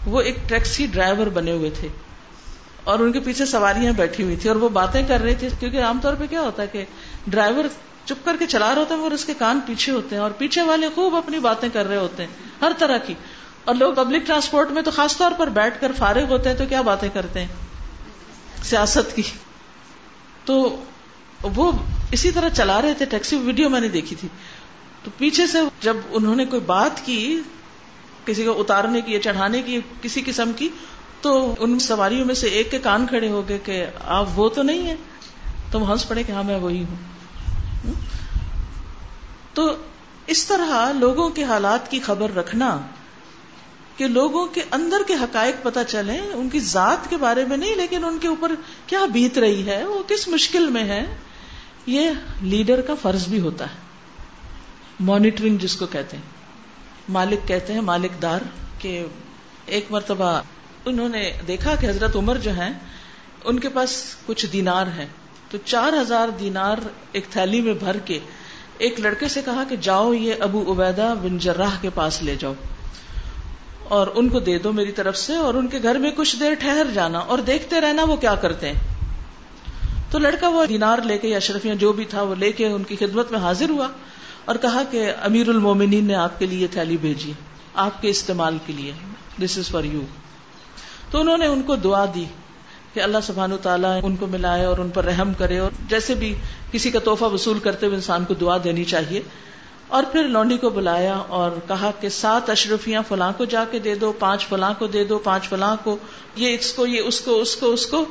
وہ 0.05 0.21
ایک 0.21 0.37
ٹیکسی 0.47 0.87
ڈرائیور 0.91 1.27
بنے 1.27 1.51
ہوئے 1.51 1.69
تھے۔ 1.69 1.87
اور 2.83 2.99
ان 2.99 3.11
کے 3.11 3.19
پیچھے 3.19 3.45
سواریاں 3.45 3.93
بیٹھی 3.93 4.23
ہوئی 4.23 4.35
تھی 4.35 4.49
اور 4.49 4.57
وہ 4.57 4.69
باتیں 4.69 5.07
کر 5.07 5.21
رہی 5.21 5.35
تھی 5.35 5.47
کیونکہ 5.59 5.81
عام 5.81 5.99
طور 6.01 6.13
پہ 6.13 6.25
کیا 6.29 6.41
ہوتا 6.41 6.61
ہے 6.61 6.67
کہ 6.67 6.85
ڈرائیور 7.27 7.65
چپ 8.05 8.25
کر 8.25 8.35
کے 8.39 8.45
چلا 8.45 8.75
رہا 8.75 8.81
ہوتا 8.81 8.95
ہے 8.95 8.99
اور 8.99 9.11
اس 9.11 9.25
کے 9.25 9.33
کان 9.37 9.59
پیچھے 9.65 9.93
ہوتے 9.93 10.15
ہیں 10.15 10.23
اور 10.23 10.31
پیچھے 10.31 10.61
والے 10.61 10.87
خوب 10.95 11.15
اپنی 11.15 11.39
باتیں 11.39 11.69
کر 11.73 11.85
رہے 11.85 11.97
ہوتے 11.97 12.23
ہیں، 12.23 12.29
ہر 12.61 12.71
طرح 12.77 12.97
کی۔ 12.97 13.13
اور 13.65 13.75
لوگ 13.75 13.93
پبلک 13.93 14.27
ٹرانسپورٹ 14.27 14.71
میں 14.71 14.81
تو 14.81 14.91
خاص 14.91 15.17
طور 15.17 15.31
پر 15.37 15.47
بیٹھ 15.47 15.81
کر 15.81 15.91
فارغ 15.97 16.23
ہوتے 16.29 16.49
ہیں 16.49 16.55
تو 16.55 16.65
کیا 16.69 16.81
باتیں 16.81 17.09
کرتے 17.13 17.39
ہیں؟ 17.39 17.47
سیاست 18.63 19.15
کی۔ 19.15 19.21
تو 20.45 20.83
وہ 21.43 21.71
اسی 22.11 22.31
طرح 22.31 22.49
چلا 22.49 22.81
رہے 22.81 22.93
تھے، 22.93 23.05
ٹیکسی 23.05 23.35
ویڈیو 23.35 23.69
میں 23.69 23.81
نے 23.81 23.87
دیکھی 23.87 24.15
تھی۔ 24.15 24.27
تو 25.03 25.11
پیچھے 25.17 25.47
سے 25.47 25.57
جب 25.81 25.97
انہوں 26.11 26.35
نے 26.35 26.45
کوئی 26.45 26.61
بات 26.61 27.05
کی، 27.05 27.41
کسی 28.25 28.43
کو 28.43 28.61
اتارنے 28.61 29.01
کی 29.01 29.13
یا 29.13 29.21
چڑھانے 29.21 29.61
کی، 29.61 29.79
کسی 30.01 30.23
قسم 30.25 30.51
کی، 30.55 30.69
تو 31.21 31.55
ان 31.59 31.79
سواریوں 31.79 32.25
میں 32.25 32.35
سے 32.35 32.47
ایک 32.47 32.71
کے 32.71 32.79
کان 32.79 33.07
کھڑے 33.07 33.29
ہو 33.29 33.49
گئے 33.49 33.57
کہ 33.57 33.85
آپ 34.05 34.25
وہ 34.35 34.49
تو 34.49 34.61
نہیں 34.61 34.87
ہے 34.87 34.95
تو 35.71 35.79
وہ 35.79 35.91
ہنس 35.91 36.07
پڑے 36.07 36.23
کہ 36.23 36.31
ہاں 36.31 36.43
میں 36.43 36.57
وہی 36.57 36.83
ہوں۔ 36.83 37.93
تو 39.53 39.75
اس 40.27 40.45
طرح 40.45 40.91
لوگوں 40.91 41.29
کے 41.29 41.43
حالات 41.43 41.91
کی 41.91 41.99
خبر 41.99 42.35
رکھنا 42.35 42.79
کہ 43.97 44.07
لوگوں 44.07 44.47
کے 44.47 44.61
اندر 44.71 44.97
کے 45.07 45.13
حقائق 45.13 45.63
پتہ 45.63 45.79
چلیں، 45.87 46.19
ان 46.19 46.49
کی 46.49 46.59
ذات 46.59 47.09
کے 47.09 47.17
بارے 47.17 47.45
میں 47.45 47.57
نہیں، 47.57 47.75
لیکن 47.75 48.05
ان 48.05 48.17
کے 48.17 48.27
اوپر 48.27 48.51
کیا 48.87 49.05
بیت 49.05 49.37
رہی 49.37 49.67
ہے، 49.67 49.85
وہ 49.85 50.03
کس 50.07 50.27
مشکل 50.27 50.69
میں 50.69 50.83
ہے؟ 50.83 51.17
یہ 51.85 52.11
لیڈر 52.41 52.81
کا 52.81 52.93
فرض 53.01 53.27
بھی 53.27 53.39
ہوتا 53.39 53.65
ہے۔ 53.65 53.75
مانیٹرنگ 54.99 55.57
جس 55.57 55.75
کو 55.75 55.85
کہتے 55.85 56.17
ہیں۔ 56.17 56.23
مالک 57.09 57.47
کہتے 57.47 57.73
ہیں 57.73 57.81
مالک 57.81 58.21
دار 58.21 58.41
کہ 58.79 59.05
ایک 59.65 59.85
مرتبہ 59.89 60.41
انہوں 60.85 61.09
نے 61.09 61.31
دیکھا 61.47 61.75
کہ 61.75 61.85
حضرت 61.87 62.15
عمر 62.15 62.35
جو 62.35 62.51
ہیں، 62.51 62.73
ان 63.43 63.59
کے 63.59 63.69
پاس 63.69 64.15
کچھ 64.25 64.45
دینار 64.45 64.87
ہیں۔ 64.87 65.07
تو 65.51 65.57
چار 65.65 65.93
ہزار 66.01 66.29
دینار 66.29 66.77
ایک 67.11 67.25
تھیلی 67.29 67.61
میں 67.61 67.73
بھر 67.73 67.97
کے 67.97 68.19
ایک 68.77 68.99
لڑکے 68.99 69.27
سے 69.27 69.41
کہا 69.45 69.63
کہ 69.69 69.75
جاؤ، 69.75 70.13
یہ 70.13 70.33
ابو 70.39 70.73
عبیدہ 70.73 71.13
بن 71.23 71.37
جراہ 71.37 71.77
کے 71.81 71.89
پاس 71.95 72.23
لے 72.23 72.35
جاؤ۔ 72.35 72.53
اور 73.89 74.07
ان 74.15 74.29
کو 74.29 74.39
دے 74.39 74.59
دو 74.59 74.73
میری 74.73 74.91
طرف 74.91 75.17
سے 75.17 75.35
اور 75.35 75.53
ان 75.53 75.67
کے 75.67 75.79
گھر 75.83 75.95
میں 75.95 76.11
کچھ 76.15 76.35
دیر 76.39 76.53
ٹھہر 76.53 76.87
جانا 76.93 77.19
اور 77.19 77.39
دیکھتے 77.39 77.81
رہنا 77.81 78.03
وہ 78.03 78.15
کیا 78.15 78.35
کرتے 78.35 78.71
ہیں۔ 78.71 78.79
تو 80.11 80.19
لڑکا 80.19 80.47
وہ 80.47 80.65
دینار 80.65 80.99
لے 80.99 81.17
کے 81.17 81.27
یا 81.27 81.37
اشرفیاں 81.37 81.75
جو 81.75 81.93
بھی 81.93 82.05
تھا 82.05 82.21
وہ 82.21 82.35
لے 82.35 82.51
کے 82.51 82.67
ان 82.67 82.83
کی 82.83 82.95
خدمت 82.95 83.31
میں 83.31 83.39
حاضر 83.39 83.69
ہوا 83.69 83.87
اور 84.45 84.55
کہا 84.55 84.83
کہ 84.91 85.11
امیر 85.21 85.49
المومنین 85.49 86.05
نے 86.05 86.15
آپ 86.15 86.39
کے 86.39 86.45
لیے 86.45 86.67
تھیلی 86.67 86.97
بھیجی، 86.97 87.31
آپ 87.73 88.01
کے 88.01 88.09
استعمال 88.09 88.57
کے 88.65 88.73
لیے۔ 88.73 88.91
دس 89.41 89.57
از 89.57 89.69
فار 89.69 89.83
یو 89.83 90.01
تو 91.11 91.19
انہوں 91.19 91.37
نے 91.37 91.45
ان 91.45 91.61
کو 91.61 91.75
دعا 91.75 92.05
دی 92.15 92.25
کہ 92.93 92.99
اللہ 92.99 93.17
سبحان 93.23 93.51
تعالیٰ 93.61 93.99
ان 94.03 94.15
کو 94.15 94.27
ملائے 94.27 94.65
اور 94.65 94.77
ان 94.77 94.89
پر 94.89 95.05
رحم 95.05 95.33
کرے 95.33 95.57
اور 95.57 95.71
جیسے 95.89 96.15
بھی 96.15 96.35
کسی 96.71 96.91
کا 96.91 96.99
تحفہ 96.99 97.23
وصول 97.23 97.59
کرتے 97.59 97.85
ہوئے 97.85 97.95
انسان 97.95 98.25
کو 98.25 98.33
دعا 98.33 98.57
دینی 98.63 98.83
چاہیے۔ 98.83 99.21
اور 99.87 100.03
پھر 100.11 100.23
لونڈی 100.23 100.57
کو 100.57 100.69
بلایا 100.69 101.15
اور 101.15 101.51
کہا 101.67 101.91
کہ 101.99 102.09
سات 102.09 102.49
اشرفیاں 102.49 103.01
فلاں 103.07 103.31
کو 103.37 103.45
جا 103.45 103.65
کے 103.71 103.79
دے 103.79 103.95
دو، 103.95 104.13
پانچ 104.19 104.47
فلاں 104.47 104.73
کو 104.79 104.87
دے 104.87 105.03
دو، 105.03 105.17
پانچ 105.17 105.49
فلاں 105.49 105.75
کو، 105.83 105.97
یہ 106.35 106.55
اس 106.59 106.73
کو، 106.73 106.85
یہ 106.85 107.01
اس 107.01 107.21
کو 107.21 107.41
اس 107.41 107.55
کو 107.55 107.73
اس 107.73 107.85
کو، 107.85 108.05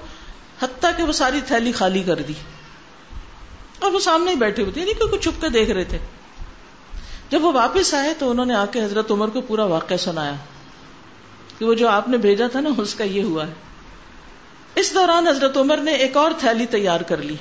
حتیٰ 0.62 0.90
کہ 0.96 1.02
وہ 1.02 1.12
ساری 1.12 1.40
تھیلی 1.46 1.72
خالی 1.72 2.02
کر 2.02 2.16
دی۔ 2.16 2.32
اور 3.78 3.92
وہ 3.92 3.98
سامنے 3.98 4.30
ہی 4.30 4.36
بیٹھے 4.36 4.62
ہوئے 4.62 4.72
تھے 4.72 4.80
یعنی 4.80 4.92
کہ 4.92 5.18
چھپ 5.18 5.40
کے 5.40 5.48
دیکھ 5.48 5.70
رہے 5.70 5.84
تھے۔ 5.84 5.98
جب 7.30 7.44
وہ 7.44 7.52
واپس 7.52 7.94
آئے 7.94 8.14
تو 8.18 8.30
انہوں 8.30 8.46
نے 8.46 8.54
آ 8.54 8.64
کے 8.66 8.84
حضرت 8.84 9.10
عمر 9.10 9.28
کو 9.28 9.40
پورا 9.40 9.64
واقعہ 9.64 9.96
سنایا 9.96 10.32
کہ 11.58 11.64
وہ 11.64 11.74
جو 11.74 11.88
آپ 11.88 12.08
نے 12.08 12.16
بھیجا 12.16 12.46
تھا 12.46 12.60
نا، 12.60 12.70
اس 12.78 12.94
کا 12.94 13.04
یہ 13.04 13.22
ہوا 13.22 13.46
ہے۔ 13.46 13.52
اس 14.74 14.94
دوران 14.94 15.28
حضرت 15.28 15.56
عمر 15.56 15.76
نے 15.76 15.92
ایک 15.92 16.16
اور 16.16 16.30
تھیلی 16.38 16.66
تیار 16.66 17.00
کر 17.00 17.16
لی 17.16 17.36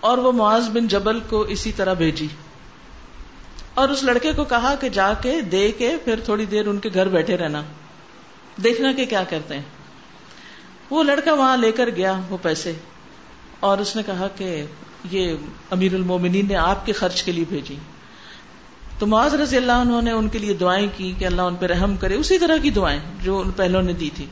اور 0.00 0.18
وہ 0.18 0.32
معاذ 0.32 0.68
بن 0.68 0.88
جبل 0.88 1.20
کو 1.20 1.40
اسی 1.40 1.72
طرح 1.72 1.92
بھیجی۔ 1.92 2.26
اور 3.76 3.88
اس 3.88 4.02
لڑکے 4.02 4.32
کو 4.32 4.44
کہا 4.44 4.74
کہ 4.74 4.88
جا 4.88 5.12
کے 5.14 5.40
دے 5.40 5.72
کے 5.72 5.96
پھر 6.04 6.20
تھوڑی 6.24 6.44
دیر 6.44 6.66
ان 6.66 6.78
کے 6.78 6.88
گھر 6.94 7.08
بیٹھے 7.08 7.36
رہنا۔ 7.36 7.62
دیکھنا 8.64 8.92
کہ 8.92 9.06
کیا 9.06 9.24
کرتے 9.24 9.54
ہیں۔ 9.54 9.62
وہ 10.90 11.02
لڑکا 11.02 11.32
وہاں 11.32 11.56
لے 11.56 11.72
کر 11.72 11.90
گیا 11.90 12.20
وہ 12.30 12.36
پیسے 12.42 12.72
اور 13.60 13.78
اس 13.78 13.96
نے 13.96 14.02
کہا 14.06 14.28
کہ 14.36 14.64
یہ 15.10 15.34
امیر 15.70 15.94
المومنین 15.94 16.48
نے 16.48 16.56
آپ 16.56 16.86
کے 16.86 16.92
خرچ 16.92 17.22
کے 17.22 17.32
لیے 17.32 17.44
بھیجی۔ 17.48 17.76
تو 18.98 19.06
معاذ 19.06 19.34
رضی 19.34 19.56
اللہ 19.56 19.72
انہوں 19.72 20.02
نے 20.02 20.10
ان 20.10 20.28
کے 20.28 20.38
لیے 20.38 20.54
دعائیں 20.54 20.88
کی 20.96 21.14
کہ 21.18 21.24
اللہ 21.24 21.42
ان 21.42 21.54
پہ 21.54 21.66
رحم 21.66 21.96
کرے۔ 21.96 22.14
اسی 22.14 22.38
طرح 22.38 22.56
کی 22.56 22.70
دعائیں 22.70 23.00
جو 23.22 23.38
ان 23.38 23.50
پہلوں 23.50 23.82
نے 23.82 23.92
دی 23.92 24.10
تھی۔ 24.14 24.26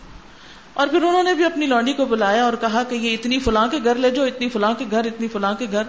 اور 0.74 0.88
پھر 0.88 1.02
انہوں 1.02 1.22
نے 1.22 1.34
بھی 1.34 1.44
اپنی 1.44 1.66
لانڈی 1.66 1.92
کو 1.92 2.04
بلایا 2.04 2.44
اور 2.44 2.52
کہا 2.60 2.82
کہ 2.82 2.94
یہ 2.94 3.14
اتنی 3.14 3.38
فلاں 3.38 3.68
کے 3.68 3.78
گھر 3.84 3.94
لے 3.94 4.10
جاؤ 4.10 4.26
اتنی 4.26 4.48
فلاں 4.48 4.74
کے 4.78 4.84
گھر، 4.90 5.04
اتنی 5.04 5.28
فلاں 5.28 5.54
کے 5.54 5.66
گھر۔ 5.72 5.82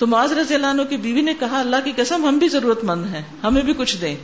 تو 0.00 0.06
معاذ 0.06 0.32
رضی 0.32 0.54
اللہ 0.54 0.66
عنہ 0.66 0.82
کی 0.82 0.96
بیوی 0.96 1.20
نے 1.20 1.34
کہا، 1.40 1.60
اللہ 1.60 1.76
کی 1.84 1.92
قسم، 1.96 2.26
ہم 2.28 2.38
بھی 2.38 2.48
ضرورت 2.48 2.84
مند 2.84 3.14
ہیں، 3.14 3.22
ہمیں 3.44 3.62
بھی 3.62 3.74
کچھ 3.74 3.96
دیں۔ 4.00 4.16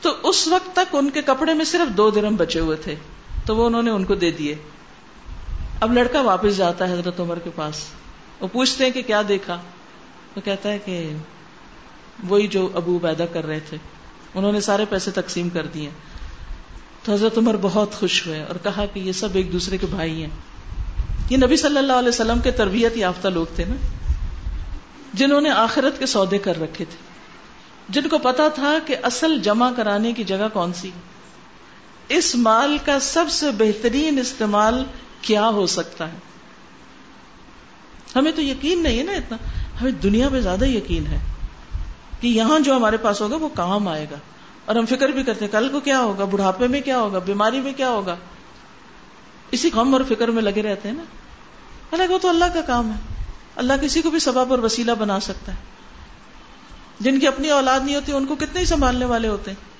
تو 0.00 0.16
اس 0.22 0.48
وقت 0.48 0.76
تک 0.76 0.94
ان 0.94 1.10
کے 1.10 1.22
کپڑے 1.22 1.54
میں 1.54 1.64
صرف 1.64 1.96
دو 1.96 2.10
درم 2.10 2.36
بچے 2.36 2.60
ہوئے 2.60 2.76
تھے، 2.76 2.94
تو 3.46 3.56
وہ 3.56 3.66
انہوں 3.66 3.82
نے 3.82 3.90
ان 3.90 4.04
کو 4.04 4.14
دے 4.14 4.30
دیے۔ 4.30 4.54
اب 5.80 5.92
لڑکا 5.92 6.20
واپس 6.20 6.56
جاتا 6.56 6.88
ہے 6.88 6.92
حضرت 6.92 7.20
عمر 7.20 7.38
کے 7.38 7.50
پاس، 7.54 7.74
وہ 8.40 8.48
پوچھتے 8.52 8.84
ہیں 8.84 8.90
کہ 8.90 9.02
کیا 9.02 9.22
دیکھا؟ 9.28 9.58
وہ 10.36 10.40
کہتا 10.40 10.72
ہے 10.72 10.78
کہ 10.78 11.16
وہی 12.28 12.46
جو 12.46 12.68
ابو 12.74 12.98
پیدا 13.02 13.26
کر 13.26 13.46
رہے 13.46 13.60
تھے، 13.60 13.76
انہوں 14.34 14.52
نے 14.52 14.60
سارے 14.60 14.84
پیسے 14.88 15.10
تقسیم 15.10 15.48
کر 15.48 15.66
دیے۔ 15.66 15.90
تو 17.04 17.12
حضرت 17.12 17.38
عمر 17.38 17.56
بہت 17.62 17.94
خوش 17.94 18.26
ہوئے 18.26 18.42
اور 18.42 18.56
کہا 18.62 18.86
کہ 18.86 19.00
یہ 19.00 19.12
سب 19.12 19.28
ایک 19.32 19.52
دوسرے 19.52 19.78
کے 19.78 19.86
بھائی 19.90 20.22
ہیں۔ 20.22 20.30
یہ 21.30 21.36
نبی 21.36 21.56
صلی 21.56 21.78
اللہ 21.78 21.92
علیہ 21.92 22.08
وسلم 22.08 22.40
کے 22.40 22.50
تربیت 22.50 22.96
یافتہ 22.96 23.28
لوگ 23.28 23.46
تھے 23.56 23.64
نا۔ 23.64 23.74
جنہوں 25.12 25.40
نے 25.40 25.50
آخرت 25.50 25.98
کے 25.98 26.06
سودے 26.06 26.38
کر 26.38 26.60
رکھے 26.60 26.84
تھے۔ 26.84 26.96
جن 27.88 28.08
کو 28.08 28.18
پتا 28.18 28.48
تھا 28.48 28.78
کہ 28.86 28.96
اصل 29.02 29.38
جمع 29.38 29.70
کرانے 29.76 30.12
کی 30.12 30.24
جگہ 30.24 30.48
کون 30.52 30.72
سی۔ 30.72 30.90
اس 32.08 32.34
مال 32.34 32.78
کا 32.84 33.00
سب 33.00 33.24
سے 33.30 33.50
بہترین 33.58 34.18
استعمال 34.18 34.84
کیا 35.20 35.48
ہو 35.48 35.66
سکتا 35.66 36.12
ہے۔ 36.12 36.16
ہمیں 38.16 38.32
تو 38.32 38.42
یقین 38.42 38.82
نہیں 38.82 38.98
ہے 38.98 39.02
نا 39.02 39.12
اتنا۔ 39.12 39.36
ہمیں 39.80 39.90
دنیا 39.90 40.28
پہ 40.28 40.40
زیادہ 40.40 40.64
یقین 40.64 41.06
ہے 41.06 41.18
کہ 42.20 42.26
یہاں 42.26 42.60
جو 42.60 42.76
ہمارے 42.76 42.96
پاس 42.96 43.20
ہوگا 43.20 43.36
وہ 43.36 43.48
کام 43.48 43.88
آئے 43.88 44.06
گا۔ 44.10 44.16
اور 44.64 44.76
ہم 44.76 44.86
فکر 44.86 45.08
بھی 45.08 45.22
کرتے 45.22 45.44
ہیں، 45.44 45.52
کل 45.52 45.68
کو 45.68 45.80
کیا 45.80 46.00
ہوگا؟ 46.00 46.24
بڑھاپے 46.24 46.66
میں 46.66 46.80
کیا 46.80 46.98
ہوگا؟ 46.98 47.18
بیماری 47.18 47.60
میں 47.60 47.72
کیا 47.72 47.90
ہوگا؟ 47.90 48.16
اسی 49.50 49.70
غم 49.74 49.94
اور 49.94 50.02
فکر 50.08 50.28
میں 50.28 50.42
لگے 50.42 50.62
رہتے 50.62 50.88
ہیں 50.88 50.96
نا۔ 50.96 51.02
حالانکہ 51.92 52.14
وہ 52.14 52.18
تو 52.18 52.28
اللہ 52.28 52.44
کا 52.54 52.60
کام 52.60 52.90
ہے۔ 52.90 53.11
اللہ 53.56 53.72
کسی 53.82 54.02
کو 54.02 54.10
بھی 54.10 54.18
سبب 54.18 54.50
اور 54.50 54.58
وسیلہ 54.58 54.92
بنا 54.92 55.20
سکتا 55.20 55.52
ہے۔ 55.52 55.56
جن 57.00 57.20
کی 57.20 57.26
اپنی 57.26 57.50
اولاد 57.50 57.80
نہیں 57.80 57.96
ہوتی، 57.96 58.12
ان 58.12 58.26
کو 58.26 58.34
کتنے 58.34 58.60
ہی 58.60 58.64
سنبھالنے 58.64 59.04
والے 59.04 59.28
ہوتے 59.28 59.50
ہیں۔ 59.50 59.72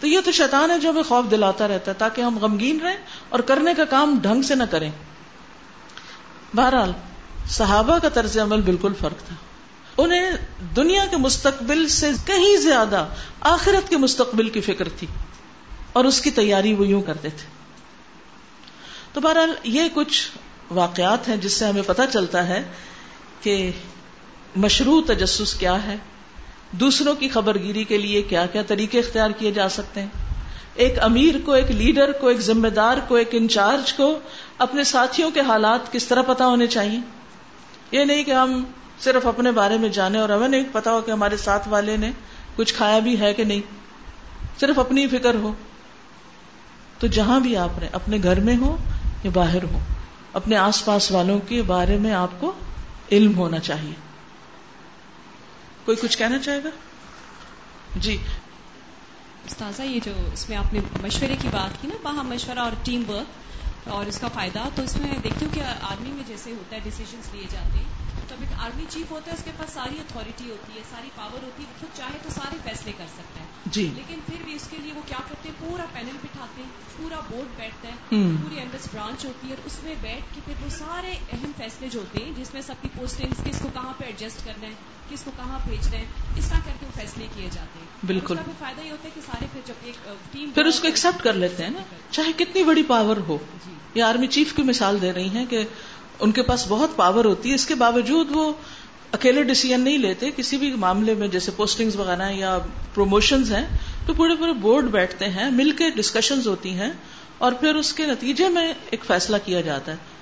تو 0.00 0.06
یہ 0.06 0.20
تو 0.24 0.32
شیطان 0.32 0.70
ہے 0.70 0.78
جو 0.78 0.90
ہمیں 0.90 1.02
خوف 1.02 1.24
دلاتا 1.30 1.68
رہتا 1.68 1.90
ہے، 1.90 1.96
تاکہ 1.96 2.20
ہم 2.20 2.38
غمگین 2.38 2.80
رہیں 2.80 2.96
اور 3.28 3.40
کرنے 3.40 3.74
کا 3.74 3.84
کام 3.84 4.18
ڈھنگ 4.22 4.42
سے 4.42 4.54
نہ 4.54 4.62
کریں۔ 4.70 4.90
بہرحال، 6.54 6.92
صحابہ 7.48 7.98
کا 7.98 8.08
طرز 8.08 8.38
عمل 8.38 8.60
بالکل 8.60 8.92
فرق 8.98 9.28
تھا۔ 9.28 9.34
انہیں 9.96 10.30
دنیا 10.76 11.04
کے 11.10 11.16
مستقبل 11.16 11.88
سے 11.88 12.10
کہیں 12.26 12.56
زیادہ 12.56 13.06
آخرت 13.40 13.88
کے 13.88 13.96
مستقبل 13.96 14.48
کی 14.48 14.60
فکر 14.60 14.88
تھی 14.88 15.06
اور 15.92 16.04
اس 16.04 16.20
کی 16.20 16.30
تیاری 16.30 16.74
وہ 16.74 16.86
یوں 16.86 17.02
کرتے 17.02 17.28
تھے۔ 17.28 17.46
تو 19.12 19.20
بہرحال، 19.20 19.54
یہ 19.64 19.82
کچھ 19.94 20.30
واقعات 20.70 21.28
ہیں 21.28 21.36
جس 21.36 21.52
سے 21.52 21.64
ہمیں 21.64 21.82
پتہ 21.86 22.02
چلتا 22.12 22.48
ہے 22.48 22.62
کہ 23.40 23.70
مشروع 24.56 25.02
تجسس 25.06 25.54
کیا 25.54 25.82
ہے، 25.82 25.96
دوسروں 26.70 27.14
کی 27.14 27.28
خبر 27.28 27.58
گیری 27.58 27.84
کے 27.84 27.98
لیے 27.98 28.22
کیا 28.22 28.46
کیا 28.46 28.62
طریقے 28.62 28.98
اختیار 28.98 29.30
کیے 29.30 29.52
جا 29.52 29.68
سکتے 29.68 30.00
ہیں۔ 30.00 30.08
ایک 30.74 30.98
امیر 31.00 31.34
کو، 31.44 31.52
ایک 31.52 31.70
لیڈر 31.70 32.12
کو، 32.12 32.28
ایک 32.28 32.40
ذمہ 32.40 32.68
دار 32.68 32.96
کو، 33.08 33.14
ایک 33.14 33.28
انچارج 33.32 33.92
کو 33.92 34.18
اپنے 34.58 34.84
ساتھیوں 34.84 35.30
کے 35.30 35.40
حالات 35.40 35.92
کس 35.92 36.06
طرح 36.06 36.22
پتا 36.22 36.46
ہونے 36.46 36.66
چاہیے۔ 36.66 36.98
یہ 37.90 38.04
نہیں 38.04 38.24
کہ 38.24 38.30
ہم 38.30 38.64
صرف 39.00 39.26
اپنے 39.26 39.50
بارے 39.50 39.78
میں 39.78 39.88
جانے 39.88 40.18
اور 40.18 40.28
ہمیں 40.28 40.48
نہیں 40.48 40.64
پتا 40.72 40.92
ہو 40.92 41.00
کہ 41.00 41.10
ہمارے 41.10 41.36
ساتھ 41.36 41.68
والے 41.68 41.96
نے 41.96 42.10
کچھ 42.56 42.74
کھایا 42.74 42.98
بھی 42.98 43.20
ہے 43.20 43.34
کہ 43.34 43.44
نہیں۔ 43.44 43.60
صرف 44.60 44.78
اپنی 44.78 45.06
فکر 45.06 45.34
ہو۔ 45.34 45.52
تو 46.98 47.06
جہاں 47.06 47.40
بھی 47.40 47.56
آپ 47.56 47.78
نے 47.78 47.88
اپنے 47.92 48.18
گھر 48.22 48.40
میں 48.40 48.56
ہو 48.56 48.76
یا 49.24 49.30
باہر 49.34 49.62
ہو۔ 49.62 49.78
اپنے 50.34 50.56
آس 50.56 50.84
پاس 50.84 51.10
والوں 51.10 51.40
کے 51.48 51.62
بارے 51.62 51.98
میں 51.98 52.12
آپ 52.12 52.30
کو 52.38 52.52
علم 53.12 53.38
ہونا 53.38 53.58
چاہیے۔ 53.58 53.92
کوئی 55.84 55.96
کچھ 55.96 56.18
کہنا 56.18 56.38
چاہے 56.38 56.64
گا؟ 56.64 56.68
جی۔ 57.96 58.16
استاذہ، 59.46 59.82
یہ 59.82 60.00
جو 60.04 60.12
اس 60.32 60.48
میں 60.48 60.56
آپ 60.56 60.72
نے 60.72 60.80
مشورے 61.02 61.36
کی 61.42 61.48
بات 61.52 61.82
کی 61.82 61.88
نا 61.88 61.94
باہم 62.02 62.28
مشورہ 62.28 62.58
اور 62.58 62.72
ٹیم 62.82 63.02
ورک 63.08 63.26
اور 63.84 64.06
اس 64.06 64.18
کا 64.18 64.28
فائدہ 64.28 64.68
تو 64.74 64.82
اس 64.82 64.96
میں 64.96 65.18
دیکھتی 65.22 65.46
ہوں 65.46 65.54
کہ 65.54 65.60
آرمی 65.82 66.10
میں 66.10 66.22
جیسے 66.28 66.52
ہوتا 66.52 66.76
ہے 66.76 66.80
ڈیسیزنس 66.84 67.28
لیے 67.32 67.44
جاتے 67.50 67.78
ہیں 67.78 68.04
تو 68.28 68.34
اب 68.34 68.40
ایک 68.40 68.60
آرمی 68.60 68.84
چیف 68.88 69.10
ہوتا 69.10 69.30
ہے 69.30 69.36
اس 69.36 69.44
کے 69.44 69.50
پاس 69.56 69.70
ساری 69.70 69.98
اتھارٹی 69.98 70.50
ہوتی 70.50 70.78
ہے 70.78 70.82
ساری 70.90 71.10
پاور 71.14 71.42
ہوتی 71.42 71.62
ہے 71.62 71.72
خود 71.80 71.98
چاہے 71.98 72.18
تو 72.22 72.28
سارے 72.30 72.56
فیصلے 72.64 72.92
کر 72.98 73.04
سکتا 73.12 73.40
ہے۔ 73.40 73.46
جی۔ 73.66 73.90
لیکن 73.94 74.20
پھر 74.26 74.36
بھی 74.44 74.54
اس 74.54 74.68
کے 74.70 74.76
لیے 74.76 74.92
وہ 74.92 75.00
کیا 75.06 75.16
کرتے 75.28 75.48
ہیں؟ 75.48 75.56
پورا 75.60 75.84
پینل 75.92 76.16
بٹھاتے 76.22 76.62
ہیں 76.62 76.70
پورا 76.96 77.20
بورڈ 77.30 77.56
بیٹھتا 77.56 77.88
ہے۔ 77.88 77.94
پوری 78.42 78.58
ایمبس 78.58 78.88
برانچ 78.92 79.24
ہوتی 79.24 79.48
ہے 79.48 79.54
اور 79.54 79.66
اس 79.66 79.78
میں 79.82 79.94
بیٹھ 80.00 80.34
کے 80.34 80.40
پھر 80.44 80.54
وہ 80.64 80.68
سارے 80.70 81.12
اہم 81.32 81.50
فیصلے 81.56 81.88
جو 81.88 82.00
ہوتے 82.00 82.24
ہیں 82.24 82.32
جس 82.36 82.54
میں 82.54 82.62
سب 82.62 82.74
کی 82.82 82.88
پوسٹنگ 82.96 83.42
کس 83.44 83.58
کو 83.62 83.68
کہاں 83.74 83.92
پہ 83.98 84.04
ایڈجسٹ 84.04 84.44
کرنا 84.44 84.66
ہے 84.66 84.72
کس 85.10 85.22
کو 85.22 85.30
کہاں 85.36 85.58
بھیجنا 85.64 85.98
ہے 85.98 86.04
اس 86.36 86.48
طرح 86.48 86.58
کر 86.64 86.72
کے 86.80 86.86
وہ 86.86 87.00
فیصلے 87.00 87.26
کیے 87.34 87.48
جاتے 87.52 87.78
ہیں۔ 87.78 87.86
بالکل۔ 88.06 88.34
اس 88.34 88.38
کا 88.38 88.44
بھی 88.44 88.52
فائدہ 88.58 88.80
یہ 88.80 88.90
ہوتا 88.90 89.04
ہے 89.04 89.10
کہ 89.14 89.20
سارے 89.26 89.46
پھر 89.52 89.60
جب 89.66 89.74
ایک 89.82 90.08
ٹیم 90.32 90.50
پھر 90.50 90.64
اس 90.64 90.80
کو 90.80 90.86
ایکسپٹ 90.86 91.24
کر 91.24 91.32
لیتے 91.32 91.62
ہیں 91.62 91.70
نا 91.70 91.78
چاہے 92.10 92.32
کتنی 92.36 92.62
بڑی 92.62 92.82
پاور 92.82 93.16
ہو۔ 93.16 93.38
جی۔ 93.66 93.73
یہ 93.94 94.02
آرمی 94.02 94.26
چیف 94.28 94.54
کی 94.56 94.62
مثال 94.62 95.00
دے 95.02 95.12
رہی 95.12 95.28
ہیں 95.28 95.44
کہ 95.46 95.64
ان 96.20 96.32
کے 96.32 96.42
پاس 96.42 96.64
بہت 96.68 96.96
پاور 96.96 97.24
ہوتی 97.24 97.50
ہے 97.50 97.54
اس 97.54 97.66
کے 97.66 97.74
باوجود 97.74 98.30
وہ 98.30 98.52
اکیلے 99.12 99.42
ڈیسیزن 99.42 99.80
نہیں 99.80 99.98
لیتے 99.98 100.30
کسی 100.36 100.56
بھی 100.56 100.70
معاملے 100.78 101.14
میں 101.14 101.28
جیسے 101.28 101.50
پوسٹنگز 101.56 101.96
وغیرہ 101.96 102.30
یا 102.32 102.58
پروموشنز 102.94 103.52
ہیں 103.52 103.64
تو 104.06 104.14
پورے 104.14 104.36
پورے 104.36 104.52
بورڈ 104.52 104.90
بیٹھتے 104.90 105.28
ہیں 105.28 105.50
مل 105.50 105.70
کے 105.70 105.90
ڈسکشنز 105.90 106.46
ہوتی 106.46 106.74
ہیں 106.74 106.90
اور 107.38 107.52
پھر 107.52 107.74
اس 107.74 107.92
کے 107.92 108.06
نتیجے 108.06 108.48
میں 108.48 108.72
ایک 108.90 109.04
فیصلہ 109.04 109.36
کیا 109.44 109.60
جاتا 109.60 109.92
ہے 109.92 110.12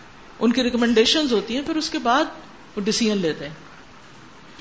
ان 0.41 0.53
کی 0.53 0.63
ریکمنڈیشنز 0.63 1.33
ہوتی 1.33 1.57
ہیں 1.57 1.63
پھر 1.63 1.77
اس 1.77 1.91
کے 1.91 1.99
بعد 1.99 2.77
وہ 2.77 2.81
ڈیسیزن 2.81 3.19
لیتے 3.19 3.49
ہیں 3.49 3.71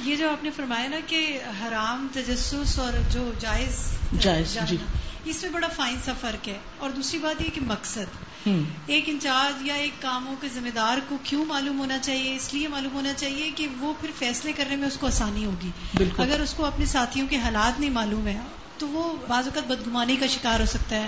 یہ 0.06 0.16
جو 0.16 0.30
آپ 0.30 0.44
نے 0.44 0.50
فرمایا 0.52 0.88
نا 0.90 1.00
کہ 1.08 1.40
حرام 1.62 2.08
تجسس 2.14 2.78
اور 2.80 2.94
جو 3.12 3.32
جائز 3.40 3.80
جائز، 4.20 4.58
جی۔ 4.70 4.78
اس 5.26 5.44
میں 5.44 5.52
بڑا 5.52 5.68
فائن 5.68 5.96
سا 6.06 6.14
فرق 6.22 6.48
ہے۔ 6.48 6.58
اور 6.78 6.90
دوسری 6.90 7.20
بات 7.20 7.42
یہ 7.42 7.50
کہ 7.54 7.62
مقصد۔ 7.62 8.48
ایک 8.86 9.04
انچارج 9.08 9.68
یا 9.68 9.74
ایک 9.74 10.02
کاموں 10.02 10.36
کے 10.42 10.48
ذمہ 10.54 10.70
دار 10.70 10.98
کو 11.10 11.18
کیوں 11.24 11.46
معلوم 11.46 11.80
ہونا 11.80 11.98
چاہیے؟ 11.98 12.36
اس 12.36 12.54
لیے 12.54 12.68
معلوم 12.68 12.94
ہونا 12.94 13.14
چاہیے 13.14 13.52
کہ 13.56 13.68
وہ 13.80 13.94
پھر 14.02 14.10
فیصلے 14.20 14.52
کرنے 14.52 14.76
میں 14.76 14.88
اس 14.88 14.98
کو 14.98 15.08
آسانی 15.08 15.46
ہوگی۔ 15.46 15.70
بالکل۔ 15.94 16.24
اگر 16.24 16.40
اس 16.40 16.54
کو 16.54 16.66
اپنے 16.66 16.86
ساتھیوں 16.86 17.28
کے 17.28 17.38
حالات 17.38 17.80
نہیں 17.80 17.90
معلوم 17.90 18.28
ہے 18.28 18.40
تو 18.78 18.88
وہ 18.88 19.16
بعض 19.28 19.48
اوقات 19.48 19.68
بدگمانی 19.68 20.16
کا 20.16 20.28
شکار 20.28 20.60
ہو 20.60 20.66
سکتا 20.66 20.96
ہے۔ 20.96 21.08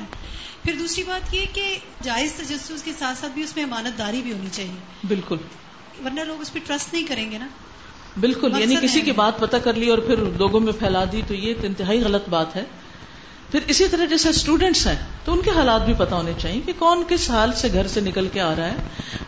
پھر 0.63 0.75
دوسری 0.79 1.03
بات 1.03 1.33
یہ 1.33 1.45
کہ 1.53 1.77
جائز 2.03 2.33
تجسس 2.33 2.83
کے 2.83 2.91
ساتھ 2.99 3.17
ساتھ 3.17 3.33
بھی 3.33 3.43
اس 3.43 3.55
میں 3.55 3.63
امانت 3.63 3.97
داری 3.97 4.21
بھی 4.21 4.33
ہونی 4.33 4.49
چاہیے۔ 4.51 5.07
بالکل۔ 5.07 5.37
ورنہ 6.05 6.21
لوگ 6.21 6.41
اس 6.41 6.53
پہ 6.53 6.59
ٹرسٹ 6.67 6.93
نہیں 6.93 7.03
کریں 7.03 7.31
گے 7.31 7.37
نا۔ 7.37 7.47
بالکل 8.19 8.51
یعنی 8.59 8.75
کسی۔ 8.75 9.01
کی 9.01 9.11
بات 9.11 9.39
پتہ 9.39 9.57
کر 9.57 9.73
لی 9.73 9.89
اور 9.89 9.97
پھر 9.97 10.17
لوگوں 10.17 10.59
میں 10.59 10.73
پھیلا 10.73 11.03
دی 11.11 11.21
تو 11.27 11.33
یہ 11.33 11.53
انتہائی 11.63 12.03
غلط 12.03 12.29
بات 12.29 12.55
ہے۔ 12.55 12.63
پھر 13.51 13.59
اسی 13.67 13.87
طرح 13.87 14.05
جیسے 14.05 14.29
اسٹوڈینٹس 14.29 14.87
ہیں، 14.87 14.95
تو 15.25 15.33
ان 15.33 15.41
کے 15.41 15.49
حالات 15.49 15.85
بھی 15.85 15.93
پتہ 15.97 16.15
ہونے 16.15 16.31
چاہیے 16.41 16.61
کہ 16.65 16.73
کون 16.79 17.03
کس 17.09 17.29
حال 17.29 17.51
سے 17.53 17.67
گھر 17.73 17.87
سے 17.87 18.01
نکل 18.01 18.27
کے 18.33 18.41
آ 18.41 18.55
رہا 18.55 18.67
ہے۔ 18.67 18.75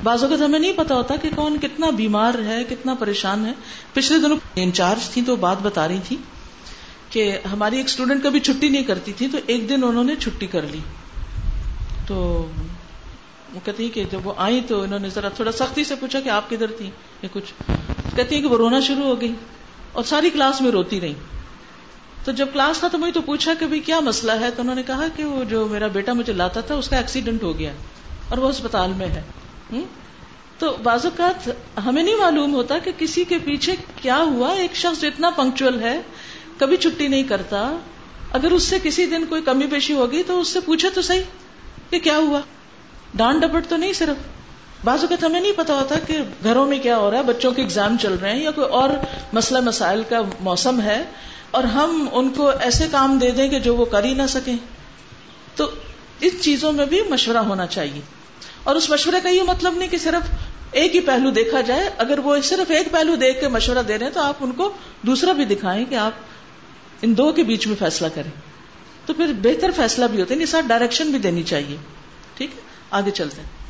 بعض 0.03 0.23
اوقات 0.23 0.41
ہمیں 0.41 0.59
نہیں 0.59 0.73
پتا 0.73 0.95
ہوتا 0.95 1.15
کہ 1.15 1.29
کون 1.35 1.57
کتنا 1.61 1.89
بیمار 1.89 2.33
ہے، 2.45 2.63
کتنا 2.69 2.93
پریشان 2.93 3.45
ہے۔ 3.45 3.51
پچھلے 3.93 4.19
دنوں 4.19 4.37
انچارج 4.55 5.09
تھی 5.09 5.21
تو 5.21 5.35
بات 5.35 5.57
بتا 5.61 5.87
رہی 5.87 5.99
تھی 6.07 6.17
کہ 7.09 7.39
ہماری 7.51 7.77
ایک 7.77 7.85
اسٹوڈینٹ 7.85 8.23
کبھی 8.23 8.39
چھٹی 8.39 8.69
نہیں 8.69 8.83
کرتی 8.83 9.13
تھی 9.13 9.27
تو 9.27 9.37
ایک 9.45 9.69
دن 9.69 9.83
انہوں 9.83 10.03
نے 10.03 10.15
چھٹی 10.15 10.47
کر 10.47 10.61
لی۔ 10.71 10.79
تو 12.07 12.15
وہ 13.53 13.59
کہتی 13.63 13.83
ہیں 13.83 13.91
کہ 13.91 14.03
جب 14.11 14.27
وہ 14.27 14.33
آئی 14.37 14.61
تو 14.67 14.81
انہوں 14.81 14.99
نے 14.99 15.09
ذرا 15.09 15.29
تھوڑا 15.29 15.51
سختی 15.51 15.83
سے 15.83 15.95
پوچھا 15.95 16.19
کہ 16.19 16.29
آپ 16.29 16.49
کدھر 16.49 16.67
تھی 16.67 16.89
یا 17.21 17.29
کچھ۔ 17.33 17.71
کہتی 18.15 18.35
ہیں 18.35 18.41
کہ 18.41 18.47
وہ 18.47 18.57
رونا 18.57 18.79
شروع 18.79 19.03
ہو 19.03 19.21
گئی 19.21 19.33
اور 19.91 20.03
ساری 20.03 20.29
کلاس 20.29 20.61
میں 20.61 20.71
روتی 20.71 21.01
رہی 21.01 21.13
تو 22.25 22.31
جب 22.31 22.47
کلاس 22.53 22.81
ختم 22.81 23.01
ہوئی 23.01 23.11
تو 23.11 23.21
پوچھا 23.21 23.53
کہ 23.53 23.65
بھائی 23.65 23.81
کیا 23.81 23.99
مسئلہ 23.99 24.31
ہے؟ 24.31 24.51
تو 24.51 24.61
انہوں 24.61 24.75
نے 24.75 24.83
کہا 24.83 25.07
کہ 25.15 25.25
وہ 25.25 25.43
جو 25.43 25.67
میرا 25.67 25.87
بیٹا 25.87 26.13
مجھے 26.13 26.33
لاتا 26.33 26.61
تھا، 26.61 26.75
اس 26.75 26.89
کا 26.89 26.97
ایکسیڈنٹ 26.97 27.43
ہو 27.43 27.59
گیا 27.59 27.71
اور 28.29 28.37
وہ 28.37 28.49
اسپتال 28.49 28.91
میں 28.97 29.07
ہے۔ 29.07 29.21
تو 30.59 30.77
بعض 30.83 31.05
اوقات 31.05 31.49
ہمیں 31.85 32.03
نہیں 32.03 32.15
معلوم 32.15 32.53
ہوتا 32.53 32.77
کہ 32.77 32.91
کسی 32.97 33.23
کے 33.23 33.37
پیچھے 33.43 33.75
کیا 34.01 34.17
ہوا، 34.17 34.53
ایک 34.53 34.75
شخص 34.75 35.01
جو 35.01 35.07
اتنا 35.07 35.29
پنکچل 35.29 35.79
ہے، 35.79 36.01
کبھی 36.57 36.77
چھٹی 36.77 37.07
نہیں 37.07 37.23
کرتا۔ 37.23 37.77
اگر 38.31 38.51
اس 38.51 38.63
سے 38.63 38.77
کسی 38.83 39.05
دن 39.05 39.25
کوئی 39.25 39.41
کمی 39.41 39.67
پیشی 39.67 39.93
ہوگی 39.93 40.23
تو 40.23 40.39
اس 40.39 40.47
سے 40.47 40.59
پوچھے 40.59 40.89
تو 40.89 41.01
صحیح 41.01 41.21
کہ 41.89 41.99
کیا 41.99 42.17
ہوا؟ 42.17 42.39
ڈانٹ 43.13 43.41
ڈپٹ 43.41 43.65
تو 43.69 43.77
نہیں 43.77 43.93
صرف۔ 43.93 44.23
بعض 44.85 44.99
اوقات 45.01 45.23
ہمیں 45.23 45.41
نہیں 45.41 45.51
پتا 45.51 45.73
ہوتا 45.73 45.95
کہ 46.07 46.17
گھروں 46.43 46.67
میں 46.67 46.79
کیا 46.79 46.97
ہو 46.97 47.11
رہا 47.11 47.17
ہے، 47.17 47.23
بچوں 47.23 47.51
کے 47.51 47.63
اگزام 47.63 47.97
چل 48.01 48.13
رہے 48.13 48.33
ہیں 48.33 48.43
یا 48.43 48.51
کوئی 48.51 48.67
اور 48.67 48.89
مسئلہ 49.33 49.59
مسائل 49.59 50.03
کا 50.09 50.21
موسم 50.39 50.81
ہے۔ 50.81 51.03
اور 51.55 51.63
ہم 51.63 52.07
ان 52.11 52.29
کو 52.29 52.49
ایسے 52.49 52.87
کام 52.91 53.17
دے 53.17 53.31
دیں 53.31 53.49
کہ 53.49 53.59
جو 53.59 53.75
وہ 53.75 53.85
کر 53.85 54.03
ہی 54.03 54.13
نہ 54.13 54.21
سکیں۔ 54.29 54.57
تو 55.55 55.71
ان 56.21 56.29
چیزوں 56.41 56.71
میں 56.71 56.85
بھی 56.85 57.01
مشورہ 57.09 57.37
ہونا 57.37 57.67
چاہیے۔ 57.67 58.01
اور 58.63 58.75
اس 58.75 58.89
مشورے 58.89 59.17
کا 59.23 59.29
یہ 59.29 59.43
مطلب 59.43 59.77
نہیں 59.77 59.89
کہ 59.89 59.97
صرف 59.97 60.29
ایک 60.71 60.95
ہی 60.95 60.99
پہلو 60.99 61.29
دیکھا 61.29 61.61
جائے، 61.61 61.89
اگر 61.97 62.19
وہ 62.19 62.37
صرف 62.43 62.71
ایک 62.71 62.91
پہلو 62.91 63.15
دیکھ 63.15 63.41
کے 63.41 63.47
مشورہ 63.47 63.83
دے 63.87 63.97
رہے 63.97 64.05
ہیں 64.05 64.13
تو 64.13 64.19
آپ 64.19 64.35
ان 64.39 64.51
کو 64.51 64.73
دوسرا 65.01 65.31
بھی 65.31 65.45
دکھائیں 65.45 65.85
کہ 65.89 65.95
آپ 65.95 66.11
ان 67.01 67.17
دو 67.17 67.31
کے 67.31 67.43
بیچ 67.43 67.67
میں 67.67 67.75
فیصلہ 67.79 68.07
کریں۔ 68.15 68.31
تو 69.05 69.13
پھر 69.13 69.33
بہتر 69.41 69.71
فیصلہ 69.75 70.05
بھی 70.05 70.19
ہوتا 70.19 70.33
ہے 70.33 70.35
یعنی 70.35 70.45
ساتھ 70.45 70.65
ڈائریکشن 70.65 71.07
بھی 71.07 71.19
دینی 71.19 71.43
چاہیے۔ 71.43 71.77
ٹھیک 72.37 72.49
ہے؟ 72.55 72.61
آگے 72.91 73.11
چلتے 73.11 73.41
ہیں۔ 73.41 73.64